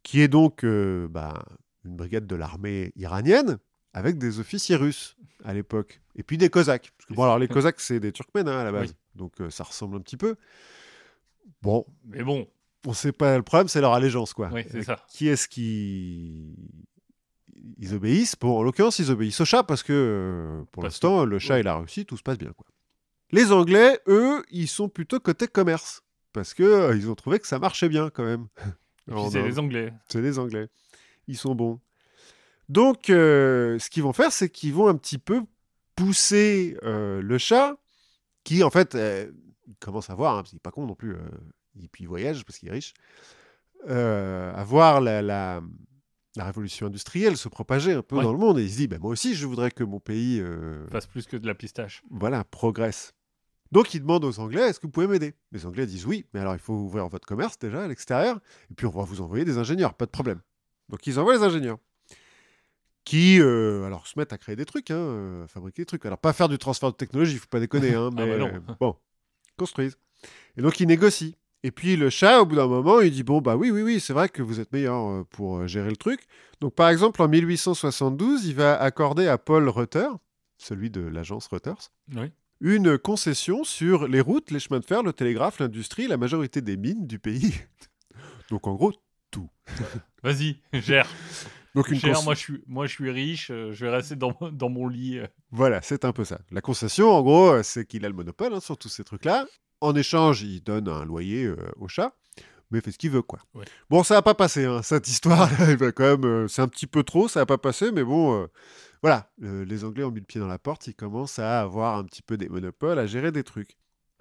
[0.06, 1.44] qui est donc euh, bah,
[1.84, 3.58] une brigade de l'armée iranienne,
[3.92, 6.00] avec des officiers russes à l'époque.
[6.14, 6.92] Et puis des cosaques.
[6.96, 8.94] Parce que, bon, alors les cosaques, c'est des turkmènes hein, à la base, Oui.
[9.16, 10.36] donc euh, ça ressemble un petit peu.
[11.60, 12.48] Bon, Mais bon,
[12.86, 14.50] on sait pas, le problème, c'est leur allégeance, quoi.
[14.52, 15.04] oui, c'est Euh, ça.
[15.08, 16.54] Qui est-ce qui.
[17.78, 18.36] Ils obéissent?
[18.40, 21.60] Bon, en l'occurrence, ils obéissent au chat parce que euh, pour l'instant, le chat ouais.
[21.60, 22.52] et la Russie, tout se passe bien.
[22.52, 22.66] Quoi.
[23.32, 26.02] Les Anglais, eux, ils sont plutôt côté commerce
[26.32, 28.46] parce que euh, ils ont trouvé que ça marchait bien quand même.
[29.30, 29.92] C'est les Anglais.
[30.08, 30.68] C'est les Anglais.
[31.28, 31.80] Ils sont bons.
[32.68, 35.42] Donc, euh, ce qu'ils vont faire, c'est qu'ils vont un petit peu
[35.94, 37.76] pousser euh, le chat,
[38.44, 39.30] qui en fait euh,
[39.80, 41.14] commence à voir, hein, parce qu'il n'est pas con non plus,
[41.82, 42.92] et puis il voyage parce qu'il est riche,
[43.88, 45.62] à voir la, la-
[46.36, 48.22] la révolution industrielle se propager un peu Ouais.
[48.22, 48.58] dans le monde.
[48.58, 50.42] Et il se dit, ben, moi aussi, je voudrais que mon pays
[50.90, 52.02] Fasse plus que de la pistache.
[52.10, 53.14] voilà, progresse.
[53.72, 55.34] Donc il demande aux Anglais, est-ce que vous pouvez m'aider?
[55.52, 58.38] Les Anglais disent oui, mais alors il faut ouvrir votre commerce déjà à l'extérieur,
[58.70, 60.40] et puis on va vous envoyer des ingénieurs, pas de problème.
[60.88, 61.78] Donc ils envoient les ingénieurs,
[63.04, 66.04] qui euh, alors se mettent à créer des trucs, hein, euh, à fabriquer des trucs.
[66.06, 68.38] Alors pas faire du transfert de technologie, il faut pas déconner, hein, Ah mais bah
[68.38, 68.46] non.
[68.54, 68.96] euh, bon,
[69.56, 69.96] construisent.
[70.56, 71.32] Et donc ils négocient.
[71.62, 74.00] Et puis le chat, au bout d'un moment, il dit bon bah oui oui oui,
[74.00, 76.26] c'est vrai que vous êtes meilleur euh, pour gérer le truc.
[76.60, 80.08] Donc par exemple en 1872, il va accorder à Paul Rutter,
[80.58, 82.30] celui de l'agence Reuters, Oui.
[82.60, 86.76] Une concession sur les routes, les chemins de fer, le télégraphe, l'industrie, la majorité des
[86.76, 87.54] mines du pays.
[88.50, 88.92] Donc en gros,
[90.22, 91.08] Vas-y, gère.
[91.74, 94.36] donc une Gère, moi je suis, moi je suis riche, euh, je vais rester dans,
[94.52, 95.18] dans mon lit.
[95.18, 95.26] euh.
[95.50, 96.40] voilà, c'est un peu ça.
[96.50, 99.46] La concession, en gros, euh, c'est qu'il a le monopole hein, sur tous ces trucs-là.
[99.80, 102.16] En échange, il donne un loyer euh, au chat,
[102.70, 103.40] mais il fait ce qu'il veut, quoi.
[103.54, 103.64] Ouais.
[103.90, 105.50] Bon, ça va pas passer, hein, cette histoire.
[105.68, 108.04] il va quand même, euh, c'est un petit peu trop, ça va pas passer, mais
[108.04, 108.46] bon, euh,
[109.06, 109.30] voilà.
[109.44, 112.02] Euh, les Anglais ont mis le pied dans la porte, ils commencent à avoir un
[112.02, 113.76] petit peu des monopoles, à gérer des trucs.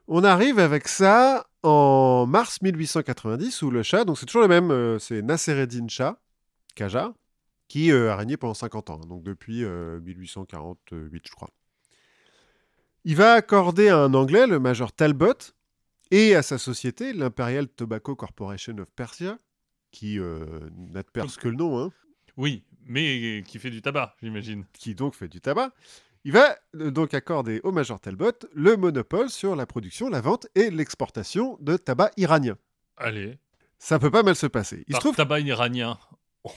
[0.08, 4.70] On arrive avec ça en mars 1890 où le chat, donc c'est toujours le même,
[4.70, 6.22] euh, c'est Nassereddin Shah,
[6.76, 7.14] Qajar,
[7.68, 11.50] qui euh, a régné pendant 50 ans, hein, donc depuis euh, 1848, je crois.
[13.06, 15.34] Il va accorder à un Anglais, le major Talbot,
[16.12, 19.40] et à sa société, l'Imperial Tobacco Corporation of Persia,
[19.90, 21.92] qui euh, n'a de perse que le nom, hein,
[22.38, 24.66] Oui, mais qui fait du tabac, j'imagine.
[24.74, 25.72] qui donc fait du tabac.
[26.24, 30.48] Il va euh, donc accorder au major Talbot le monopole sur la production, la vente
[30.56, 32.58] et l'exportation de tabac iranien.
[32.98, 33.38] Allez.
[33.78, 34.84] Ça peut pas mal se passer.
[34.88, 36.00] Il se trouve tabac iranien,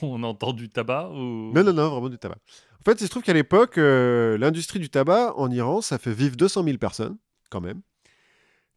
[0.01, 1.51] on entend du tabac ou...
[1.53, 2.37] Non, non, non, vraiment du tabac.
[2.79, 6.13] En fait, il se trouve qu'à l'époque, euh, l'industrie du tabac en Iran, ça fait
[6.13, 7.17] vivre 200 000 personnes,
[7.49, 7.81] quand même.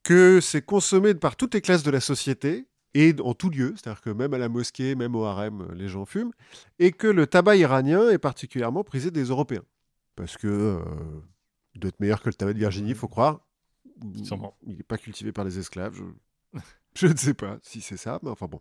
[0.02, 4.00] Que c'est consommé par toutes les classes de la société et en tout lieu, c'est-à-dire
[4.02, 6.32] que même à la mosquée, même au harem, euh, les gens fument.
[6.78, 9.64] Et que le tabac iranien est particulièrement prisé des Européens.
[10.16, 10.80] Parce que euh,
[11.74, 13.40] il doit être meilleur que le tabac de Virginie, il faut croire.
[14.24, 14.56] Sûrement.
[14.66, 15.94] Il n'est pas cultivé par les esclaves.
[15.94, 16.58] Je...
[16.94, 18.60] je ne sais pas si c'est ça, mais enfin bon.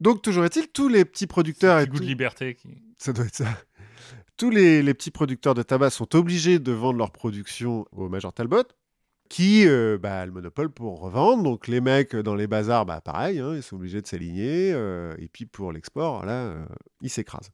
[0.00, 2.54] Donc, toujours est-il, tous les petits producteurs petit goût de liberté.
[2.54, 3.46] qui- ça doit être ça.
[4.36, 8.32] Tous les, les petits producteurs de tabac sont obligés de vendre leur production au Major
[8.32, 8.62] Talbot,
[9.28, 11.42] qui euh, bah, a le monopole pour revendre.
[11.42, 14.72] Donc les mecs dans les bazars, bah, pareil, hein, ils sont obligés de s'aligner.
[14.72, 16.64] euh, et puis pour l'export, là, euh,
[17.02, 17.50] ils s'écrasent.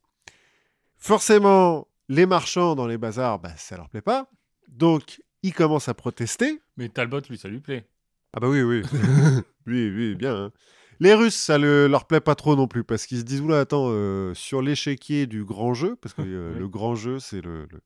[0.96, 4.30] Forcément, les marchands dans les bazars, bah, ça leur plaît pas.
[4.68, 6.60] Donc ils commencent à protester.
[6.76, 7.86] Mais Talbot, lui, ça lui plaît.
[8.32, 8.82] Ah bah oui, oui.
[9.66, 10.34] oui, oui, bien.
[10.46, 10.52] hein.
[11.00, 13.60] Les Russes, ça le, leur plaît pas trop non plus, parce qu'ils se disent, oula,
[13.60, 16.60] attends, euh, sur l'échiquier du grand jeu, parce que euh, Oui.
[16.60, 17.80] le grand jeu, c'est le, le-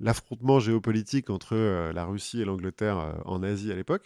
[0.00, 4.04] l'affrontement géopolitique entre euh, la Russie et l'Angleterre euh, en Asie à l'époque.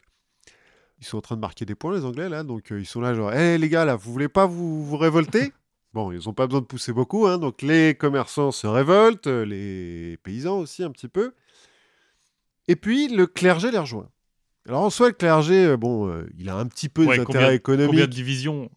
[1.00, 3.00] Ils sont en train de marquer des points, les Anglais, là, donc euh, ils sont
[3.00, 5.52] là, genre, hé les gars, là, vous voulez pas vous, vous révolter?
[5.94, 10.16] Bon, ils n'ont pas besoin de pousser beaucoup, hein, donc les commerçants se révoltent, les
[10.22, 11.34] paysans aussi un petit peu.
[12.66, 14.08] Et puis, le clergé les rejoint.
[14.66, 17.56] Alors, en soi, le clergé, bon, il a un petit peu Ouais, des combien- intérêts
[17.56, 17.90] économiques.
[17.90, 18.70] Combien de divisions?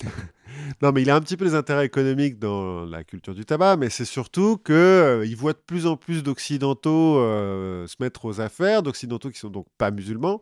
[0.80, 3.76] Non, mais il a un petit peu des intérêts économiques dans la culture du tabac,
[3.76, 8.24] mais c'est surtout que euh, il voit de plus en plus d'occidentaux euh, se mettre
[8.24, 10.40] aux affaires, d'occidentaux qui sont donc pas musulmans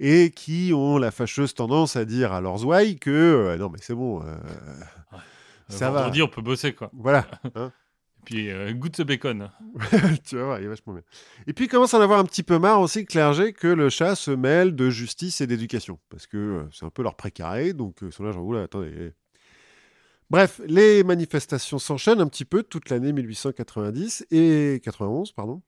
[0.00, 3.78] et qui ont la fâcheuse tendance à dire à leurs ouailles que euh, non mais
[3.80, 4.22] c'est bon,
[5.68, 6.10] Ça va.
[6.22, 6.90] On peut bosser, quoi.
[6.94, 7.72] voilà, hein.
[8.18, 9.50] Et puis, euh, goûte ce bacon.
[10.24, 11.02] tu vas voir, il est vachement bien.
[11.46, 13.68] Et puis il commence à en avoir un petit peu marre aussi, le clergé, que
[13.68, 15.98] le chat se mêle de justice et d'éducation.
[16.10, 18.62] Parce que euh, c'est un peu leur précaré, donc euh, ils sont là genre, oula,
[18.62, 19.12] attendez.
[20.30, 25.62] Bref, les manifestations s'enchaînent un petit peu toute l'année 1890 et 91, pardon.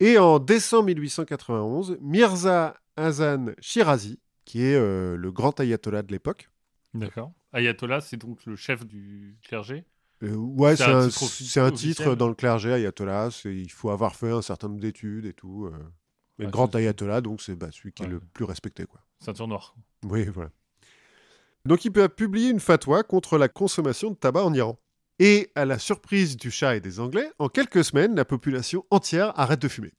[0.00, 6.50] Et en décembre 1891, Mirza Hasan Shirazi, qui est euh, le grand ayatollah de l'époque,
[6.94, 7.32] D'accord.
[7.52, 9.84] Ayatollah, c'est donc le chef du clergé?
[10.22, 13.28] Euh, ouais, C'est un un, titre un dans le clergé, ayatollah.
[13.44, 15.66] Il faut avoir fait un certain nombre d'études et tout.
[15.66, 15.78] euh.
[16.38, 18.86] Mais le Ah, grand ayatollah, donc c'est bah, celui qui est le plus respecté.
[18.86, 19.00] Quoi.
[19.20, 19.74] Ceinture noire.
[20.04, 20.50] Oui, voilà.
[21.64, 24.78] Donc il peut a publié une fatwa contre la consommation de tabac en Iran.
[25.20, 29.32] Et à la surprise du chat et des Anglais, en quelques semaines, la population entière
[29.38, 29.92] arrête de fumer.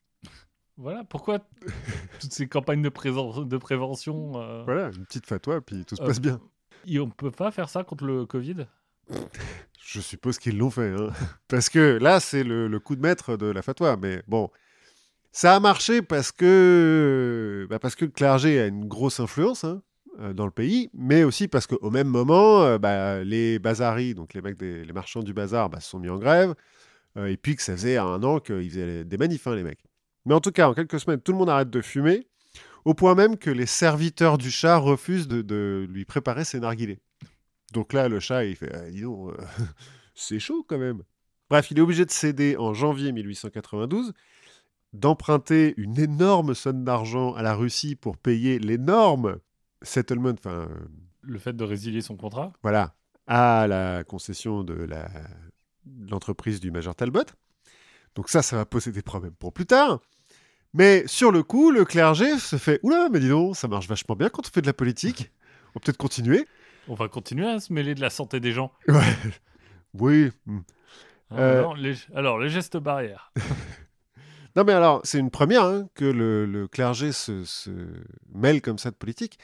[0.77, 1.39] Voilà, pourquoi
[2.21, 6.21] toutes ces campagnes de, prévention euh, Voilà, une petite fatwa, puis tout se Euh, passe
[6.21, 6.39] bien.
[6.87, 8.65] et on peut pas faire ça contre le Covid?
[9.85, 10.93] Je suppose qu'ils l'ont fait.
[10.97, 11.09] hein.
[11.49, 13.97] Parce que là, c'est le, le coup de maître de la fatwa.
[13.97, 14.49] Mais bon,
[15.33, 19.81] ça a marché parce que, bah, parce que le clergé a une grosse influence hein,
[20.33, 24.41] dans le pays, mais aussi parce qu'au même moment, euh, bah, les bazaris, donc les
[24.41, 26.55] mecs, les marchands du bazar, bah, se sont mis en grève,
[27.17, 29.83] euh, et puis que ça faisait un an qu'ils faisaient des manifs, hein, les mecs.
[30.25, 32.27] Mais en tout cas, en quelques semaines, tout le monde arrête de fumer,
[32.85, 36.99] au point même que les serviteurs du chat refusent de, lui préparer ses narguilés.
[37.73, 39.43] Donc là, le chat, il fait ah, dis donc, euh,
[40.15, 41.03] c'est chaud quand même.
[41.49, 44.13] Bref, il est obligé de céder en janvier 1892,
[44.93, 49.39] d'emprunter une énorme somme d'argent à la Russie pour payer l'énorme
[49.81, 50.67] settlement, enfin, euh,
[51.21, 52.93] Le fait de résilier son contrat voilà,
[53.27, 54.87] à la concession de
[56.09, 57.25] l'entreprise du Major Talbot.
[58.15, 59.99] Donc ça, ça va poser des problèmes pour plus tard.
[60.73, 64.15] Mais sur le coup, le clergé se fait Oula, mais dis donc, ça marche vachement
[64.15, 65.31] bien quand on fait de la politique.
[65.69, 66.47] On peut peut-être continuer.
[66.87, 68.71] On va continuer à se mêler de la santé des gens.
[68.87, 69.03] Ouais.
[69.93, 70.31] Oui.
[70.47, 70.59] hmm.
[71.31, 71.59] Euh.
[71.59, 73.31] alors, les, alors, les gestes barrières.
[74.55, 77.69] Non, mais alors, c'est une première hein, que le, le clergé se, se
[78.33, 79.37] mêle comme ça de politique.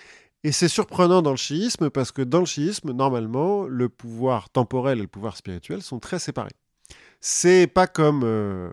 [0.45, 4.99] Et c'est surprenant dans le chiisme parce que dans le chiisme, normalement, le pouvoir temporel
[4.99, 6.51] et le pouvoir spirituel sont très séparés.
[7.19, 8.71] C'est pas comme euh,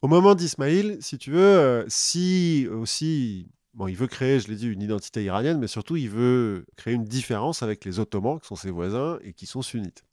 [0.00, 4.56] au moment d'Ismaïl, si tu veux, euh, si aussi, bon, il veut créer, je l'ai
[4.56, 8.46] dit, une identité iranienne, mais surtout il veut créer une différence avec les Ottomans, qui
[8.46, 10.04] sont ses voisins et qui sont sunnites.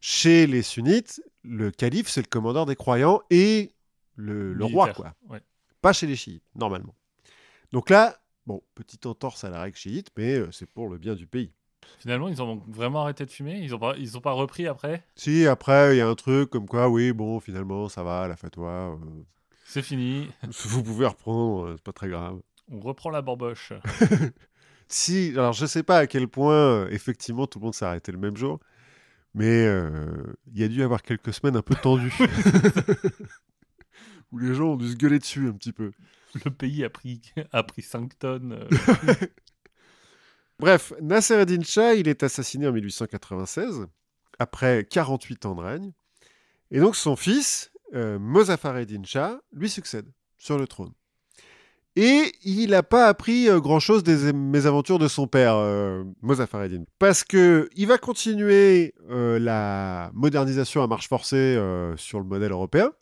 [0.00, 3.74] Chez les sunnites, le calife, c'est le commandeur des croyants et
[4.16, 5.12] le, le roi, quoi.
[5.28, 5.42] Ouais.
[5.82, 6.94] Pas chez les chiites, normalement.
[7.72, 11.14] Donc là, bon, petite entorse à la règle chiite, mais euh, c'est pour le bien
[11.14, 11.52] du pays.
[11.98, 13.58] Finalement, ils ont vraiment arrêté de fumer?
[13.60, 15.04] Ils ont pas, ils ont pas repris après?
[15.16, 18.36] Si, après, il y a un truc comme quoi, oui, bon, finalement, ça va, la
[18.36, 18.96] fatwa, euh,
[19.64, 20.28] C'est fini.
[20.64, 22.40] vous pouvez reprendre, euh, c'est pas très grave.
[22.70, 23.72] On reprend la borboche.
[24.88, 28.18] Si, alors je sais pas à quel point, effectivement, tout le monde s'est arrêté le
[28.18, 28.60] même jour,
[29.32, 32.12] mais euh, il y a dû y avoir quelques semaines un peu tendues.
[34.32, 35.92] où les gens ont dû se gueuler dessus un petit peu.
[36.44, 37.20] Le pays a pris,
[37.52, 38.52] a pris 5 tonnes.
[38.52, 39.14] euh,
[40.58, 43.86] Bref, Nasser Eddin Shah, il est assassiné en 1896,
[44.38, 45.92] après 48 ans de règne.
[46.70, 50.06] Et donc son fils, euh, Mozaffar Eddin Shah, lui succède
[50.38, 50.92] sur le trône.
[51.94, 56.84] Et il n'a pas appris euh, grand-chose des mésaventures de son père, euh, Mozaffar Eddin.
[56.98, 61.60] Parce qu'il va continuer euh, la modernisation à marche forcée
[61.96, 62.92] sur le modèle européen.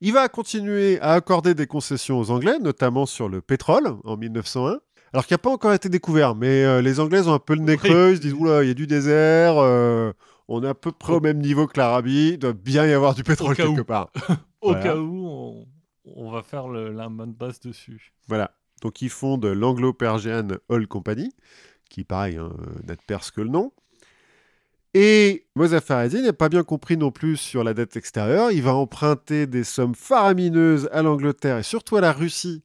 [0.00, 4.78] Il va continuer à accorder des concessions aux Anglais, notamment sur le pétrole en 1901.
[5.12, 7.62] Alors qu'il n'a pas encore été découvert, mais euh, les Anglais ont un peu le
[7.62, 7.88] nez Oui.
[7.88, 10.12] creux, ils se disent Oula, il y a du désert, euh,
[10.48, 13.14] on est à peu près au même niveau que l'Arabie, il doit bien y avoir
[13.14, 13.84] du pétrole quelque où.
[13.84, 14.10] part.
[14.60, 14.82] Au Voilà.
[14.82, 15.66] cas où, on,
[16.04, 18.12] on va faire le, la main de base dessus.
[18.28, 18.50] Voilà.
[18.82, 21.30] Donc ils fondent l'Anglo-Persian Oil Company,
[21.88, 22.52] qui pareil, hein,
[22.86, 23.72] n'a de perse que le nom.
[25.00, 28.50] Et Mozaffar Eddin n'a pas bien compris non plus sur la dette extérieure.
[28.50, 32.64] Il va emprunter des sommes faramineuses à l'Angleterre et surtout à la Russie.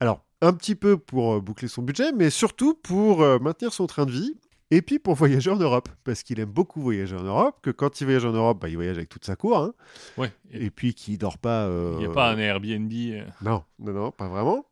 [0.00, 3.86] Alors, un petit peu pour euh, boucler son budget, mais surtout pour euh, maintenir son
[3.86, 4.34] train de vie.
[4.72, 8.00] Et puis pour voyager en Europe, parce qu'il aime beaucoup voyager en Europe, que quand
[8.00, 9.74] il voyage en Europe, bah, il voyage avec toute sa cour, hein,
[10.16, 10.32] Ouais.
[10.50, 11.68] Et et puis qu'il dort pas...
[11.68, 12.90] il n'y euh, a pas un Airbnb.
[12.92, 14.66] euh, non, non, non, pas vraiment.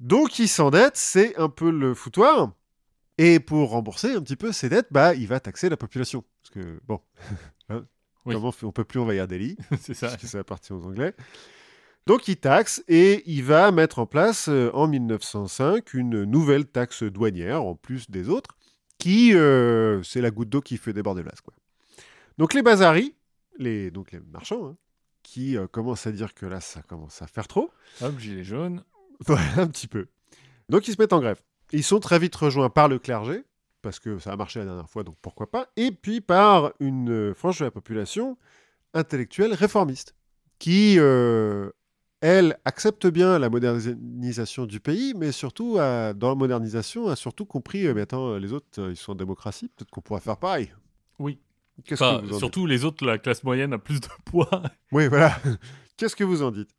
[0.00, 2.52] Donc il s'endette, c'est un peu le foutoir.
[3.18, 6.24] Et pour rembourser un petit peu ses dettes, bah, il va taxer la population.
[6.42, 7.00] Parce que, bon,
[7.68, 7.84] hein,
[8.24, 8.34] Oui.
[8.34, 10.08] comment on peut plus envahir Delhi, c'est ça.
[10.08, 11.14] puisque ça appartient aux Anglais.
[12.06, 17.04] Donc il taxe et il va mettre en place euh, en 1905 une nouvelle taxe
[17.04, 18.56] douanière, en plus des autres,
[18.98, 21.22] qui, euh, c'est la goutte d'eau qui fait déborder.
[21.22, 21.54] Quoi.
[22.38, 23.14] Donc les bazaris,
[23.58, 24.76] les, donc les marchands, hein,
[25.22, 27.70] qui euh, commencent à dire que là, ça commence à faire trop,
[28.00, 28.82] Hop, gilet jaune.
[29.20, 30.08] voilà, un petit peu.
[30.68, 31.40] Donc ils se mettent en grève.
[31.72, 33.44] Ils sont très vite rejoints par le clergé,
[33.80, 37.10] parce que ça a marché la dernière fois, donc pourquoi pas, et puis par une
[37.10, 38.36] euh, frange de la population
[38.94, 40.14] intellectuelle réformiste,
[40.58, 41.70] qui, euh,
[42.20, 47.46] elle, accepte bien la modernisation du pays, mais surtout, a- dans la modernisation, a surtout
[47.46, 50.72] compris, euh, mais attends, les autres, ils sont en démocratie, peut-être qu'on pourrait faire pareil.
[51.18, 51.38] Oui.
[51.90, 52.38] Enfin, que vous en dites?
[52.38, 54.62] surtout les autres, la classe moyenne a plus de poids.
[54.92, 55.36] Oui, voilà.
[55.96, 56.70] Qu'est-ce que vous en dites?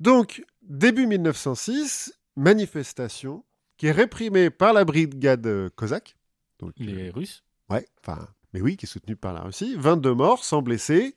[0.00, 3.44] Donc, début 1906, manifestation
[3.76, 6.16] qui est réprimée par la brigade euh, cosaque.
[6.60, 7.42] Donc, Les Russes.
[7.70, 9.74] euh, ouais, enfin, mais oui, qui est soutenue par la Russie.
[9.78, 11.16] 22 morts, 100 blessés.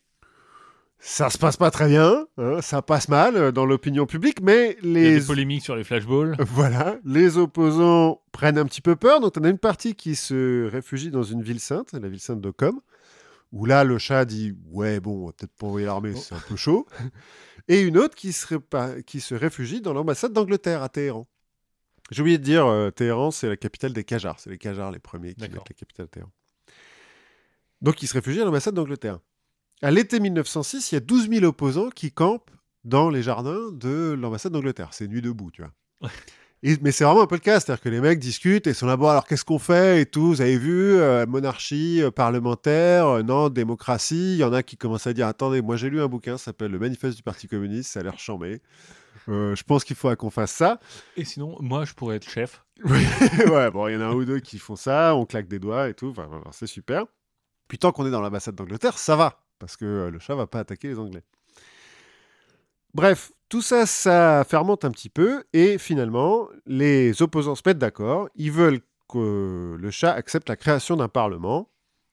[0.99, 4.77] Ça se passe pas très bien, hein, ça passe mal euh, dans l'opinion publique, mais
[4.81, 6.35] Il y a les des polémiques sur les flashballs.
[6.39, 9.19] voilà, les opposants prennent un petit peu peur.
[9.19, 12.41] Donc, on a une partie qui se réfugie dans une ville sainte, la ville sainte
[12.41, 12.81] de Com,
[13.51, 16.19] où là, le chat dit Ouais, bon, on va peut-être pas envoyer l'armée, Oh.
[16.19, 16.87] c'est un peu chaud.
[17.67, 21.27] Et une autre qui se, répa- qui se réfugie dans l'ambassade d'Angleterre à Téhéran.
[22.11, 24.39] J'ai oublié de dire, euh, Téhéran, c'est la capitale des Qajars.
[24.39, 26.31] C'est les Qajars les premiers qui mettent la capitale Téhéran.
[27.81, 29.19] Donc, ils se réfugient à l'ambassade d'Angleterre.
[29.81, 32.49] À l'été 1906, il y a 12 000 opposants qui campent
[32.83, 34.89] dans les jardins de l'ambassade d'Angleterre.
[34.91, 36.09] C'est nuit debout, tu vois.
[36.63, 38.87] Et- mais c'est vraiment un peu le cas, c'est-à-dire que les mecs discutent et sont
[38.87, 43.05] là, bon, alors qu'est-ce qu'on fait et tout, vous avez vu, euh, monarchie, euh, parlementaire,
[43.05, 44.33] euh, non, démocratie?
[44.33, 46.45] Il y en a qui commencent à dire, attendez, moi j'ai lu un bouquin, ça
[46.45, 48.63] s'appelle Le Manifeste du Parti communiste, ça a l'air chambé.
[49.29, 50.79] Euh, je pense qu'il faudra qu'on fasse ça.
[51.15, 52.63] Et sinon, moi, je pourrais être chef.
[52.83, 55.59] ouais, bon, il y en a un ou deux qui font ça, on claque des
[55.59, 57.05] doigts et tout, enfin, c'est super.
[57.67, 60.47] Puis tant qu'on est dans l'ambassade d'Angleterre, ça va, parce que euh, le chat va
[60.47, 61.23] pas attaquer les Anglais.
[62.93, 68.29] Bref, tout ça, ça fermente un petit peu, et finalement, les opposants se mettent d'accord,
[68.35, 71.69] ils veulent que le chat accepte la création d'un parlement,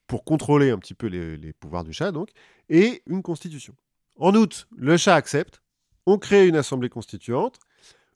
[0.07, 2.31] pour contrôler un petit peu les, les pouvoirs du chat, donc,
[2.69, 3.75] et une constitution.
[4.17, 5.61] En août, le chat accepte,
[6.07, 7.59] on crée une assemblée constituante,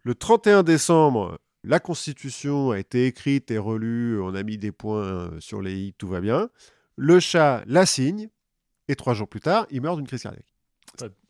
[0.05, 5.03] le 31 décembre, la Constitution a été écrite et relue, on a mis des points
[5.03, 6.51] euh, sur les i, tout va bien.
[6.97, 8.29] Le chat la signe,
[8.89, 10.47] et trois jours plus tard, il meurt d'une crise cardiaque.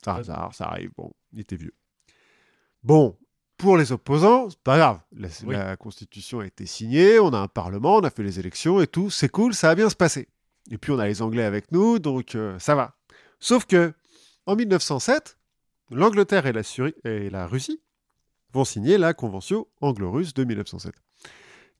[0.02, 1.74] Pas- hasard, ça arrive, bon, il était vieux.
[2.82, 3.16] Bon,
[3.56, 5.00] pour les opposants, c'est pas grave.
[5.12, 5.54] La, Oui.
[5.54, 8.86] la Constitution a été signée, on a un Parlement, on a fait les élections et
[8.86, 10.28] tout, c'est cool, ça va bien se passer.
[10.70, 12.94] Et puis on a les Anglais avec nous, donc euh, ça va.
[13.40, 13.92] Sauf que,
[14.46, 15.37] en 1907,
[15.90, 17.80] l'Angleterre et la, Suri- et la Russie
[18.52, 20.94] vont signer la Convention anglo-russe de 1907.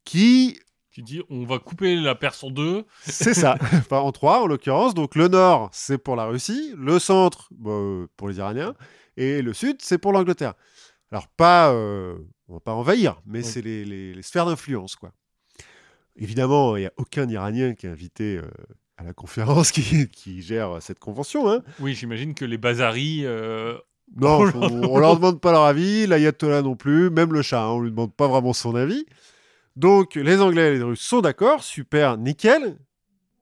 [0.04, 0.58] Qui,
[0.90, 2.84] Tu dis, on va couper la Perse en deux.
[3.02, 4.94] c'est ça, enfin en trois en l'occurrence.
[4.94, 8.74] Donc le nord, c'est pour la Russie, le centre, bah, pour les Iraniens,
[9.16, 10.54] et le sud, c'est pour l'Angleterre.
[11.10, 12.16] Alors pas, euh,
[12.48, 15.12] on va pas envahir, mais c'est les, les- les sphères d'influence, quoi.
[16.16, 18.42] Évidemment, il n'y a aucun Iranien qui est invité euh,
[18.96, 21.50] à la conférence qui, qui gère cette convention.
[21.50, 21.62] Hein.
[21.80, 23.24] Oui, j'imagine que les bazaris.
[23.24, 23.78] euh,
[24.16, 27.62] Non, On leur on leur demande pas leur avis, l'ayatollah non plus, même le chat,
[27.62, 29.04] hein, on lui demande pas vraiment son avis.
[29.76, 32.78] Donc les Anglais et les Russes sont d'accord, super, nickel.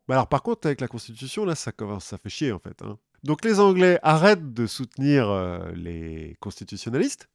[0.09, 2.83] Bah alors par contre avec la Constitution là, ça commence, ça fait chier en fait.
[2.83, 2.99] hein.
[3.25, 7.29] Donc les Anglais arrêtent de soutenir euh, les constitutionnalistes.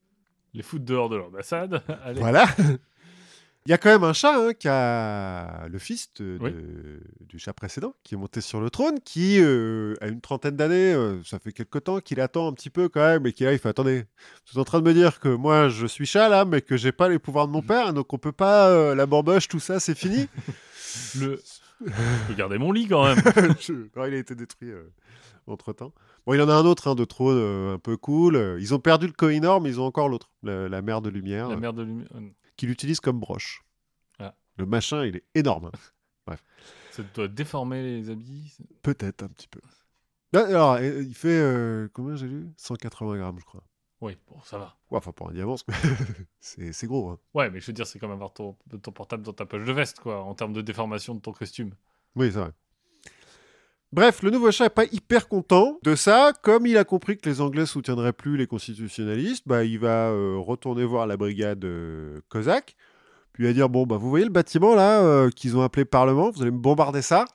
[0.54, 1.82] les foutent dehors de l'ambassade.
[2.18, 2.46] Voilà.
[3.68, 6.52] Il y a quand même un chat hein, qui a le fils de- Oui.
[6.52, 10.56] de- du chat précédent qui est monté sur le trône, qui euh, a une trentaine
[10.56, 13.44] d'années, euh, ça fait quelque temps qu'il attend un petit peu quand même, et qui
[13.44, 14.06] là il fait attendez,
[14.48, 16.76] vous êtes en train de me dire que moi je suis chat là, mais que
[16.76, 19.60] j'ai pas les pouvoirs de mon père, donc on peut pas euh, la borboche, tout
[19.60, 20.28] ça, c'est fini.
[21.20, 21.40] Le...
[21.86, 21.92] Je
[22.28, 23.18] peux garder mon lit quand même.
[23.96, 24.72] Non, il a été détruit
[25.48, 25.94] entre temps.
[26.26, 28.58] Bon, il y en a un autre hein, de trône un peu cool.
[28.60, 31.48] Ils ont perdu le Kohinoor, mais ils ont encore l'autre, la, la mer de lumière.
[31.50, 32.08] La mère de lumière.
[32.62, 33.64] Qu'il utilise comme broche.
[34.20, 34.36] Ah.
[34.58, 35.72] Le machin, il est énorme.
[36.28, 36.36] hein.
[36.92, 38.56] Ça doit déformer les habits.
[38.84, 39.60] Peut-être un petit peu.
[40.36, 42.52] Ah, Alors, il fait euh, combien j'ai lu?
[42.58, 43.64] 180 grammes, je crois.
[44.00, 44.78] Oui, bon, ça va.
[44.92, 45.56] Ouais, enfin, pour un diamant,
[46.40, 47.10] c'est gros.
[47.10, 47.20] hein.
[47.34, 49.72] Ouais, mais je veux dire, c'est comme avoir ton, ton portable dans ta poche de
[49.72, 51.74] veste, quoi, en termes de déformation de ton costume.
[52.16, 52.52] Oui, c'est vrai.
[53.94, 56.32] Bref, le nouveau chat n'est pas hyper content de ça.
[56.44, 60.38] Comme il a compris que les Anglais soutiendraient plus les constitutionnalistes, bah, il va euh,
[60.38, 62.78] retourner voir la brigade euh, cosaque.
[63.34, 65.84] Puis il va dire Bon, bah, vous voyez le bâtiment là euh, qu'ils ont appelé
[65.84, 67.26] Parlement, vous allez me bombarder ça.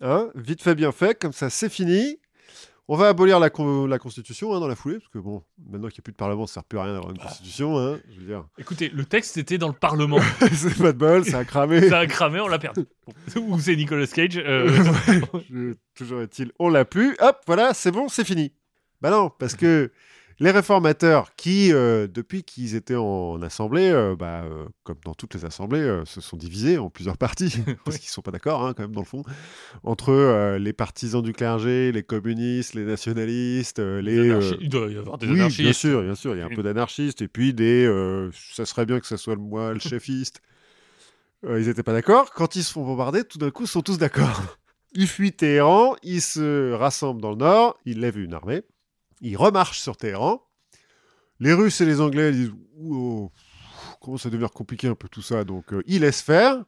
[0.00, 2.18] Hein Vite fait, bien fait, comme ça c'est fini.
[2.90, 5.88] On va abolir la, con- la Constitution hein, dans la foulée, parce que bon, maintenant
[5.88, 7.78] qu'il n'y a plus de Parlement, ça ne sert plus à rien d'avoir une Constitution.
[7.78, 10.18] Hein, je veux dire, Écoutez, le texte était dans le Parlement.
[10.52, 11.82] c'est pas de bol, ça a cramé.
[11.90, 12.86] ça a cramé, on l'a perdu.
[13.06, 13.40] Bon.
[13.42, 14.38] Ou c'est Nicolas Cage.
[14.38, 14.70] euh,
[15.50, 17.14] Je- toujours est-il, on l'a plus.
[17.20, 18.52] Hop, voilà, c'est bon, c'est fini.
[19.02, 19.92] Bah non, parce que
[20.40, 25.34] les réformateurs qui, euh, depuis qu'ils étaient en assemblée, euh, bah, euh, comme dans toutes
[25.34, 27.52] les assemblées, se sont divisés en plusieurs partis,
[27.84, 29.24] parce qu'ils sont pas d'accord, hein, quand même, dans le fond,
[29.82, 34.56] entre les partisans du clergé, les communistes, les nationalistes, les...
[34.60, 35.80] Il doit y avoir des oui, bien anarchistes.
[35.80, 37.86] sûr, bien sûr, il y a un peu d'anarchistes, et puis des...
[38.54, 40.40] ça serait bien que ça soit moi, le chefiste.
[41.44, 42.32] Ils n'étaient pas d'accord.
[42.32, 44.42] Quand ils se font bombarder, tout d'un coup, ils sont tous d'accord.
[44.94, 48.62] Ils fuient Téhéran, ils se rassemblent dans le nord, ils lèvent une armée,
[49.20, 50.42] ils remarchent sur Téhéran.
[51.40, 53.30] Les Russes et les Anglais disent Ouh,
[54.00, 56.64] comment ça devient compliqué un peu tout ça, donc euh, ils laissent faire.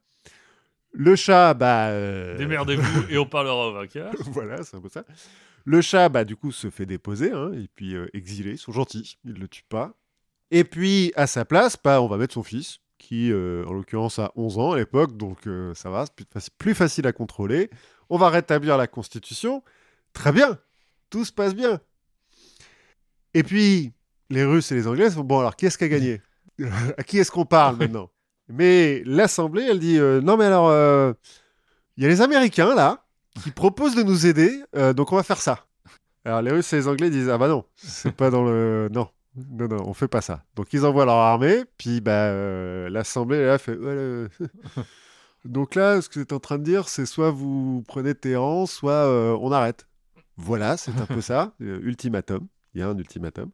[0.93, 1.89] Le chat, bah.
[1.91, 4.13] euh, Démerdez-vous et on parlera au vainqueur.
[4.27, 5.05] voilà, c'est un peu ça.
[5.65, 8.53] Le chat, bah, du coup, se fait déposer, hein, et puis euh, exilé.
[8.53, 9.93] Ils sont gentils, ils ne le tuent pas.
[10.51, 14.19] Et puis, à sa place, bah, on va mettre son fils, qui, euh, en l'occurrence,
[14.19, 17.71] a 11 ans à l'époque, donc ça va, c'est plus, faci- plus facile à contrôler.
[18.09, 19.63] On va rétablir la Constitution.
[20.13, 20.59] Très bien,
[21.09, 21.81] tout se passe bien.
[23.35, 23.93] Et puis,
[24.29, 26.21] les Russes et les Anglais sont, bon, alors, qui est-ce qui a gagné?
[26.99, 28.11] À qui est-ce qu'on parle maintenant?
[28.49, 31.13] Mais l'Assemblée, elle dit, euh, non, mais alors, euh,
[31.97, 33.05] il y a les Américains, là,
[33.43, 35.67] qui proposent de nous aider, euh, donc on va faire ça.
[36.25, 39.09] Alors les Russes et les Anglais disent ah bah non, c'est pas dans le non
[39.35, 40.45] non non on fait pas ça.
[40.55, 44.29] Donc ils envoient leur armée, puis bah l'Assemblée là fait ouais,
[45.47, 48.67] donc là ce que vous êtes en train de dire c'est soit vous prenez Téhéran,
[48.67, 49.09] soit
[49.41, 49.89] on arrête.
[50.37, 52.47] Voilà c'est un peu ça ultimatum.
[52.75, 53.51] Il y a un ultimatum.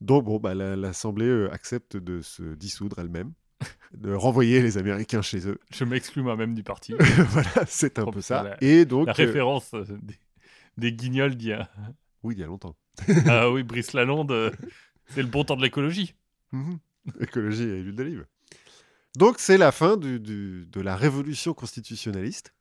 [0.00, 3.32] Donc, bon, bah, la- l'Assemblée euh, accepte de se dissoudre elle-même,
[3.94, 5.58] de renvoyer les Américains chez eux.
[5.70, 6.94] Je m'exclus moi-même du parti.
[7.28, 8.42] voilà, c'est un peu ça.
[8.42, 10.18] la- Et donc, La euh, référence euh, des,
[10.78, 11.70] des guignols d'il y a.
[12.22, 12.76] oui, il y a longtemps.
[13.26, 14.50] Ah oui, Brice Lalonde, euh,
[15.08, 16.14] c'est le bon temps de l'écologie.
[16.52, 16.78] Mhm.
[17.20, 18.26] Écologie et huile d'olive.
[19.16, 22.52] Donc, c'est la fin du- du- de la révolution constitutionnaliste,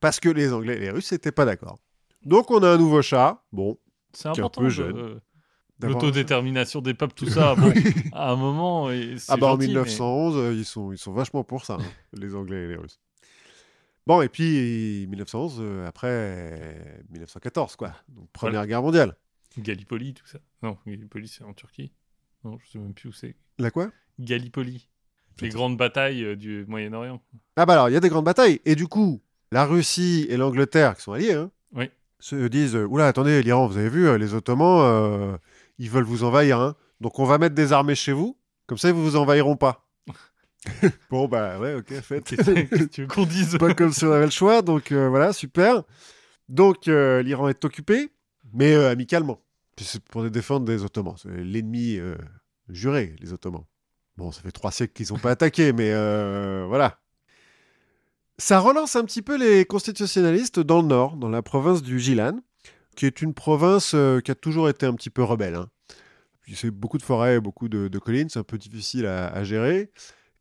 [0.00, 1.78] parce que les Anglais et les Russes n'étaient pas d'accord.
[2.24, 3.42] Donc, on a un nouveau chat.
[3.52, 3.78] Bon,
[4.12, 4.60] C'est un important.
[4.62, 5.20] peu jeune.
[5.80, 7.54] L'autodétermination des peuples, tout ça.
[7.54, 7.72] Bon,
[8.12, 11.12] à un moment, et Ah bah en gentil, mais- 1911, euh, ils, sont, ils sont
[11.12, 12.98] vachement pour ça, hein, les Anglais et les Russes.
[14.06, 17.92] Bon, et puis 1911, euh, après euh, 1914, quoi.
[18.08, 18.66] Donc, Première Voilà.
[18.66, 19.16] Guerre mondiale.
[19.58, 20.38] Gallipoli, tout ça.
[20.62, 21.92] Non, Gallipoli, c'est en Turquie.
[22.44, 23.36] Non, je sais même plus où c'est.
[23.58, 23.90] La quoi?
[24.18, 24.88] Gallipoli.
[25.40, 27.22] Les grandes batailles euh, du Moyen-Orient.
[27.56, 28.60] Ah bah alors, il y a des grandes batailles.
[28.64, 29.20] Et du coup,
[29.52, 31.90] la Russie et l'Angleterre, qui sont alliés, hein, Oui.
[32.20, 35.36] Se disent, euh, oula, attendez, l'Iran, vous avez vu, euh, les Ottomans, euh,
[35.78, 36.58] ils veulent vous envahir.
[36.60, 36.74] hein.
[37.00, 38.36] Donc on va mettre des armées chez vous,
[38.66, 39.86] comme ça ils vous envahiront pas.
[41.10, 42.24] bon, bah ouais, ok, faites.
[42.90, 45.82] Tu veux qu'on dise pas comme si on avait le choix, donc euh, voilà, super.
[46.48, 48.10] Donc euh, l'Iran est occupé,
[48.52, 49.40] mais amicalement.
[49.80, 51.14] C'est pour les défendre des Ottomans.
[51.16, 52.00] C'est l'ennemi
[52.68, 53.62] juré, les Ottomans.
[54.16, 55.92] Bon, ça fait trois siècles qu'ils n'ont pas attaqué, mais
[56.66, 56.98] voilà.
[58.38, 62.38] Ça relance un petit peu les constitutionnalistes dans le nord, dans la province du Gilan,
[62.96, 65.56] qui est une province euh, qui a toujours été un petit peu rebelle.
[65.56, 65.68] hein.
[66.54, 69.90] C'est beaucoup de forêts, beaucoup de, de collines, c'est un peu difficile à, à gérer.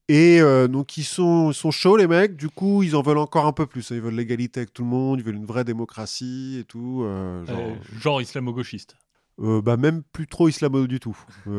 [0.07, 3.51] Et euh, donc ils sont, chauds les mecs, du coup ils en veulent encore un
[3.51, 3.91] peu plus.
[3.91, 3.95] hein.
[3.95, 7.01] Ils veulent l'égalité avec tout le monde, ils veulent une vraie démocratie et tout.
[7.03, 8.95] euh, genre, Euh, Genre islamo-gauchiste.
[9.37, 11.17] bah, même plus trop islamo du tout,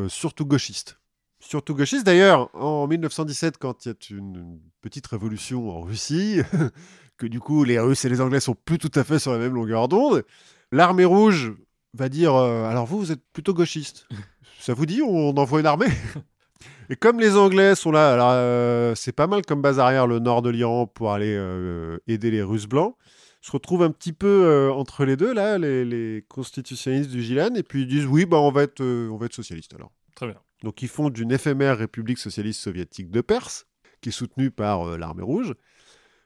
[0.09, 0.98] surtout gauchiste.
[1.41, 6.41] Surtout gauchiste d'ailleurs, en 1917 quand il y a une, petite révolution en Russie,
[7.17, 9.39] que du coup les Russes et les Anglais sont plus tout à fait sur la
[9.39, 10.25] même longueur d'onde,
[10.73, 11.53] l'armée rouge
[11.95, 14.09] va dire euh, alors vous vous êtes plutôt gauchiste,
[14.61, 15.89] ça vous dit on envoie une armée?
[16.91, 20.21] Et comme les Anglais sont là, alors euh, c'est pas mal comme base arrière le
[20.21, 22.97] nord de l'Iran pour aller euh, aider les Russes blancs.
[23.43, 27.63] Je retrouve un petit peu entre les deux là, les, les constitutionnalistes du Gilan, et
[27.63, 29.93] puis ils disent oui bah on va être on va être socialiste alors.
[30.17, 30.41] Très bien.
[30.63, 33.67] Donc ils font d'une éphémère république socialiste soviétique de Perse,
[34.01, 35.55] qui est soutenue par euh, l'armée rouge.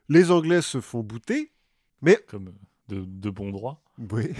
[0.08, 1.52] Les Anglais se font bouter,
[2.00, 3.82] mais Comme euh, de, de bon droit.
[4.10, 4.30] oui.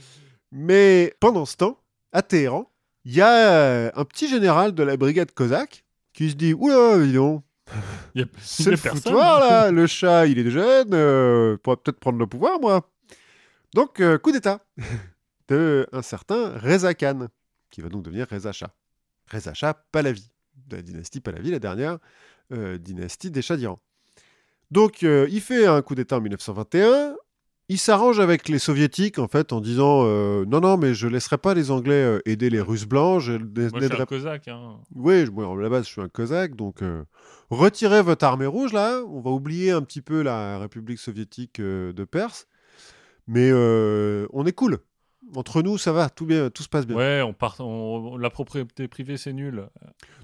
[0.52, 1.80] mais pendant ce temps,
[2.12, 2.70] à Téhéran,
[3.04, 6.98] il y a euh, un petit général de la brigade cosaque qui se dit oula,
[6.98, 7.42] dis donc,
[8.38, 12.60] c'est le foutoir là, le chat il est jeune, euh, pourrait peut-être prendre le pouvoir
[12.60, 12.90] moi.
[13.74, 14.60] Donc euh, coup d'état
[15.48, 17.28] de un certain Reza Khan,
[17.70, 18.74] qui va donc devenir Reza Shah.
[19.30, 20.30] Reza Shah Pahlavi,
[20.68, 21.98] de la dynastie Pahlavi, la dernière
[22.52, 23.80] euh, dynastie des Shahs d'Iran.
[24.70, 27.16] Donc euh, il fait un coup d'état en 1921.
[27.70, 31.36] Il s'arrange avec les soviétiques en fait en disant euh, non non mais je laisserai
[31.36, 34.48] pas les Anglais aider les Russes blancs, je Moi, je suis un cosaque.
[34.48, 34.78] Hein.
[34.94, 37.04] oui, je- moi, à la base, je suis un cosaque, donc euh,
[37.50, 39.02] retirez votre armée rouge, là.
[39.06, 42.46] On va oublier un petit peu la République soviétique euh, de Perse.
[43.26, 43.52] Mais
[44.32, 44.78] on est cool.
[45.36, 46.96] Entre nous, ça va, tout, bien, tout se passe bien.
[46.96, 49.68] Ouais, on part, on- la propriété privée, c'est nul.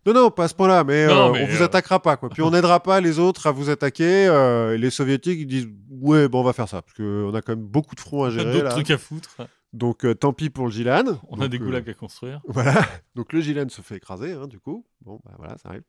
[0.07, 2.17] Non, non, pas à ce point-là, mais, Non, euh, mais, on vous attaquera pas.
[2.17, 2.31] Quoi.
[2.31, 4.27] Puis on n'aidera pas les autres à vous attaquer.
[4.27, 6.83] euh, et les soviétiques, ils disent Ouais, bon, on va faire ça.
[6.83, 8.53] Parce qu'on a quand même beaucoup de fronts à gérer.
[8.53, 9.37] d'autres trucs à foutre.
[9.73, 11.19] Donc euh, tant pis pour le Gilan.
[11.29, 12.41] On a des euh, goulags à construire.
[12.47, 12.75] Voilà.
[13.15, 14.87] Donc le Gilan se fait écraser, hein, du coup.
[15.01, 15.83] Bon, bah voilà, ça arrive.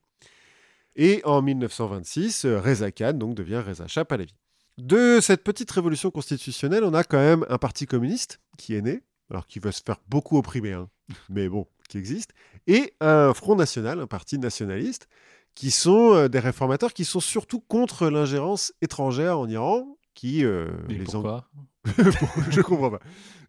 [0.95, 4.33] Et en 1926, euh, Reza Khan donc, devient Reza Shah Pahlavi.
[4.77, 9.03] De cette petite révolution constitutionnelle, on a quand même un parti communiste qui est né,
[9.29, 10.89] alors qui va se faire beaucoup opprimer, hein,
[11.29, 12.31] mais bon, qui existe,
[12.67, 15.07] et un Front National, un parti nationaliste,
[15.53, 20.43] qui sont euh, des réformateurs qui sont surtout contre l'ingérence étrangère en Iran, qui...
[20.43, 21.47] euh, les Ang- pourquoi?
[22.49, 22.99] Je comprends pas.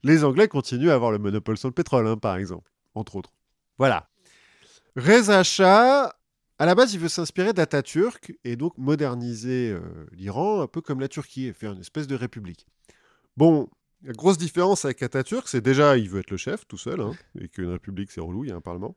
[0.04, 3.32] Les Anglais continuent à avoir le monopole sur le pétrole, hein, par exemple, entre autres.
[3.78, 4.08] Voilà.
[4.94, 6.15] Reza Shah,
[6.58, 9.80] à la base, il veut s'inspirer d'Atatürk et donc moderniser euh,
[10.12, 12.66] l'Iran un peu comme la Turquie et faire une espèce de république.
[13.36, 13.68] Bon,
[14.02, 17.12] la grosse différence avec Atatürk, c'est déjà, il veut être le chef tout seul, hein,
[17.40, 18.96] et qu'une république, c'est relou, il y a un parlement.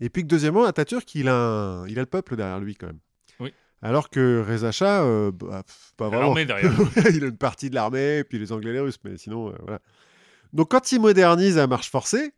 [0.00, 2.86] Et puis que deuxièmement, Atatürk, il a, un- il a le peuple derrière lui quand
[2.86, 3.00] même.
[3.40, 3.52] Oui.
[3.82, 6.26] Alors que Reza Shah, euh, bah, pff, pas vraiment.
[6.26, 6.72] L'armée derrière.
[7.14, 9.48] il a une partie de l'armée, et puis les Anglais et les Russes, mais sinon,
[9.50, 9.80] euh, voilà.
[10.52, 12.32] Donc quand il modernise à marche forcée,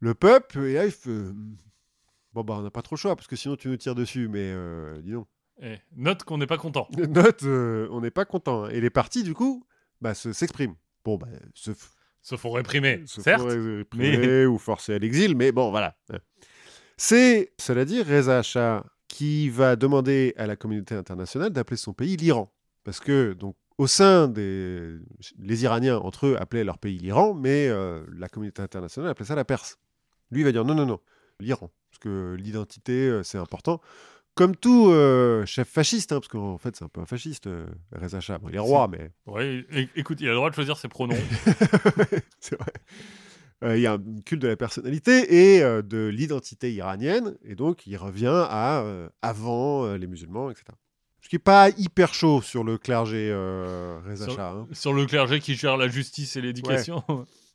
[0.00, 1.10] le peuple, et là, il fait...
[2.38, 4.28] Bon, bah, on n'a pas trop le choix, parce que sinon tu nous tires dessus,
[4.28, 5.26] mais euh, dis donc.
[5.60, 6.86] Eh, note qu'on n'est pas content.
[7.08, 8.64] Note, euh, on n'est pas content.
[8.64, 8.68] hein.
[8.70, 9.66] Et les partis, du coup,
[10.00, 10.76] bah, se- s'expriment.
[11.04, 11.90] Bon, bah, se, f-
[12.22, 13.40] Se font réprimer, se certes.
[13.42, 15.96] font réprimer ou forcer à l'exil, mais bon, voilà.
[16.96, 22.16] C'est, cela dit, Reza Shah qui va demander à la communauté internationale d'appeler son pays
[22.16, 22.52] l'Iran.
[22.84, 24.96] Parce que, donc, au sein des...
[25.38, 29.34] Les Iraniens, entre eux, appelaient leur pays l'Iran, mais euh, la communauté internationale appelait ça
[29.34, 29.78] la Perse.
[30.30, 31.00] Lui il va dire non, non, non.
[31.40, 31.70] l'Iran.
[31.90, 33.80] Parce que l'identité, euh, c'est important.
[34.34, 37.66] Comme tout euh, chef fasciste, hein, parce qu'en fait, c'est un peu un fasciste, euh,
[37.92, 38.38] Reza Shah.
[38.38, 39.10] Bon, il est roi, mais.
[39.26, 41.16] Ouais, é- écoute, il a le droit de choisir ses pronoms.
[42.40, 42.72] c'est vrai.
[43.64, 47.56] Euh, il y a un culte de la personnalité et euh, de l'identité iranienne, et
[47.56, 50.66] donc il revient à euh, avant les musulmans, etc.
[51.20, 53.34] Ce qui n'est pas hyper chaud sur le clergé
[54.06, 54.50] Reza Sur- Shah.
[54.50, 54.68] hein.
[54.70, 57.02] Sur le clergé qui gère la justice et l'éducation.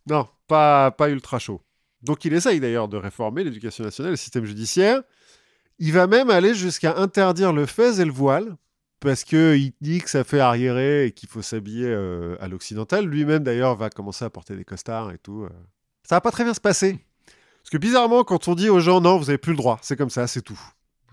[0.06, 1.62] Non, pas, pas ultra chaud.
[2.04, 5.02] Donc il essaye d'ailleurs de réformer l'éducation nationale, le système judiciaire.
[5.80, 8.56] Il va même aller jusqu'à interdire le fez et le voile,
[9.00, 13.06] parce qu'il dit que ça fait arriérer et qu'il faut s'habiller euh, à l'occidental.
[13.06, 15.44] Lui-même d'ailleurs va commencer à porter des costards et tout.
[15.44, 15.50] euh.
[16.04, 17.00] Ça va pas très bien se passer.
[17.62, 19.96] Parce que bizarrement, quand on dit aux gens non, vous avez plus le droit, c'est
[19.96, 20.60] comme ça, c'est tout.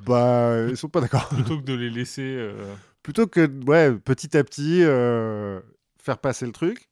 [0.04, 1.28] Bah, ils sont pas d'accord.
[1.28, 2.22] Plutôt que de les laisser.
[2.36, 5.60] euh, Plutôt que, ouais, petit à petit, euh,
[6.02, 6.88] faire passer le truc,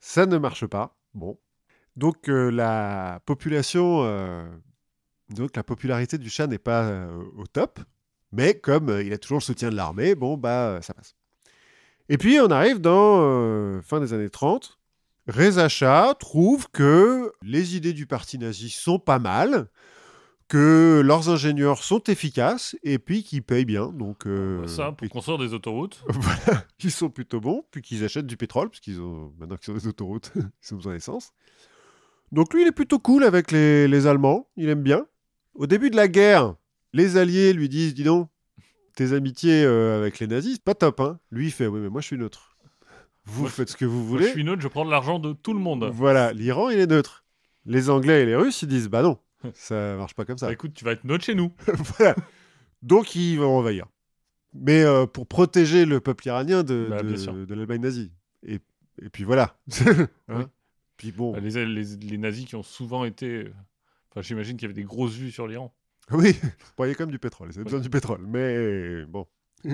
[0.00, 0.96] ça ne marche pas.
[1.14, 1.38] Bon.
[1.96, 4.44] Donc, euh, la population, euh,
[5.30, 7.80] donc la popularité du chat n'est pas euh, au top,
[8.32, 11.14] mais comme il a toujours le soutien de l'armée, bon, bah, ça passe.
[12.08, 14.78] Et puis, on arrive dans fin des années 30.
[15.26, 19.70] Reza Shah trouve que les idées du parti nazi sont pas mal,
[20.48, 23.88] que leurs ingénieurs sont efficaces et puis qu'ils payent bien.
[23.88, 26.04] Donc, euh, ça, pour construire des autoroutes.
[26.08, 29.72] voilà, qu'ils sont plutôt bons, puis qu'ils achètent du pétrole, parce qu'ils ont maintenant qu'ils
[29.72, 31.32] ont des autoroutes, ils ont besoin d'essence.
[32.34, 35.06] Donc lui, il est plutôt cool avec les, les Allemands, il aime bien.
[35.54, 36.54] Au début de la guerre,
[36.92, 38.28] les Alliés lui disent, dis donc,
[38.96, 41.18] tes amitiés euh, avec les nazis, c'est pas top, hein.
[41.30, 42.56] Lui, il fait, oui, mais moi, je suis neutre.
[43.24, 44.26] Vous Moi, faites ce que vous Moi, voulez.
[44.26, 45.88] je suis neutre, je prends de l'argent de tout le monde.
[45.94, 47.24] Voilà, l'Iran, il est neutre.
[47.66, 49.18] Les Anglais et les Russes, ils disent, bah non,
[49.54, 50.46] ça marche pas comme ça.
[50.46, 51.52] Bah, écoute, tu vas être neutre chez nous.
[51.98, 52.14] voilà.
[52.82, 53.86] Donc ils vont envahir.
[54.52, 58.12] Mais euh, pour protéger le peuple iranien de, Bah, de- l'Allemagne nazie.
[58.46, 58.60] Et,
[59.00, 59.56] et puis voilà.
[59.88, 60.44] Hein Oui.
[60.96, 63.26] Puis bon, Les, les, les nazis qui ont souvent été.
[63.44, 63.52] euh,
[64.10, 65.74] Enfin, j'imagine qu'il y avait des grosses vues sur l'Iran.
[66.12, 66.36] oui,
[66.76, 67.48] bon, il y a quand même du pétrole.
[67.50, 68.24] Ils avaient besoin du pétrole.
[68.26, 69.26] Mais bon.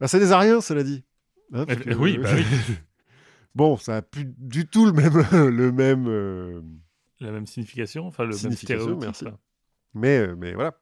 [0.00, 1.04] Bah, c'est des Ariens, cela dit.
[1.52, 2.42] Hein, parce Eh, oui, bah oui.
[3.54, 5.12] bon, ça a plus du tout le même.
[5.50, 6.62] le même euh,
[7.20, 9.04] La même signification, enfin le même Signification, stéréotype.
[9.04, 9.24] merci.
[9.26, 9.38] là.
[9.94, 10.74] Mais, euh, mais voilà.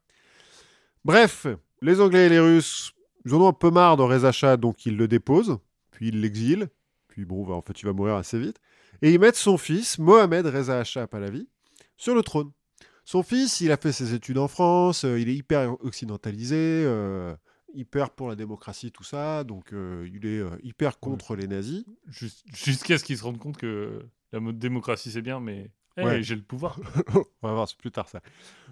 [1.05, 1.47] Bref,
[1.83, 2.93] les Anglais et les Russes,
[3.25, 5.59] ils en ont un peu marre de Reza Shah, donc ils le déposent,
[5.91, 6.69] puis ils l'exilent,
[7.09, 8.59] puis bon, bah, en fait, il va mourir assez vite.
[9.03, 11.49] Et ils mettent son fils, Mohamed Reza Shah Pahlavi,
[11.97, 12.51] sur le trône.
[13.05, 17.35] Son fils, il a fait ses études en France, euh, il est hyper occidentalisé, euh,
[17.75, 21.85] hyper pour la démocratie, tout ça, donc euh, il est euh, hyper contre les nazis.
[22.09, 24.03] Jus- Jusqu'à ce qu'ils se rendent compte que
[24.33, 26.23] la mode démocratie c'est bien, mais hey, Ouais.
[26.23, 26.79] j'ai le pouvoir.
[27.43, 28.21] On va voir c'est plus tard ça.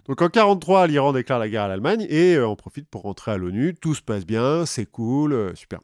[0.07, 3.36] Donc en 43, l'Iran déclare la guerre à l'Allemagne et on profite pour rentrer à
[3.39, 3.74] l'ONU.
[3.74, 5.81] Tout se passe bien, c'est cool, super.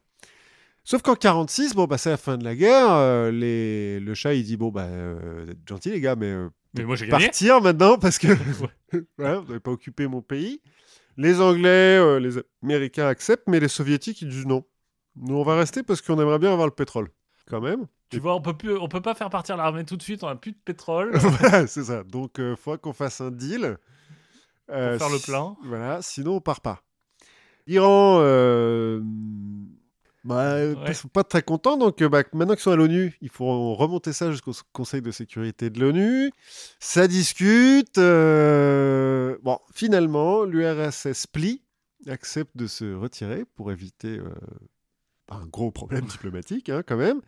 [0.85, 2.91] Sauf qu'en 46, bon bah c'est la fin de la guerre.
[2.91, 4.01] euh, les...
[4.01, 6.85] Le chat il dit bon bah euh, vous êtes gentils les gars, mais euh, Mais
[6.85, 7.11] moi gagné.
[7.11, 8.27] partir maintenant parce que
[9.19, 10.61] voilà, vous n'avez pas occupé mon pays.
[11.17, 14.65] Les Anglais, euh, les Américains acceptent, mais les Soviétiques ils disent non.
[15.17, 17.09] Nous on va rester parce qu'on aimerait bien avoir le pétrole
[17.47, 17.87] quand même.
[18.11, 20.23] Tu vois, on peut plus, on peut pas faire partir l'armée tout de suite.
[20.23, 21.13] On a plus de pétrole.
[21.17, 22.03] voilà, c'est ça.
[22.05, 23.79] Donc, il faudra qu'on fasse un deal.
[24.71, 25.57] Euh, faire le si- plein.
[25.65, 26.83] Voilà, sinon on part pas.
[27.67, 28.19] L'Iran,
[30.31, 31.77] euh, bah, ils sont pas très contents.
[31.77, 35.11] Donc, euh, bah, maintenant qu'ils sont à l'ONU, il faut remonter ça jusqu'au Conseil de
[35.11, 36.31] sécurité de l'ONU.
[36.79, 37.99] Ça discute.
[37.99, 41.63] euh, Bon, finalement, l'URSS plie,
[42.09, 44.31] accepte de se retirer pour éviter euh,
[45.31, 47.21] un gros problème diplomatique, hein, quand même.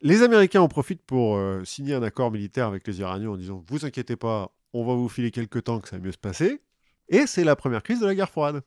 [0.00, 3.62] Les Américains en profitent pour euh, signer un accord militaire avec les Iraniens en disant
[3.68, 6.60] Vous inquiétez pas, on va vous filer quelques temps que ça va mieux se passer.
[7.08, 8.62] Et c'est la première crise de la guerre froide.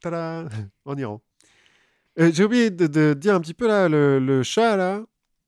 [0.00, 0.48] Tada
[0.84, 1.20] En Iran.
[2.18, 5.02] Euh, J'ai oublié de, de dire un petit peu là, le, le chat là,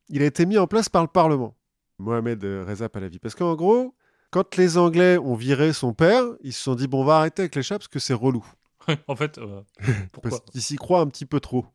[0.08, 1.56] il a été mis en place par le Parlement.
[1.98, 3.18] Mohamed euh, Reza Pahlavi.
[3.18, 3.94] Parce qu'en gros,
[4.30, 7.42] quand les Anglais ont viré son père, ils se sont dit Bon, on va arrêter
[7.42, 8.44] avec les chats parce que c'est relou.
[9.08, 9.60] en fait, euh,
[10.12, 11.66] pourquoi Parce qu'ils s'y croient un petit peu trop.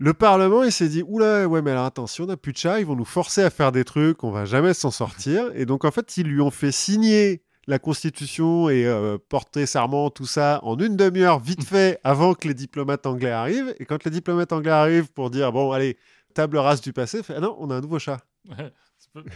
[0.00, 2.58] Le Parlement, il s'est dit, oula, ouais, mais alors attends, si on n'a plus de
[2.58, 5.50] chat, ils vont nous forcer à faire des trucs, on va jamais s'en sortir.
[5.56, 10.08] Et donc, en fait, ils lui ont fait signer la Constitution et euh, porter serment,
[10.10, 13.74] tout ça, en une demi-heure, vite fait, avant que les diplomates anglais arrivent.
[13.78, 15.98] Et quand les diplomates anglais arrivent pour dire, bon, allez,
[16.32, 18.20] table rase du passé, fait, ah non, on a un nouveau chat.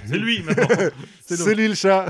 [0.07, 0.67] C'est lui maintenant.
[1.21, 2.07] C'est lui le chat.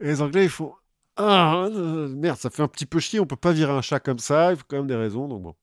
[0.00, 0.74] Et les Anglais, ils font
[1.16, 1.68] Ah,
[2.10, 4.52] merde, ça fait un petit peu chier, on peut pas virer un chat comme ça,
[4.52, 5.54] il faut quand même des raisons, donc bon.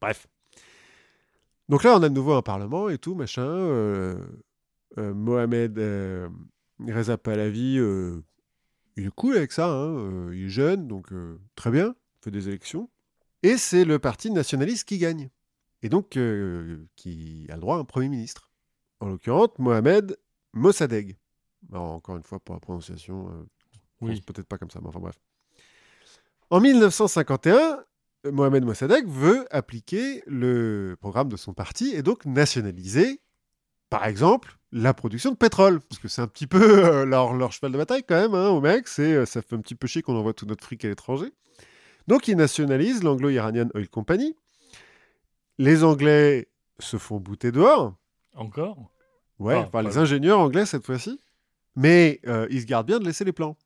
[0.00, 0.26] Bref.
[1.70, 3.42] Donc là, on a de nouveau un parlement et tout, machin.
[3.42, 4.18] euh,
[4.98, 6.28] euh, Mohamed euh,
[6.86, 8.22] Reza Pahlavi, euh,
[8.96, 12.24] il est cool avec ça, hein, euh, il est jeune, donc euh, très bien, il
[12.24, 12.88] fait des élections.
[13.42, 15.28] Et c'est le parti nationaliste qui gagne.
[15.82, 18.50] Et donc, euh, qui a le droit à un Premier ministre.
[19.00, 20.16] En l'occurrence, Mohamed
[20.54, 21.16] Mossadegh.
[21.70, 23.44] Alors, encore une fois, pour la prononciation, euh,
[24.00, 24.20] Oui.
[24.22, 25.20] peut-être pas comme ça, mais enfin bref.
[26.50, 27.84] En 1951,
[28.32, 33.20] Mohamed Mossadegh veut appliquer le programme de son parti et donc nationaliser,
[33.94, 35.78] par exemple, la production de pétrole.
[35.78, 38.48] Parce que c'est un petit peu euh, leur, leur cheval de bataille quand même, hein,
[38.48, 38.88] au mec.
[38.88, 41.32] C'est, euh, ça fait un petit peu chier qu'on envoie tout notre fric à l'étranger.
[42.08, 44.34] Donc ils nationalisent l'Anglo-Iranian Oil Company.
[45.58, 46.48] Les Anglais
[46.80, 47.94] se font bouter dehors.
[48.34, 48.90] Encore?
[49.38, 51.20] Ouais, Ah, par les ingénieurs anglais cette fois-ci.
[51.76, 53.56] Mais euh, ils se gardent bien de laisser les plans.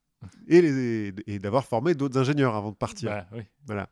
[0.46, 3.08] Et, d'avoir formé d'autres ingénieurs avant de partir.
[3.08, 3.44] Bah oui.
[3.64, 3.88] Voilà.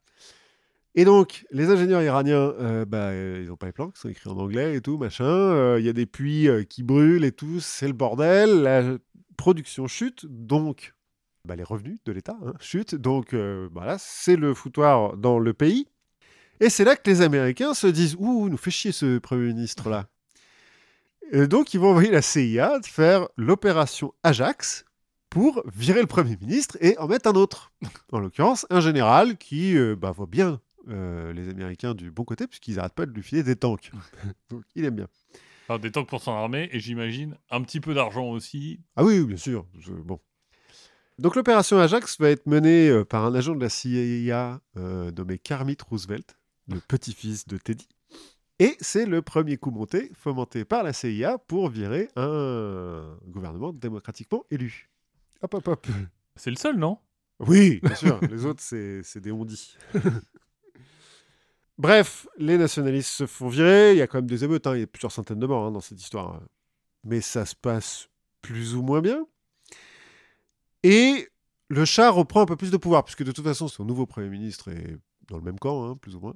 [0.98, 4.09] Et donc, les ingénieurs iraniens, euh, bah, euh, ils n'ont pas les plans, qui sont
[4.09, 5.24] écrits en anglais et tout, machin.
[5.24, 8.62] Euh, Il y a des puits qui brûlent et tout, c'est le bordel.
[8.62, 8.97] La
[9.36, 10.94] production chute, donc
[11.44, 12.94] bah, les revenus de l'État hein, chutent.
[12.94, 15.86] Donc voilà, c'est le foutoir dans le pays.
[16.60, 20.06] Et c'est là que les Américains se disent Ouh, nous fait chier ce Premier ministre-là.
[21.32, 24.86] Donc, ils vont envoyer la CIA faire l'opération Ajax
[25.28, 27.73] pour virer le Premier ministre et en mettre un autre.
[28.12, 32.46] En l'occurrence, un général qui euh, bah, voit bien euh, les Américains du bon côté,
[32.46, 33.90] puisqu'ils n'arrêtent pas de lui filer des tanks.
[34.50, 35.08] donc, il aime bien.
[35.68, 38.80] Alors, des tanks pour son armée, et j'imagine un petit peu d'argent aussi.
[38.96, 39.66] Ah oui, oui, bien sûr.
[39.78, 40.20] je- bon.
[41.18, 45.38] Donc l'opération Ajax va être menée euh, par un agent de la CIA euh, nommé
[45.38, 46.36] Kermit Roosevelt,
[46.68, 47.88] le petit-fils de Teddy.
[48.58, 54.44] Et c'est le premier coup monté, fomenté par la CIA pour virer un gouvernement démocratiquement
[54.50, 54.90] élu.
[55.40, 55.86] Hop, hop, hop.
[56.36, 56.98] C'est le seul, non?
[57.38, 58.20] Oui, bien sûr.
[58.30, 59.76] les autres, c'est c'est des ondis.
[61.78, 63.92] Bref, les nationalistes se font virer.
[63.92, 64.66] Il y a quand même des émeutes.
[64.66, 64.74] hein.
[64.74, 66.40] Il y a plusieurs centaines de morts hein, dans cette histoire.
[67.04, 68.08] Mais ça se passe
[68.40, 69.26] plus ou moins bien.
[70.82, 71.28] Et
[71.68, 74.28] le chat reprend un peu plus de pouvoir, puisque de toute façon, son nouveau Premier
[74.28, 74.96] ministre est
[75.28, 76.34] dans le même camp, hein, plus ou moins.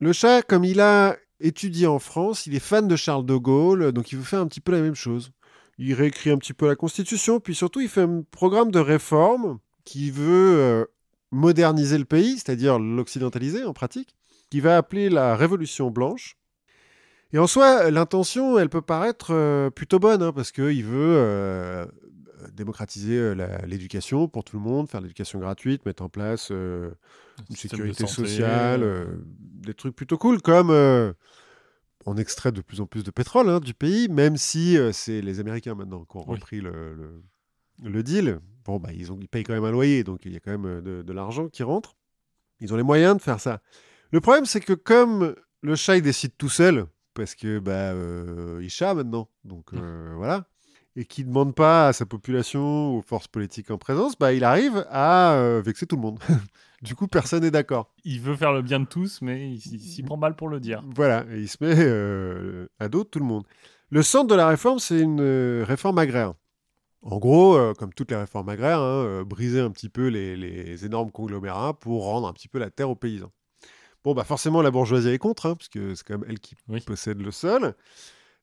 [0.00, 3.92] Le chat, comme il a étudié en France, il est fan de Charles de Gaulle,
[3.92, 5.30] donc il veut faire un petit peu la même chose.
[5.76, 9.58] Il réécrit un petit peu la Constitution, puis surtout, il fait un programme de réforme
[9.84, 10.84] qui veut euh,
[11.30, 14.16] moderniser le pays, c'est-à-dire l'occidentaliser en pratique,
[14.50, 16.36] qui va appeler la Révolution blanche.
[17.32, 21.86] Et en soi, l'intention, elle peut paraître euh, plutôt bonne, hein, parce qu'il veut euh,
[22.54, 23.34] démocratiser euh,
[23.66, 26.90] l'éducation pour tout le monde, faire l'éducation gratuite, mettre en place euh,
[27.50, 29.04] une de sécurité sociale, euh,
[29.38, 30.70] des trucs plutôt cool, comme
[32.06, 35.40] on extrait de plus en plus de pétrole hein, du pays, même si c'est les
[35.40, 36.36] Américains maintenant qui ont Oui.
[36.36, 37.22] repris le, le-
[37.84, 38.40] le deal.
[38.64, 40.56] Bon, bah, ils, ont, ils payent quand même un loyer, donc il y a quand
[40.56, 41.96] même de, de l'argent qui rentre.
[42.60, 43.60] Ils ont les moyens de faire ça.
[44.10, 48.60] Le problème, c'est que comme le chat, il décide tout seul, parce que bah, euh,
[48.62, 50.46] il chat maintenant, donc euh, voilà,
[50.96, 54.44] et qui ne demande pas à sa population, aux forces politiques en présence, bah, il
[54.44, 56.18] arrive à euh, vexer tout le monde.
[56.82, 57.92] du coup, personne n'est d'accord.
[58.04, 60.60] Il veut faire le bien de tous, mais il, il s'y prend mal pour le
[60.60, 60.82] dire.
[60.94, 63.44] Voilà, et il se met à dos de tout le monde.
[63.90, 66.34] Le centre de la réforme, c'est une réforme agraire.
[67.02, 70.36] En gros, euh, comme toutes les réformes agraires, hein, euh, briser un petit peu les,
[70.36, 73.32] les énormes conglomérats pour rendre un petit peu la terre aux paysans.
[74.08, 76.54] Bon, bah forcément, la bourgeoisie est contre, hein, parce que c'est quand même elle qui
[76.66, 76.80] Oui.
[76.80, 77.74] possède le sol.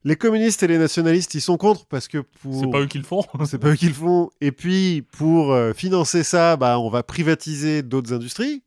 [0.03, 2.59] Les communistes et les nationalistes, ils sont contre, parce que pour...
[2.59, 3.23] C'est pas eux qui le font.
[3.47, 4.29] C'est pas eux qui le font.
[4.41, 8.61] Et puis, pour euh, financer ça, bah, on va privatiser d'autres industries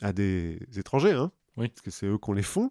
[0.00, 1.68] à des étrangers, hein, Oui.
[1.68, 2.70] parce que c'est eux qu'on les font.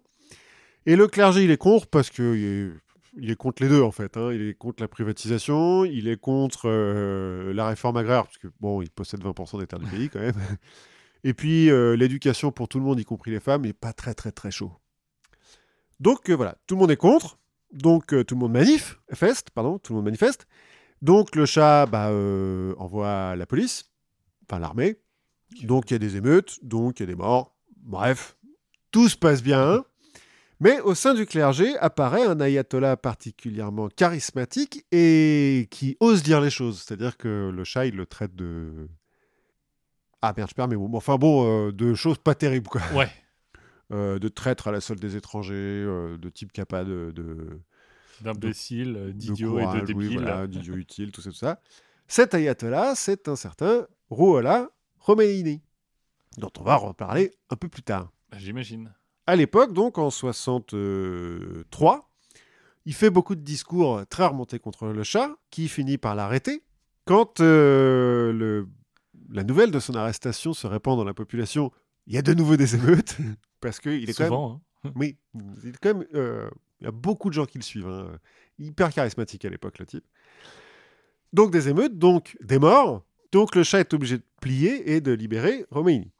[0.84, 3.82] Et le clergé, il est contre parce que il est, il est contre les deux,
[3.82, 4.16] en fait.
[4.16, 4.32] hein.
[4.32, 8.82] Il est contre la privatisation, il est contre euh, la réforme agraire, parce que, bon,
[8.82, 10.34] il possède 20% des terres du pays, quand même.
[11.24, 14.14] Et puis, euh, l'éducation pour tout le monde, y compris les femmes, est pas très,
[14.14, 14.72] très, très chaud.
[16.00, 17.38] Donc, euh, voilà, tout le monde est contre.
[17.72, 18.98] Donc, euh, tout le monde manif,
[19.54, 20.46] pardon, tout le monde manifeste.
[21.00, 22.10] Donc le chat bah,
[22.76, 23.84] envoie la police,
[24.42, 24.96] enfin l'armée.
[25.62, 27.54] Donc il y a des émeutes, donc il y a des morts.
[27.76, 28.36] Bref,
[28.90, 29.84] tout se passe bien.
[30.60, 36.50] Mais au sein du clergé apparaît un ayatollah particulièrement charismatique et qui ose dire les
[36.50, 36.82] choses.
[36.82, 38.88] C'est-à-dire que le chat, il le traite de...
[40.22, 40.88] Ah merde, je perds mes mots.
[40.88, 42.82] Bon, Enfin bon, euh, de choses pas terribles, quoi.
[42.94, 43.08] Ouais.
[43.90, 47.58] Euh, de traître à la solde des étrangers, euh, de type capable de...
[48.20, 49.94] de d'idiots et de.
[49.94, 51.58] Oui, voilà, d'idiots utiles, tout ça, tout ça.
[52.06, 54.68] Cet ayatollah, c'est un certain Rouhollah
[55.06, 55.62] Khomeini,
[56.36, 58.10] dont on va reparler un peu plus tard.
[58.30, 58.92] Bah, J'imagine.
[59.26, 62.10] À l'époque, donc en 63,
[62.84, 66.62] il fait beaucoup de discours très remontés contre le chat, qui finit par l'arrêter.
[67.06, 68.68] Quand euh, le-
[69.30, 71.70] la nouvelle de son arrestation se répand dans la population,
[72.06, 73.16] il y a de nouveau des émeutes,
[73.60, 74.60] parce qu'il est quand même Souvent.
[74.84, 74.90] hein.
[74.96, 76.48] oui, il, est quand même, euh,
[76.80, 77.88] il y a beaucoup de gens qui le suivent.
[77.88, 78.18] hein.
[78.58, 80.04] Hyper charismatique à l'époque, le type.
[81.32, 83.04] Donc des émeutes, donc des morts.
[83.32, 86.10] Donc le chat est obligé de plier et de libérer Romaini.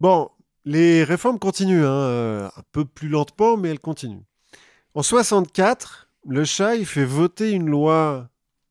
[0.00, 0.30] Bon,
[0.64, 4.24] les réformes continuent, hein, euh, un peu plus lentement, mais elles continuent.
[4.94, 8.28] En 64, le chat, il fait voter une loi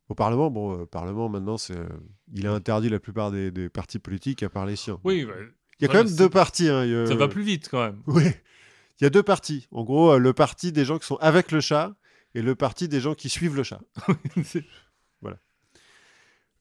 [0.10, 0.52] au Parlement.
[0.52, 1.88] Bon, le Parlement, maintenant, c'est, euh,
[2.34, 5.00] il a interdit la plupart des, des partis politiques à part les siens.
[5.04, 5.34] Oui, bah,
[5.80, 6.68] Il y a quand même deux parties.
[6.70, 8.02] hein, a- Ça va plus vite quand même.
[8.08, 8.24] Oui.
[9.00, 9.68] Il y a deux parties.
[9.72, 11.96] En gros, euh, le parti des gens qui sont avec le chat
[12.36, 13.80] et le parti des gens qui suivent le chat.
[14.44, 14.66] C'est-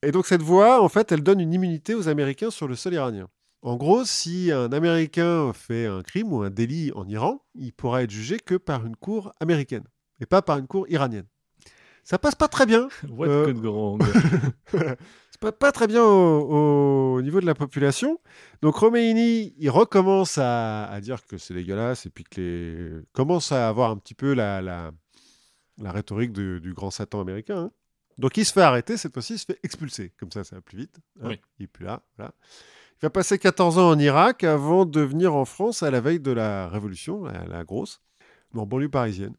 [0.05, 2.94] Et donc cette voie, en fait, elle donne une immunité aux Américains sur le sol
[2.94, 3.28] iranien.
[3.62, 8.03] En gros, si un Américain fait un crime ou un délit en Iran, il pourra
[8.03, 9.85] être jugé que par une cour américaine
[10.20, 11.27] et pas par une cour iranienne.
[12.03, 12.89] Ça passe pas très bien.
[13.09, 14.03] What Euh, could go wrong
[14.73, 18.19] C'est pas, pas très bien au, au niveau de la population.
[18.62, 23.52] Donc Khomeini, il recommence à, à dire que c'est dégueulasse et puis que les commence
[23.52, 24.93] à avoir un petit peu la, la,
[25.78, 27.59] la rhétorique de- du grand Satan américain.
[27.64, 27.70] hein.
[28.19, 30.12] Donc il se fait arrêter, cette fois-ci, il se fait expulser.
[30.19, 30.97] Comme ça, ça va plus vite.
[31.20, 31.28] hein.
[31.31, 31.40] Oui.
[31.59, 32.02] Il est plus là.
[32.16, 32.32] Voilà.
[32.97, 36.20] Il va passer 14 ans en Irak avant de venir en France à la veille
[36.20, 38.01] de la Révolution, la, la grosse,
[38.55, 39.35] en banlieue parisienne.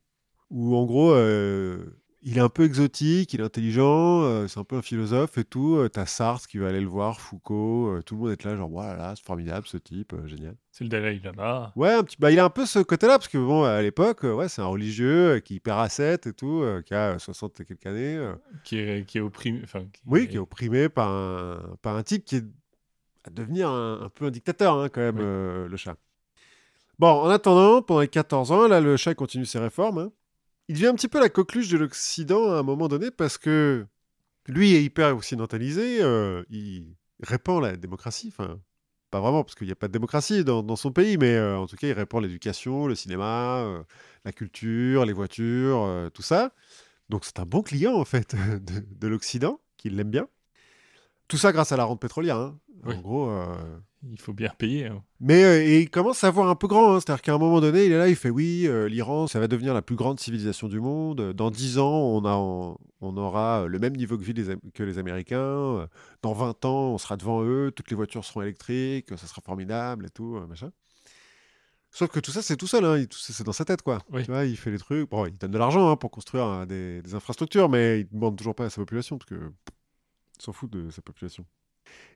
[0.49, 1.85] Où en gros, euh,
[2.25, 5.43] il est un peu exotique, il est intelligent, euh, c'est un peu un philosophe et
[5.43, 5.75] tout.
[5.75, 8.55] Euh, T'as Sartre qui va aller le voir, Foucault, euh, tout le monde est là,
[8.55, 10.55] genre, voilà, c'est formidable ce type, génial.
[10.71, 11.71] C'est le Dalai Lama.
[11.75, 12.15] Ouais, un petit...
[12.19, 14.67] bah, il a un peu ce côté-là, parce que bon, à l'époque, ouais, c'est un
[14.67, 18.31] religieux qui est hyper ascète et tout, qui a euh, 60 et quelques années.
[18.63, 19.59] Qui est, qui est opprimé.
[19.63, 22.45] Enfin, qui oui, qui est opprimé par un, par un type qui est
[23.25, 25.69] à devenir un, un peu un dictateur, hein, quand même, Oui.
[25.69, 25.95] le chat.
[26.99, 29.97] Bon, en attendant, pendant les 14 ans, là, le chat continue ses réformes.
[29.97, 30.11] hein.
[30.69, 33.85] Il devient un petit peu la coqueluche de l'Occident à un moment donné parce que
[34.47, 38.59] lui est hyper occidentalisé, euh, il répand la démocratie, enfin,
[39.11, 41.67] pas vraiment, parce qu'il n'y a pas de démocratie dans, son pays, mais euh, en
[41.67, 43.83] tout cas, il répand l'éducation, le cinéma, euh,
[44.25, 46.53] la culture, les voitures, tout ça.
[47.09, 48.35] Donc c'est un bon client, en fait,
[48.65, 50.27] de, de l'Occident, qui l'aime bien.
[51.33, 52.59] Tout ça grâce à la rente pétrolière, hein.
[52.85, 52.93] Oui.
[52.95, 53.29] en gros.
[53.29, 53.55] euh,
[54.11, 54.85] Il faut bien payer.
[54.87, 55.01] hein.
[55.19, 56.99] mais euh, et il commence à voir un peu grand, hein.
[56.99, 59.47] c'est-à-dire qu'à un moment donné, il est là, il fait oui, euh, l'Iran, ça va
[59.47, 61.31] devenir la plus grande civilisation du monde.
[61.33, 62.35] Dans 10 ans, on, a,
[63.01, 64.33] on aura le même niveau de vie
[64.75, 65.87] que les Américains.
[66.21, 70.05] Dans 20 ans, on sera devant eux, toutes les voitures seront électriques, ça sera formidable
[70.05, 70.69] et tout, machin.
[71.89, 73.99] Sauf que tout ça, c'est tout seul, hein, c'est dans sa tête, quoi.
[74.11, 74.23] Oui.
[74.25, 75.09] Tu vois, il fait les trucs.
[75.09, 78.19] Bon, il donne de l'argent hein, pour construire hein, des, des infrastructures, mais il ne
[78.19, 79.51] demande toujours pas à sa population, parce que
[80.39, 81.45] s'en fout de sa population.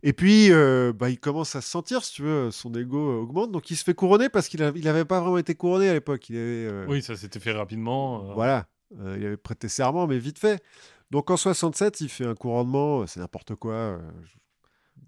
[0.02, 3.52] Et puis, euh, bah, il commence à se sentir, si tu veux, son ego augmente,
[3.52, 6.30] donc il se fait couronner parce qu'il n'avait pas vraiment été couronné à l'époque.
[6.30, 8.30] Il avait, euh, Oui, ça s'était fait rapidement.
[8.30, 8.68] euh, voilà,
[9.00, 10.64] euh, il avait prêté serment, mais vite fait.
[11.12, 13.74] Donc en 67, il fait un couronnement, c'est n'importe quoi.
[13.74, 14.00] euh,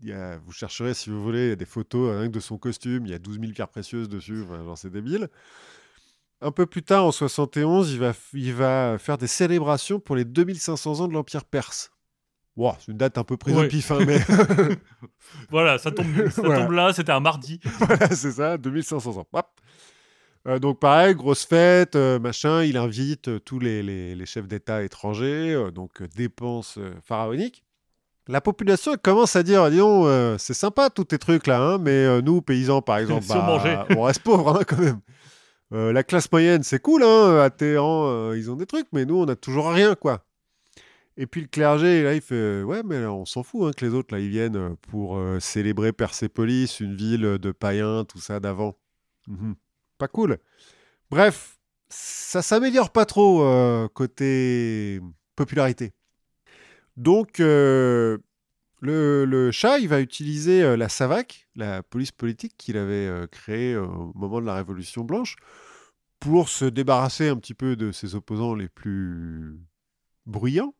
[0.01, 2.33] il y a- vous chercherez si vous voulez, il y a des photos rien que
[2.33, 5.29] de son costume, il y a 12 000 pierres précieuses dessus, enfin, genre c'est débile.
[6.41, 10.23] Un peu plus tard, en 71, il va, il va faire des célébrations pour les
[10.25, 11.91] 2500 ans de l'Empire perse.
[12.57, 14.19] Wow, c'est une date un peu prise au pif, hein, mais
[15.49, 16.61] Voilà, ça tombe, ça Voilà.
[16.61, 17.59] tombe là, c'était un mardi.
[17.79, 19.25] Voilà, c'est ça, 2500 ans.
[19.33, 19.47] Hop.
[20.47, 24.47] Euh, donc pareil, grosse fête, euh, machin, il invite euh, tous les, les- les chefs
[24.47, 27.63] d'État étrangers, euh, donc dépenses pharaoniques.
[28.27, 31.77] La population commence à dire, dis donc, euh, c'est sympa tous tes trucs là, hein,
[31.79, 33.31] mais nous, paysans par exemple, Si
[33.97, 34.99] on reste pauvres hein, quand même.
[35.71, 39.27] La classe moyenne, c'est cool, hein, à Téhéran, ils ont des trucs, mais nous, on
[39.27, 40.23] a toujours rien, quoi.
[41.21, 43.85] Et puis le clergé, là, il fait Ouais, mais là, on s'en fout hein, que
[43.85, 48.19] les autres, là, ils viennent euh, pour euh, célébrer Persépolis, une ville de païens, tout
[48.19, 48.77] ça d'avant.
[49.27, 49.55] Mhm.
[49.97, 50.37] Pas cool.
[51.11, 51.59] Bref,
[51.89, 55.01] ça s'améliore pas trop euh, côté
[55.35, 55.91] popularité.
[56.95, 58.17] Donc, euh,
[58.79, 63.27] le, le chat, il va utiliser euh, la SAVAK, la police politique qu'il avait euh,
[63.27, 65.35] créée euh, au moment de la Révolution blanche,
[66.21, 69.59] pour se débarrasser un petit peu de ses opposants les plus
[70.25, 70.73] bruyants.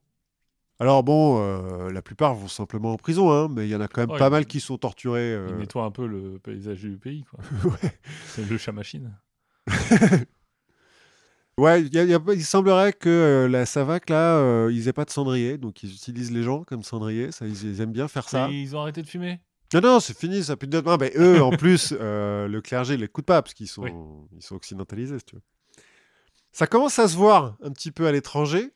[0.82, 3.88] Alors bon, euh, la plupart vont simplement en prison, hein, mais il y en a
[3.90, 5.32] quand même Ouais, pas mal qui sont torturés.
[5.32, 7.26] Il euh, nettoie un peu le paysage du pays.
[7.30, 7.40] quoi.
[7.84, 8.00] ouais.
[8.28, 9.14] C'est le chat machine.
[11.58, 14.72] Ouais, il y a- il y a- il semblerait que euh, la Savac, là, euh,
[14.72, 17.82] ils aient pas de cendrier, donc ils utilisent les gens comme cendrier, ça, ils, ils
[17.82, 18.50] aiment bien faire ça.
[18.50, 19.42] Et Ils ont arrêté de fumer?
[19.74, 23.02] Non, non, c'est fini, ça plus de ah, ben, eux, en plus, le clergé, ils
[23.02, 23.92] l'écoutent pas, parce qu'ils sont, Oui.
[24.38, 25.42] ils sont occidentalisés, si tu veux.
[26.54, 28.72] Ça commence à se voir un petit peu à l'étranger.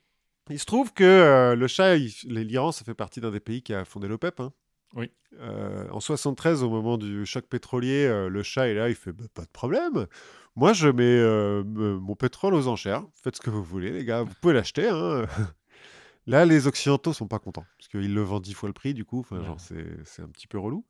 [0.49, 1.95] Il se trouve que euh, le chat,
[2.26, 4.40] l'Iran, ça fait partie d'un des pays qui a fondé l'OPEP.
[4.41, 4.52] hein.
[4.95, 5.10] Oui.
[5.40, 9.11] Euh, en 73, au moment du choc pétrolier, euh, le chat est là, il fait
[9.14, 10.06] bah, pas de problème.
[10.56, 13.03] Moi, je mets euh, mon pétrole aux enchères.
[13.24, 14.22] Faites ce que vous voulez, les gars.
[14.24, 14.88] Vous pouvez l'acheter.
[14.90, 15.24] hein.
[16.28, 19.03] Là, les Occidentaux sont pas contents parce qu'ils le vendent dix fois le prix, du
[19.03, 19.26] coup.
[19.32, 19.40] Ouais.
[20.06, 20.86] c'est un petit peu relou.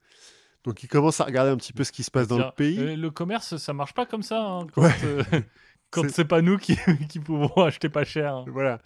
[0.64, 2.96] Donc, ils commencent à regarder un petit peu ce qui se passe dans le pays.
[2.96, 4.44] le commerce, ça marche pas comme ça.
[4.46, 4.92] hein, quand Ouais.
[5.06, 5.24] euh,
[5.92, 6.76] quand C'est- pas nous qui,
[7.10, 8.36] qui pouvons acheter pas cher.
[8.36, 8.46] hein.
[8.48, 8.80] Voilà.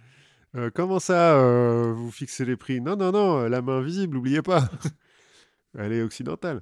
[0.57, 2.81] Euh, comment ça, euh, vous fixez les prix?
[2.81, 4.69] Non, non, non, la main visible, n'oubliez pas.
[5.77, 6.61] Elle est occidentale.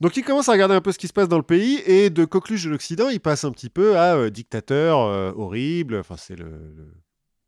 [0.00, 2.08] Donc il commence à regarder un peu ce qui se passe dans le pays et
[2.10, 4.98] de coqueluche de l'Occident, il passe un petit peu à euh, dictateur
[5.38, 5.96] horrible.
[5.96, 6.94] Enfin, c'est le, le-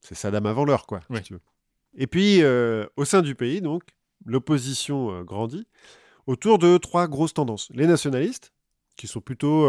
[0.01, 1.01] c'est Saddam avant l'heure, quoi.
[1.01, 1.23] si Oui.
[1.23, 1.41] tu veux.
[1.97, 2.41] Et puis,
[2.97, 3.83] au sein du pays, donc,
[4.25, 5.67] l'opposition grandit.
[6.27, 7.69] autour de trois grosses tendances.
[7.75, 8.53] Les nationalistes,
[8.97, 9.69] qui sont plutôt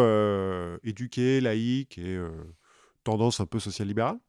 [0.83, 2.19] éduqués, laïques et
[3.03, 4.19] tendance un peu social-libérale.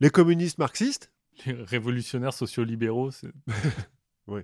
[0.00, 1.12] Les communistes marxistes?
[1.46, 3.32] Les révolutionnaires sociolibéraux, c'est...
[4.26, 4.42] oui.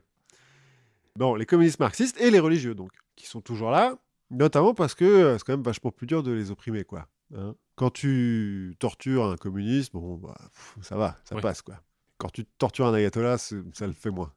[1.17, 3.97] Bon, les communistes marxistes et les religieux, donc, qui sont toujours là,
[4.31, 7.09] notamment parce que euh, c'est quand même vachement plus dur de les opprimer, quoi.
[7.35, 7.55] Hein.
[7.75, 11.81] Quand tu tortures un communiste, bon, bah, pff, ça va, ça passe, quoi.
[12.19, 14.33] Quand tu tortures un ayatollah, ça le fait moins.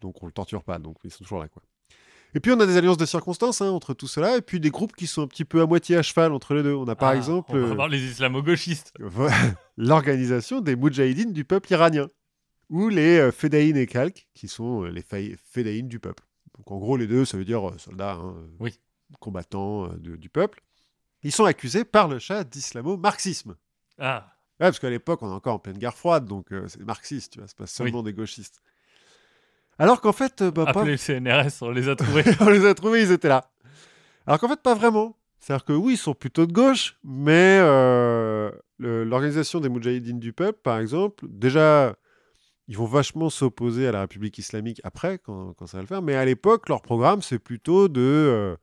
[0.00, 1.62] Donc on le torture pas, donc ils sont toujours là, quoi.
[2.34, 4.70] Et puis on a des alliances de circonstances hein, entre tout cela, et puis des
[4.70, 6.74] groupes qui sont un petit peu à moitié à cheval entre les deux.
[6.74, 8.92] On a par Ah, exemple On va euh, voir les islamo-gauchistes.
[9.76, 12.08] l'organisation des Moudjahidines du peuple iranien,
[12.70, 16.24] ou les euh, Fedaïn et Khalq, qui sont euh, les faï- Fedaïn du peuple.
[16.56, 18.78] Donc en gros, les deux, ça veut dire soldats, hein, Oui.
[19.20, 20.62] combattants de- du peuple.
[21.22, 23.56] Ils sont accusés par le chat d'islamo-marxisme.
[23.98, 26.80] Ah, Ouais, parce qu'à l'époque, on est encore en pleine guerre froide, donc euh, c'est
[26.82, 28.60] marxiste, tu vois, c'est pas seulement des gauchistes.
[29.78, 32.24] Alors qu'en fait, euh, bah, pas- le CNRS, on les a trouvés.
[32.40, 33.50] on les a trouvés, ils étaient là.
[34.26, 35.16] Alors qu'en fait, pas vraiment.
[35.40, 40.58] C'est-à-dire que oui, ils sont plutôt de gauche, mais euh, l'organisation des Moudjahidines du peuple,
[40.62, 41.94] par exemple, déjà,
[42.66, 46.02] ils vont vachement s'opposer à la République islamique après, quand, quand ça va le faire,
[46.02, 48.00] mais à l'époque, leur programme, c'est plutôt de...
[48.00, 48.56] euh,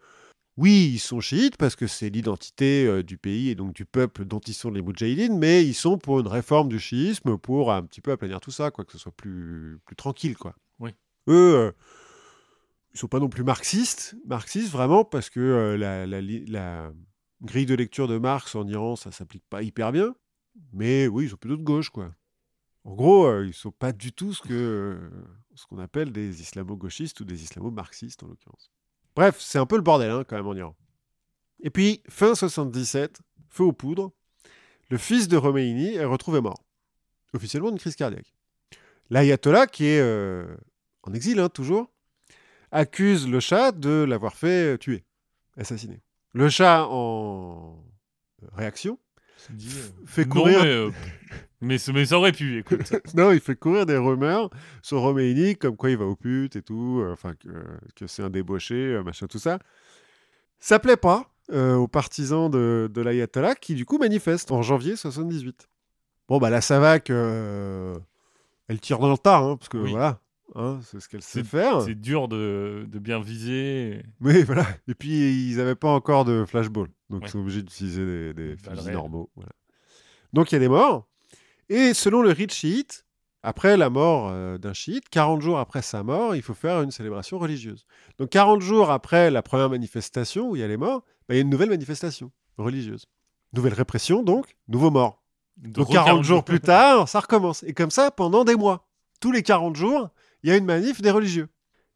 [0.58, 4.26] oui, ils sont chiites parce que c'est l'identité euh, du pays et donc du peuple
[4.26, 7.84] dont ils sont les Moudjahidines, mais ils sont pour une réforme du chiisme, pour un
[7.84, 10.56] petit peu aplanir tout ça, quoi, que ce soit plus, plus tranquille, quoi.
[11.28, 11.72] Eux, euh,
[12.96, 16.92] ils sont pas non plus marxistes, marxistes vraiment parce que euh, la,
[17.42, 20.16] grille de lecture de Marx en Iran, ça s'applique pas hyper bien,
[20.72, 22.14] mais oui, ils sont plutôt de gauche, quoi.
[22.86, 25.10] En gros, euh, ils sont pas du tout ce que euh,
[25.56, 28.72] ce qu'on appelle des islamo-gauchistes ou des islamo-marxistes en l'occurrence.
[29.14, 30.76] Bref, c'est un peu le bordel hein, quand même en Iran.
[31.60, 33.20] Et puis, fin 77,
[33.50, 34.12] feu aux poudres,
[34.90, 36.64] le fils de Khomeini est retrouvé mort,
[37.34, 38.34] officiellement d'une crise cardiaque.
[39.10, 40.02] L'ayatollah, qui est
[41.06, 41.92] en exil hein, toujours,
[42.72, 45.04] accuse le chat de l'avoir fait tuer,
[45.58, 46.02] assassiner.
[46.34, 47.78] Le chat, en
[48.54, 49.00] réaction,
[49.52, 50.90] Dit, euh, fait non, courir mais, euh,
[51.62, 52.80] mais, ça- mais ça aurait pu, écoute.
[53.16, 54.50] non, il fait courir des rumeurs
[54.82, 57.50] sur Roméini, comme quoi il va aux putes et tout, euh, enfin que,
[57.96, 59.60] que c'est un débauché, euh, machin, tout ça.
[60.60, 64.96] Ça plaît pas euh, aux partisans de, de l'ayatollah qui du coup manifestent en janvier
[64.96, 65.70] 78.
[66.28, 67.96] Bon bah la Savac, euh,
[68.68, 69.92] elle tire dans le tas, hein, parce que Oui.
[69.92, 70.20] voilà,
[70.54, 71.82] hein, c'est ce qu'elle sait faire.
[71.82, 74.04] C'est dur de, de bien viser.
[74.22, 74.66] Oui, voilà.
[74.88, 76.88] Et puis, ils n'avaient pas encore de flashball.
[77.10, 77.28] Donc, Ouais.
[77.28, 79.30] ils sont obligés d'utiliser des, des fusils normaux.
[79.36, 79.52] voilà.
[80.34, 81.08] Donc, il y a des morts.
[81.70, 83.06] Et selon le rite chiite,
[83.42, 86.92] après la mort euh, d'un chiite, 40 jours après sa mort, il faut faire une
[86.92, 87.86] célébration religieuse.
[88.20, 91.36] Donc, 40 jours après la première manifestation où il y a les morts, bah, il
[91.36, 93.06] y a une nouvelle manifestation religieuse.
[93.54, 95.22] Nouvelle répression, donc, nouveau mort.
[95.58, 97.64] Donc, 40 jours plus tard, ça recommence.
[97.64, 98.88] Et comme ça, pendant des mois.
[99.22, 100.10] Tous les 40 jours,
[100.46, 101.48] il y a une manif des religieux.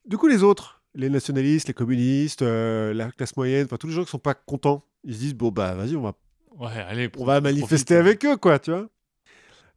[0.06, 3.94] Du coup, les autres, les nationalistes, les communistes, euh, la classe moyenne, enfin tous les
[3.94, 6.16] gens qui sont pas contents, ils se disent bon bah vas-y, on va,
[6.58, 8.90] Ouais, allez, on va manifester avec eux quoi, tu vois.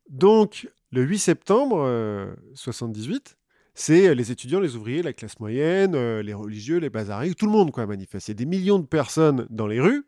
[0.08, 3.36] Donc le 8 septembre euh, 78,
[3.74, 7.52] c'est les étudiants, les ouvriers, la classe moyenne, euh, les religieux, les bazaris, tout le
[7.52, 8.28] monde quoi manifeste.
[8.28, 10.06] Il y a des millions de personnes dans les rues.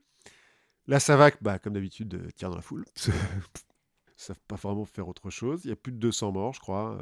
[0.86, 2.86] La Savac, bah, comme d'habitude, euh, tire dans la foule.
[3.06, 3.12] Ils
[4.16, 5.60] savent pas vraiment faire autre chose.
[5.64, 6.98] Il y a plus de 200 morts, je crois.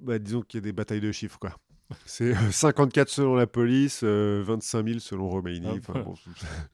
[0.00, 1.56] Bah, disons qu'il y a des batailles de chiffres, quoi.
[2.04, 5.68] C'est euh, 54 selon la police, euh, 25 000 selon Romaini.
[5.68, 5.78] Hop.
[5.88, 6.14] Enfin, bon,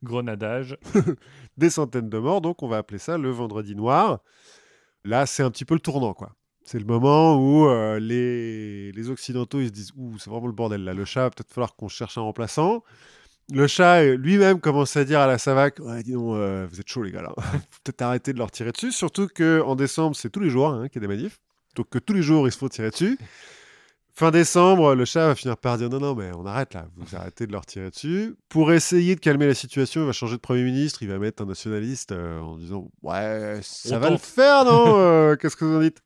[0.03, 0.79] Grenadage.
[1.57, 4.21] des centaines de morts, donc on va appeler ça le vendredi noir.
[5.05, 6.35] Là, c'est un petit peu le tournant, quoi.
[6.65, 10.53] C'est le moment où euh, les, les Occidentaux ils se disent Ouh, c'est vraiment le
[10.53, 10.95] bordel là.
[10.95, 12.83] Le chat, peut-être falloir qu'on cherche un remplaçant.
[13.53, 16.81] Le chat euh, lui-même commence à dire à la Savac Ouais, dis donc, euh, vous
[16.81, 17.35] êtes chaud, les gars, là.
[17.85, 18.93] Peut-être arrêter de leur tirer dessus.
[18.93, 21.41] Surtout qu'en décembre, c'est tous les jours hein, qu'il y a des manifs.
[21.75, 23.19] Donc que tous les jours, il se faut tirer dessus.
[24.15, 27.17] Fin décembre, le chat va finir par dire non, non, mais on arrête là, vous
[27.17, 28.37] arrêtez de leur tirer dessus.
[28.51, 31.43] Pour essayer de calmer la situation, il va changer de Premier ministre, il va mettre
[31.43, 35.65] un nationaliste euh, en disant ouais, ça On va le faire, non Euh, Qu'est-ce que
[35.65, 36.03] vous en dites?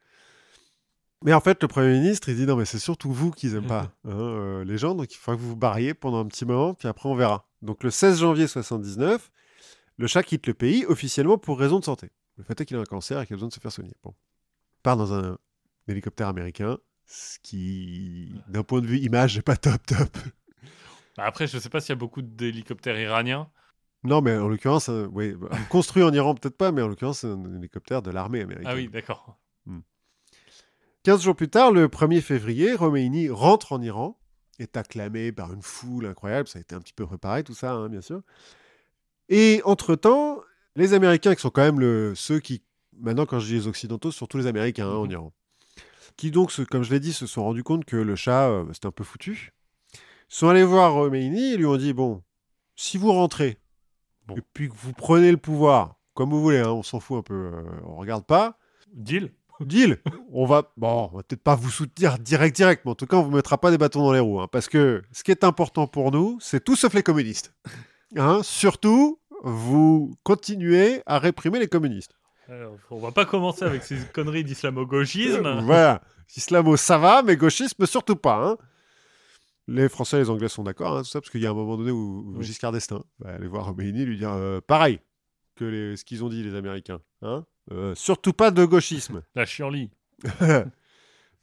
[1.24, 3.66] Mais en fait, le Premier ministre, il dit non, mais c'est surtout vous qu'ils n'aiment
[3.66, 6.44] pas, hein, euh, les gens, donc il faudra que vous vous barriez pendant un petit
[6.44, 7.48] moment, puis après on verra.
[7.60, 9.32] Donc le 16 janvier 79,
[9.98, 12.10] le chat quitte le pays officiellement pour raison de santé.
[12.36, 13.94] Le fait est qu'il a un cancer et qu'il a besoin de se faire soigner.
[14.04, 14.14] Bon.
[14.78, 15.38] Il part dans un
[15.88, 20.16] hélicoptère américain, ce qui, d'un point de vue image, n'est pas top top.
[21.16, 23.48] Bah, Après, je sais pas s'il y a beaucoup d'hélicoptères iraniens.
[24.04, 27.28] Non, mais en l'occurrence, euh, bah, construit en Iran peut-être pas, mais en l'occurrence, c'est
[27.28, 28.68] un hélicoptère de l'armée américaine.
[28.70, 29.38] Ah oui, d'accord.
[31.04, 34.18] 15 jours plus tard, le 1er février, Romeini rentre en Iran,
[34.58, 37.72] est acclamé par une foule incroyable, ça a été un petit peu préparé tout ça,
[37.74, 38.22] hein, bien sûr.
[39.28, 40.40] Et entre-temps,
[40.74, 42.64] les Américains, qui sont quand même le, ceux qui,
[42.98, 45.10] maintenant quand je dis les Occidentaux, surtout les Américains hein, en Mhm.
[45.12, 45.32] Iran,
[46.16, 48.86] qui donc, comme je l'ai dit, se sont rendus compte que le chat, euh, c'était
[48.86, 49.52] un peu foutu.
[49.94, 49.98] Ils
[50.28, 52.22] sont allés voir Khomeini et lui ont dit bon,
[52.74, 53.58] si vous rentrez
[54.26, 54.36] Bon.
[54.36, 57.22] et puis que vous prenez le pouvoir, comme vous voulez, hein, on s'en fout un
[57.22, 58.58] peu, euh, on regarde pas.
[58.92, 59.30] Deal
[59.60, 59.98] Deal.
[60.32, 63.16] On va, bon, on va peut-être pas vous soutenir direct, direct, mais en tout cas,
[63.16, 65.44] on vous mettra pas des bâtons dans les roues, hein, parce que ce qui est
[65.44, 67.54] important pour nous, c'est tout sauf les communistes.
[68.16, 72.16] Hein, surtout, vous continuez à réprimer les communistes.
[72.48, 75.60] Alors, On va pas commencer avec ces conneries d'islamo-gauchisme.
[75.62, 76.02] voilà.
[76.36, 78.36] Islamo, ça va, mais gauchisme, surtout pas.
[78.46, 78.56] hein.
[79.68, 81.54] Les Français et les Anglais sont d'accord, hein, tout ça, parce qu'il y a un
[81.54, 82.44] moment donné où, où Oui.
[82.44, 85.00] Giscard d'Estaing va aller voir Khomeini et lui dire euh, pareil
[85.56, 87.00] que les- ce qu'ils ont dit, les Américains.
[87.22, 87.44] hein.
[87.72, 89.22] Euh, surtout pas de gauchisme.
[89.34, 89.90] La chienlit.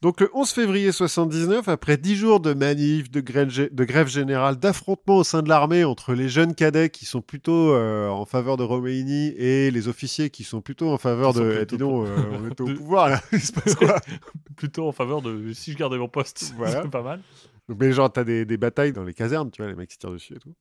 [0.04, 4.06] Donc le 11 février 79, après 10 jours de manifs, de grève, gé- de grève
[4.06, 8.26] générale, d'affrontements au sein de l'armée entre les jeunes cadets qui sont plutôt euh, en
[8.26, 11.50] faveur de Romeini et les officiers qui sont plutôt en faveur de...
[11.52, 13.98] Eh, plutôt dis donc, euh, on est au de- pouvoir là, il se passe quoi?
[14.56, 16.52] Plutôt en faveur de si je gardais mon poste.
[16.58, 16.82] Voilà.
[16.82, 17.22] C'est pas mal.
[17.70, 19.96] Donc, mais genre, t'as des, des batailles dans les casernes, tu vois, les mecs qui
[19.96, 20.54] tirent dessus et tout.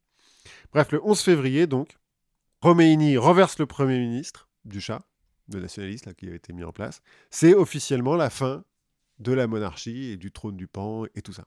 [0.72, 1.98] Bref, le 11 février, donc,
[2.61, 5.02] Romeini renverse le Premier ministre du chat,
[5.53, 7.02] le nationaliste là, qui avait été mis en place.
[7.30, 8.64] C'est officiellement la fin
[9.23, 11.45] de la monarchie et du trône du pan et tout ça.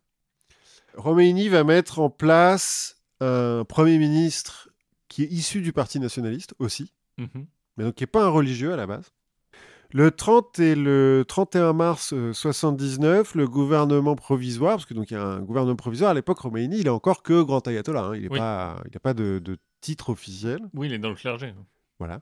[0.94, 4.68] Romeini va mettre en place un Premier ministre
[5.08, 7.46] qui est issu du Parti nationaliste aussi, Mhm.
[7.76, 9.12] mais donc qui n'est pas un religieux à la base.
[9.92, 15.14] Le 30 et le 31 mars euh, 79, le gouvernement provisoire, parce que donc il
[15.14, 18.16] y a un gouvernement provisoire à l'époque, Khomeini, il est encore que grand ayatollah, hein,
[18.16, 18.38] il n'a Oui.
[18.38, 21.54] pas, il a pas de, de titre officiel, Oui, il est dans le clergé.
[22.00, 22.20] voilà.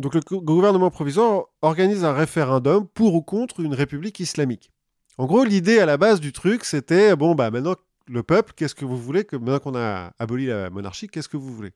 [0.00, 4.70] Donc le gou- gouvernement provisoire organise un référendum pour ou contre une république islamique.
[5.18, 7.76] En gros, l'idée à la base du truc, c'était bon bah maintenant
[8.06, 11.36] le peuple, qu'est-ce que vous voulez que maintenant qu'on a aboli la monarchie, qu'est-ce que
[11.36, 11.72] vous voulez?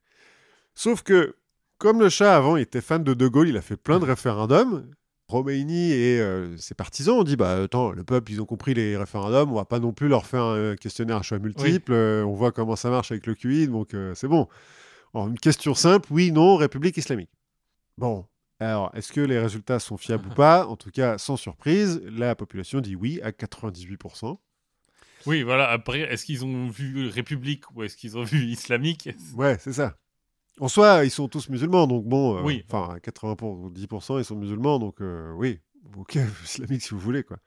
[0.74, 1.36] Sauf que
[1.78, 4.04] comme le chat avant il était fan de De Gaulle, il a fait plein de
[4.04, 4.90] référendums.
[5.28, 8.96] Romeini et euh, ses partisans ont dit bah attends, le peuple ils ont compris les
[8.96, 12.32] référendums, on va pas non plus leur faire un questionnaire à choix multiple, euh, on
[12.32, 14.48] voit comment ça marche avec le QI, donc euh, c'est bon.
[15.14, 17.28] Alors, une question simple, oui, non, République islamique.
[17.98, 18.26] Bon,
[18.60, 20.66] alors est-ce que les résultats sont fiables ou pas?
[20.66, 24.38] En tout cas, sans surprise, la population dit oui à 98%.
[25.26, 25.68] Oui, voilà.
[25.68, 29.10] Après, est-ce qu'ils ont vu République ou est-ce qu'ils ont vu Islamique?
[29.34, 29.96] Ouais, c'est ça.
[30.60, 32.64] En soi, ils sont tous musulmans, donc bon, euh, Oui.
[32.68, 35.60] enfin, à 80%, 10%, ils sont musulmans, donc euh, oui,
[35.96, 37.38] ok, islamique si vous voulez, quoi.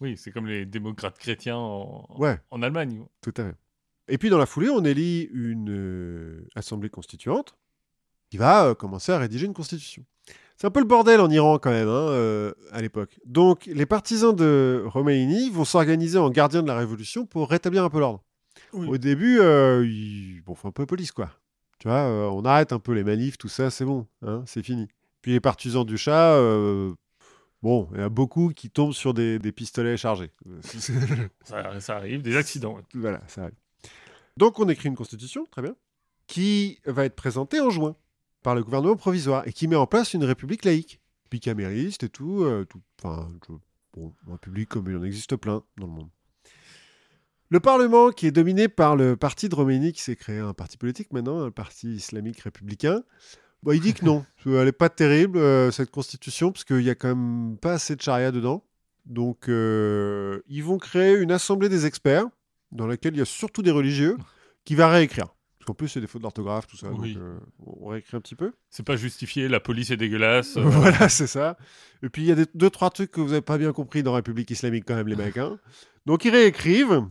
[0.00, 2.38] Oui, c'est comme les démocrates chrétiens en, Ouais.
[2.50, 3.04] en Allemagne.
[3.20, 3.56] Tout à fait.
[4.08, 7.54] Et puis dans la foulée, on élit une euh, assemblée constituante
[8.32, 10.02] qui va euh, commencer à rédiger une constitution.
[10.56, 13.20] C'est un peu le bordel en Iran quand même, hein, euh, à l'époque.
[13.26, 17.90] Donc les partisans de Khomeini vont s'organiser en gardiens de la révolution pour rétablir un
[17.90, 18.24] peu l'ordre.
[18.72, 18.88] Oui.
[18.88, 21.30] Au début, euh, ils bon, font un peu police, quoi.
[21.78, 24.62] Tu vois, euh, on arrête un peu les manifs, tout ça, c'est bon, hein, c'est
[24.62, 24.88] fini.
[25.20, 26.38] Puis les partisans du chat,
[27.62, 30.30] bon, il y a beaucoup qui tombent sur des, des pistolets chargés.
[31.44, 32.78] Ça, ça arrive, des accidents.
[32.94, 33.56] Voilà, ça arrive.
[34.38, 35.76] Donc on écrit une constitution, très bien,
[36.28, 37.94] qui va être présentée en juin
[38.42, 41.00] par le gouvernement provisoire et qui met en place une république laïque,
[41.30, 43.30] bicamériste et tout, euh, tout enfin,
[43.94, 46.08] bon, une république comme il en existe plein dans le monde.
[47.48, 50.78] Le Parlement, qui est dominé par le parti de Roménie, qui s'est créé un parti
[50.78, 53.02] politique maintenant, un parti islamique républicain,
[53.62, 56.90] bah, il dit que non, elle n'est pas terrible, euh, cette constitution, parce qu'il n'y
[56.90, 58.64] a quand même pas assez de charia dedans.
[59.04, 62.26] Donc, euh, ils vont créer une assemblée des experts,
[62.70, 64.16] dans laquelle il y a surtout des religieux,
[64.64, 65.34] qui va réécrire.
[65.62, 66.90] Parce qu'en plus, c'est des fautes d'orthographe, tout ça.
[66.90, 67.14] Oui.
[67.14, 68.52] Donc, euh, on réécrit un petit peu.
[68.68, 70.56] C'est pas justifié, la police est dégueulasse.
[70.56, 71.56] euh, voilà, c'est ça.
[72.02, 74.02] Et puis, il y a des, deux, trois trucs que vous n'avez pas bien compris
[74.02, 75.36] dans République islamique, quand même, les mecs.
[75.36, 75.60] hein.
[76.06, 77.06] Donc, ils réécrivent.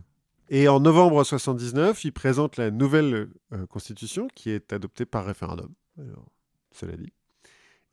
[0.50, 5.72] Et en novembre 79, ils présentent la nouvelle euh, constitution qui est adoptée par référendum.
[5.98, 6.30] Alors,
[6.72, 7.10] cela dit.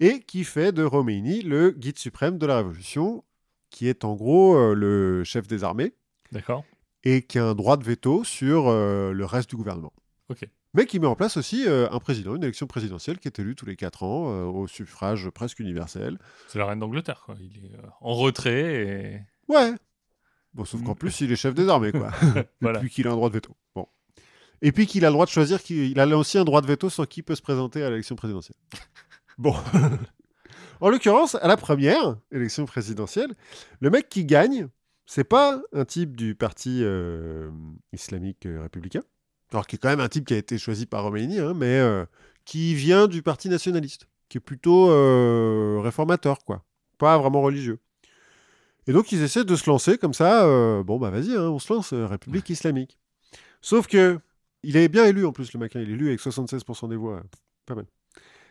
[0.01, 3.23] Et qui fait de Romeini le guide suprême de la révolution,
[3.69, 5.93] qui est en gros le chef des armées
[6.33, 6.65] D'accord.
[7.05, 9.91] et qui a un droit de veto sur le reste du gouvernement.
[10.29, 10.47] Ok.
[10.75, 13.55] Mais qui met en place aussi euh, un président, une élection présidentielle qui est élue
[13.55, 16.19] tous les 4 ans euh, au suffrage presque universel.
[16.47, 17.35] C'est la reine d'Angleterre, quoi.
[17.39, 19.21] Il est euh, en retrait et.
[19.47, 19.73] Ouais.
[20.53, 22.11] Bon, sauf qu'en plus, il est chef des armées, quoi.
[22.61, 22.77] Voilà.
[22.77, 23.55] Et puis qu'il a un droit de veto.
[23.75, 23.87] Bon.
[24.61, 25.91] Et puis qu'il a le droit de choisir, qui...
[25.91, 28.57] il a aussi un droit de veto sur qui peut se présenter à l'élection présidentielle.
[29.37, 29.55] Bon.
[30.81, 33.33] en l'occurrence, à la première élection présidentielle,
[33.79, 34.67] le mec qui gagne,
[35.05, 36.83] c'est pas un type du parti
[37.93, 39.01] islamique républicain,
[39.51, 41.79] alors qui est quand même un type qui a été choisi par Roménie, hein, mais
[41.79, 42.05] euh,
[42.45, 46.63] qui vient du parti nationaliste, qui est plutôt euh, réformateur, quoi.
[46.97, 47.79] Pas vraiment religieux.
[48.87, 51.59] Et donc ils essaient de se lancer comme ça, euh, bon bah vas-y, hein, on
[51.59, 52.97] se lance, République islamique.
[53.61, 54.19] Sauf que,
[54.63, 57.23] il est bien élu en plus le hein, il est élu avec 76% des voix,
[57.65, 57.85] pas mal.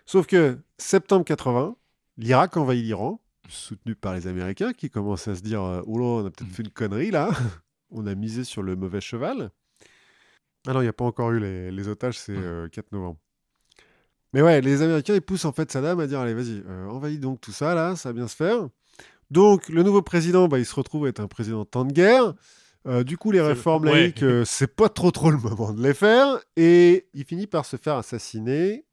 [0.07, 1.77] Sauf que, septembre 80,
[2.17, 6.27] l'Irak envahit l'Iran, soutenu par les Américains qui commencent à se dire, oh là, on
[6.27, 7.31] a peut-être fait une connerie là,
[7.91, 9.51] on a misé sur le mauvais cheval.
[10.67, 12.43] Ah non, il n'y a pas encore eu les, les otages, c'est Hum.
[12.43, 13.19] euh, 4 novembre.
[14.35, 17.19] Mais ouais, les Américains, ils poussent en fait Saddam à dire allez, vas-y, euh, envahis
[17.19, 18.69] donc tout ça, là, ça va bien se faire.
[19.31, 21.93] Donc, le nouveau président, bah, il se retrouve à être un président de temps de
[21.93, 22.35] guerre.
[22.87, 23.93] Euh, du coup, les réformes ouais.
[23.93, 26.39] laïques, euh, c'est pas trop trop le moment de les faire.
[26.57, 28.87] Et il finit par se faire assassiner.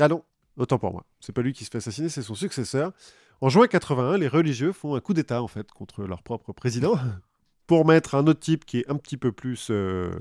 [0.00, 0.24] Ah non,
[0.58, 1.06] autant pour moi.
[1.20, 2.92] C'est pas lui qui se fait assassiner, c'est son successeur.
[3.40, 6.94] En juin 81, les religieux font un coup d'État, en fait, contre leur propre président,
[7.66, 10.12] pour mettre un autre type qui est un petit peu plus euh,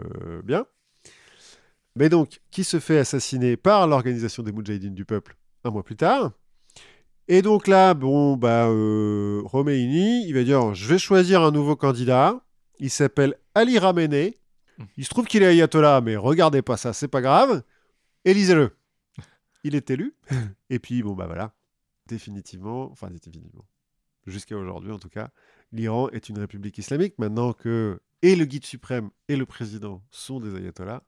[0.44, 0.66] bien.
[1.96, 5.98] Mais donc, qui se fait assassiner par l'organisation des Moudjahidines du peuple un mois plus
[5.98, 6.32] tard.
[7.28, 11.76] Et donc là, bon, bah, euh, Romeini, il va dire je vais choisir un nouveau
[11.76, 12.44] candidat.
[12.80, 14.38] Il s'appelle Ali Ramenei.
[14.98, 17.64] Il se trouve qu'il est ayatollah, mais regardez pas ça, c'est pas grave.
[18.26, 18.76] Élisez-le.
[19.64, 20.16] Il est élu.
[20.70, 21.54] Et puis, bon, bah voilà.
[22.08, 23.66] Définitivement, enfin, définitivement,
[24.26, 25.30] jusqu'à aujourd'hui en tout cas,
[25.72, 30.40] l'Iran est une république islamique maintenant que et le guide suprême et le président sont
[30.40, 31.04] des ayatollahs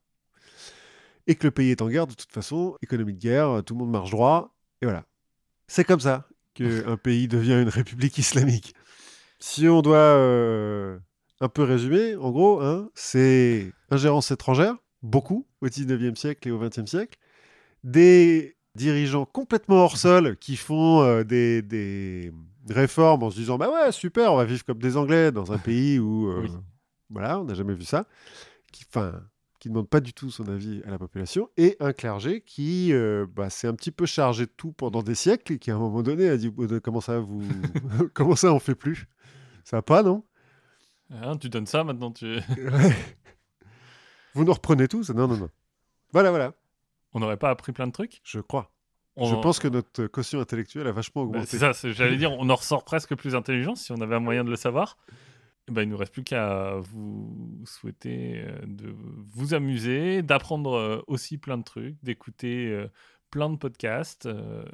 [1.27, 3.79] et que le pays est en guerre de toute façon, économie de guerre, tout le
[3.79, 5.05] monde marche droit, et voilà.
[5.67, 8.73] C'est comme ça qu'un pays devient une république islamique.
[9.39, 10.97] Si on doit euh,
[11.39, 16.63] un peu résumer, en gros, hein, c'est ingérence étrangère, beaucoup, au 19e siècle et au
[16.63, 17.17] 20e siècle,
[17.83, 22.31] des dirigeants complètement hors sol qui font euh, des, des
[22.69, 25.57] réformes en se disant bah ouais super on va vivre comme des Anglais dans un
[25.57, 26.51] pays où euh, Oui.
[27.09, 28.05] voilà on n'a jamais vu ça
[28.71, 29.13] qui enfin
[29.59, 32.91] qui ne demande pas du tout son avis à la population et un clergé qui
[32.93, 35.75] euh, bah, s'est un petit peu chargé de tout pendant des siècles et qui à
[35.75, 37.41] un moment donné a dit Euh, comment ça vous
[38.13, 39.07] comment ça on fait plus?
[39.63, 40.23] Ça va pas non?
[41.11, 42.39] Hein, tu donnes ça maintenant, tu...
[44.33, 45.11] Vous nous reprenez tous?
[45.11, 45.49] Non non non.
[46.11, 46.53] Voilà voilà.
[47.13, 48.19] On n'aurait pas appris plein de trucs?
[48.23, 48.72] Je crois
[49.15, 52.31] On- je pense que notre quotient intellectuel a vachement Bah, augmenté c'est ça, j'allais dire,
[52.31, 54.97] on en ressort presque plus intelligent si on avait un moyen de le savoir.
[55.69, 58.93] Eh ben, il nous reste plus qu'à vous souhaiter euh, de
[59.33, 62.87] vous amuser, d'apprendre euh, aussi plein de trucs, d'écouter euh,
[63.29, 64.27] plein de podcasts,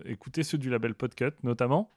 [0.06, 1.92] écouter ceux du label Podcut notamment,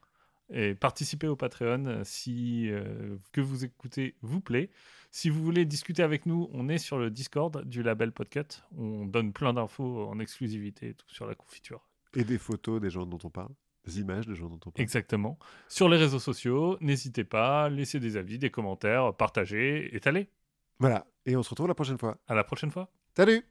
[0.49, 4.69] et participer au Patreon si euh, que vous écoutez vous plaît.
[5.11, 8.61] Si vous voulez discuter avec nous, on est sur le Discord du label Podcut.
[8.77, 11.85] On donne plein d'infos en exclusivité tout sur la confiture.
[12.15, 13.51] Et des photos des gens dont on parle
[13.85, 15.37] des images des gens dont on parle Exactement.
[15.67, 20.29] Sur les réseaux sociaux, n'hésitez pas, laissez des avis, des commentaires, partagez, étalez.
[20.79, 22.89] voilà et on se retrouve la prochaine fois À la prochaine fois.
[23.15, 23.43] salut